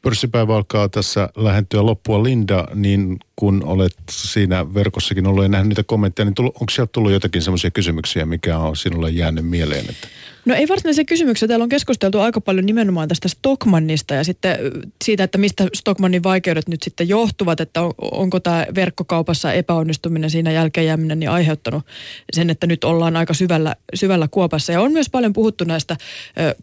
Pörssipäivä 0.01 0.55
alkaa 0.55 0.89
tässä 0.89 1.29
lähentyä 1.35 1.85
loppua. 1.85 2.23
Linda, 2.23 2.67
niin 2.75 3.17
kun 3.35 3.63
olet 3.63 3.97
siinä 4.11 4.73
verkossakin 4.73 5.27
ollut 5.27 5.43
ja 5.43 5.49
nähnyt 5.49 5.69
niitä 5.69 5.83
kommentteja, 5.83 6.25
niin 6.25 6.35
onko 6.39 6.65
sieltä 6.71 6.91
tullut 6.91 7.11
jotakin 7.11 7.41
sellaisia 7.41 7.71
kysymyksiä, 7.71 8.25
mikä 8.25 8.57
on 8.57 8.75
sinulle 8.75 9.09
jäänyt 9.09 9.45
mieleen? 9.45 9.85
Että 9.89 10.07
No 10.45 10.55
ei 10.55 10.67
varsinaisia 10.67 11.05
kysymyksiä. 11.05 11.47
Täällä 11.47 11.63
on 11.63 11.69
keskusteltu 11.69 12.19
aika 12.19 12.41
paljon 12.41 12.65
nimenomaan 12.65 13.07
tästä 13.07 13.27
Stockmannista 13.27 14.13
ja 14.13 14.23
sitten 14.23 14.57
siitä, 15.03 15.23
että 15.23 15.37
mistä 15.37 15.67
Stockmannin 15.73 16.23
vaikeudet 16.23 16.67
nyt 16.67 16.83
sitten 16.83 17.09
johtuvat, 17.09 17.59
että 17.59 17.81
on, 17.81 17.93
onko 17.97 18.39
tämä 18.39 18.65
verkkokaupassa 18.75 19.53
epäonnistuminen 19.53 20.29
siinä 20.29 20.51
jälkeen 20.51 20.87
jääminen 20.87 21.19
niin 21.19 21.29
aiheuttanut 21.29 21.83
sen, 22.33 22.49
että 22.49 22.67
nyt 22.67 22.83
ollaan 22.83 23.15
aika 23.15 23.33
syvällä, 23.33 23.75
syvällä 23.93 24.27
kuopassa. 24.31 24.71
Ja 24.71 24.81
on 24.81 24.91
myös 24.91 25.09
paljon 25.09 25.33
puhuttu 25.33 25.63
näistä 25.63 25.97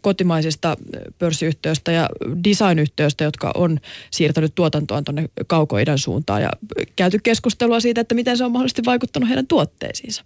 kotimaisista 0.01 0.77
pörssiyhtiöistä 1.19 1.91
ja 1.91 2.09
designyhtiöistä, 2.43 3.23
jotka 3.23 3.51
on 3.55 3.79
siirtänyt 4.11 4.55
tuotantoa 4.55 5.01
tuonne 5.01 5.29
kaukoidän 5.47 5.97
suuntaan 5.97 6.41
ja 6.41 6.49
käyty 6.95 7.19
keskustelua 7.23 7.79
siitä, 7.79 8.01
että 8.01 8.15
miten 8.15 8.37
se 8.37 8.43
on 8.43 8.51
mahdollisesti 8.51 8.85
vaikuttanut 8.85 9.29
heidän 9.29 9.47
tuotteisiinsa. 9.47 10.23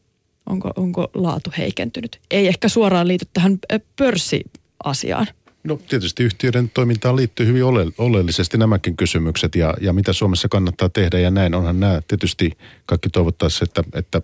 Onko, 0.50 0.72
onko 0.76 1.08
laatu 1.14 1.52
heikentynyt? 1.58 2.20
Ei 2.32 2.48
ehkä 2.48 2.70
suoraan 2.70 3.08
liity 3.08 3.26
tähän 3.34 3.60
pörssiasiaan. 3.96 5.28
No 5.64 5.80
tietysti 5.90 6.24
yhtiöiden 6.24 6.70
toimintaan 6.70 7.16
liittyy 7.16 7.46
hyvin 7.46 7.64
ole, 7.64 7.86
oleellisesti 7.98 8.58
nämäkin 8.58 8.98
kysymykset 8.98 9.56
ja, 9.56 9.74
ja 9.82 9.94
mitä 9.94 10.14
Suomessa 10.14 10.48
kannattaa 10.48 10.90
tehdä 10.90 11.20
ja 11.20 11.32
näin. 11.32 11.56
Onhan 11.56 11.80
nämä 11.80 12.02
tietysti 12.08 12.52
kaikki 12.86 13.10
toivottaisi, 13.10 13.64
että, 13.64 13.84
että 13.94 14.22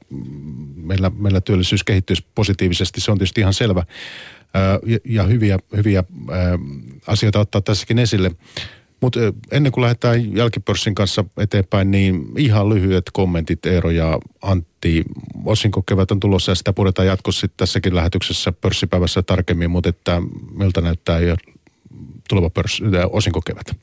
meillä, 0.76 1.12
meillä 1.18 1.42
työllisyys 1.42 1.84
kehittyisi 1.84 2.26
positiivisesti. 2.36 3.02
Se 3.02 3.12
on 3.12 3.18
tietysti 3.18 3.42
ihan 3.42 3.54
selvä 3.54 3.84
ja, 4.86 5.00
ja 5.06 5.24
hyviä, 5.24 5.60
hyviä 5.76 6.04
asioita 7.08 7.40
ottaa 7.40 7.62
tässäkin 7.62 8.00
esille. 8.00 8.32
Mutta 9.02 9.20
ennen 9.52 9.72
kuin 9.72 9.82
lähdetään 9.82 10.36
jälkipörssin 10.38 10.96
kanssa 10.96 11.26
eteenpäin, 11.38 11.92
niin 11.92 12.26
ihan 12.38 12.70
lyhyet 12.70 13.06
kommentit 13.14 13.66
Eero 13.66 13.90
ja 13.90 14.20
Antti. 14.42 15.04
Osinkokevät 15.46 16.12
on 16.12 16.20
tulossa 16.20 16.52
ja 16.52 16.56
sitä 16.56 16.74
puhutaan 16.74 17.08
jatkossa 17.08 17.48
tässäkin 17.58 17.96
lähetyksessä 17.96 18.52
pörssipäivässä 18.52 19.24
tarkemmin, 19.24 19.72
mutta 19.72 19.90
että 19.90 20.22
miltä 20.54 20.82
näyttää 20.82 21.20
tuleva 22.30 22.50
pörssi, 22.50 22.84
osinkokevät? 23.12 23.76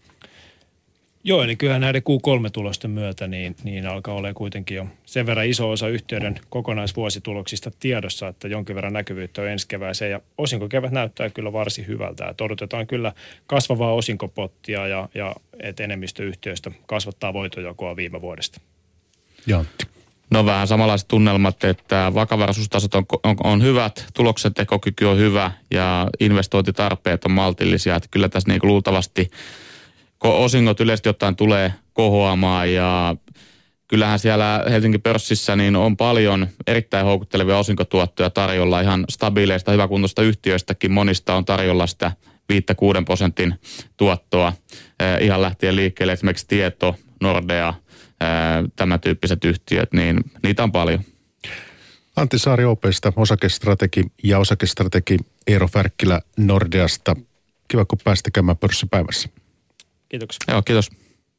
Joo, 1.24 1.42
eli 1.42 1.56
kyllä 1.56 1.78
näiden 1.78 2.02
Q3-tulosten 2.02 2.90
myötä 2.90 3.28
niin, 3.28 3.56
niin 3.64 3.86
alkaa 3.86 4.14
olla 4.14 4.34
kuitenkin 4.34 4.76
jo 4.76 4.86
sen 5.04 5.26
verran 5.26 5.46
iso 5.46 5.70
osa 5.70 5.88
yhtiöiden 5.88 6.40
kokonaisvuosituloksista 6.50 7.70
tiedossa, 7.80 8.28
että 8.28 8.48
jonkin 8.48 8.76
verran 8.76 8.92
näkyvyyttä 8.92 9.42
on 9.42 9.48
ensi 9.48 9.68
kevääseen. 9.68 10.10
Ja 10.10 10.20
osinkokevät 10.38 10.92
näyttää 10.92 11.30
kyllä 11.30 11.52
varsin 11.52 11.86
hyvältä. 11.86 12.28
Että 12.28 12.44
odotetaan 12.44 12.86
kyllä 12.86 13.12
kasvavaa 13.46 13.92
osinkopottia 13.92 14.86
ja, 14.86 15.08
ja 15.14 15.34
että 15.60 15.84
enemmistö 15.84 16.24
yhtiöistä 16.24 16.70
kasvattaa 16.86 17.32
voitojakoa 17.32 17.96
viime 17.96 18.20
vuodesta. 18.20 18.60
Jantti. 19.46 19.84
No 20.30 20.46
vähän 20.46 20.66
samanlaiset 20.66 21.08
tunnelmat, 21.08 21.64
että 21.64 22.12
vakavaraisuustasot 22.14 22.94
on, 22.94 23.04
on, 23.24 23.36
on 23.44 23.62
hyvät, 23.62 24.06
tuloksen 24.14 24.54
tekokyky 24.54 25.04
on 25.04 25.18
hyvä 25.18 25.52
ja 25.70 26.08
investointitarpeet 26.20 27.24
on 27.24 27.30
maltillisia. 27.30 27.96
Että 27.96 28.08
kyllä 28.10 28.28
tässä 28.28 28.48
niin 28.48 28.60
luultavasti– 28.62 29.30
osingot 30.24 30.80
yleisesti 30.80 31.08
ottaen 31.08 31.36
tulee 31.36 31.72
kohoamaan 31.92 32.72
ja 32.72 33.16
kyllähän 33.88 34.18
siellä 34.18 34.64
Helsingin 34.70 35.02
pörssissä 35.02 35.56
niin 35.56 35.76
on 35.76 35.96
paljon 35.96 36.46
erittäin 36.66 37.06
houkuttelevia 37.06 37.58
osinkotuottoja 37.58 38.30
tarjolla. 38.30 38.80
Ihan 38.80 39.04
stabiileista, 39.08 39.72
hyväkuntoista 39.72 40.22
yhtiöistäkin 40.22 40.92
monista 40.92 41.34
on 41.34 41.44
tarjolla 41.44 41.86
sitä 41.86 42.12
5-6 42.52 42.56
prosentin 43.04 43.54
tuottoa. 43.96 44.52
Eh, 45.00 45.24
ihan 45.26 45.42
lähtien 45.42 45.76
liikkeelle 45.76 46.12
esimerkiksi 46.12 46.46
Tieto, 46.48 46.96
Nordea, 47.20 47.68
eh, 47.68 48.70
tämä 48.76 48.98
tyyppiset 48.98 49.44
yhtiöt, 49.44 49.92
niin 49.92 50.20
niitä 50.42 50.62
on 50.62 50.72
paljon. 50.72 51.00
Antti 52.16 52.38
Saari 52.38 52.64
Opeista, 52.64 53.12
osakestrategi 53.16 54.02
ja 54.22 54.38
osakestrategi 54.38 55.16
Eero 55.46 55.68
Färkkilä 55.68 56.20
Nordeasta. 56.36 57.16
Kiva, 57.68 57.84
kun 57.84 57.98
pääsitte 58.04 58.30
käymään 58.30 58.56
pörssipäivässä. 58.56 59.28
Kiitoksia. 60.08 60.38
Joo, 60.48 60.62
kiitos. 60.62 60.90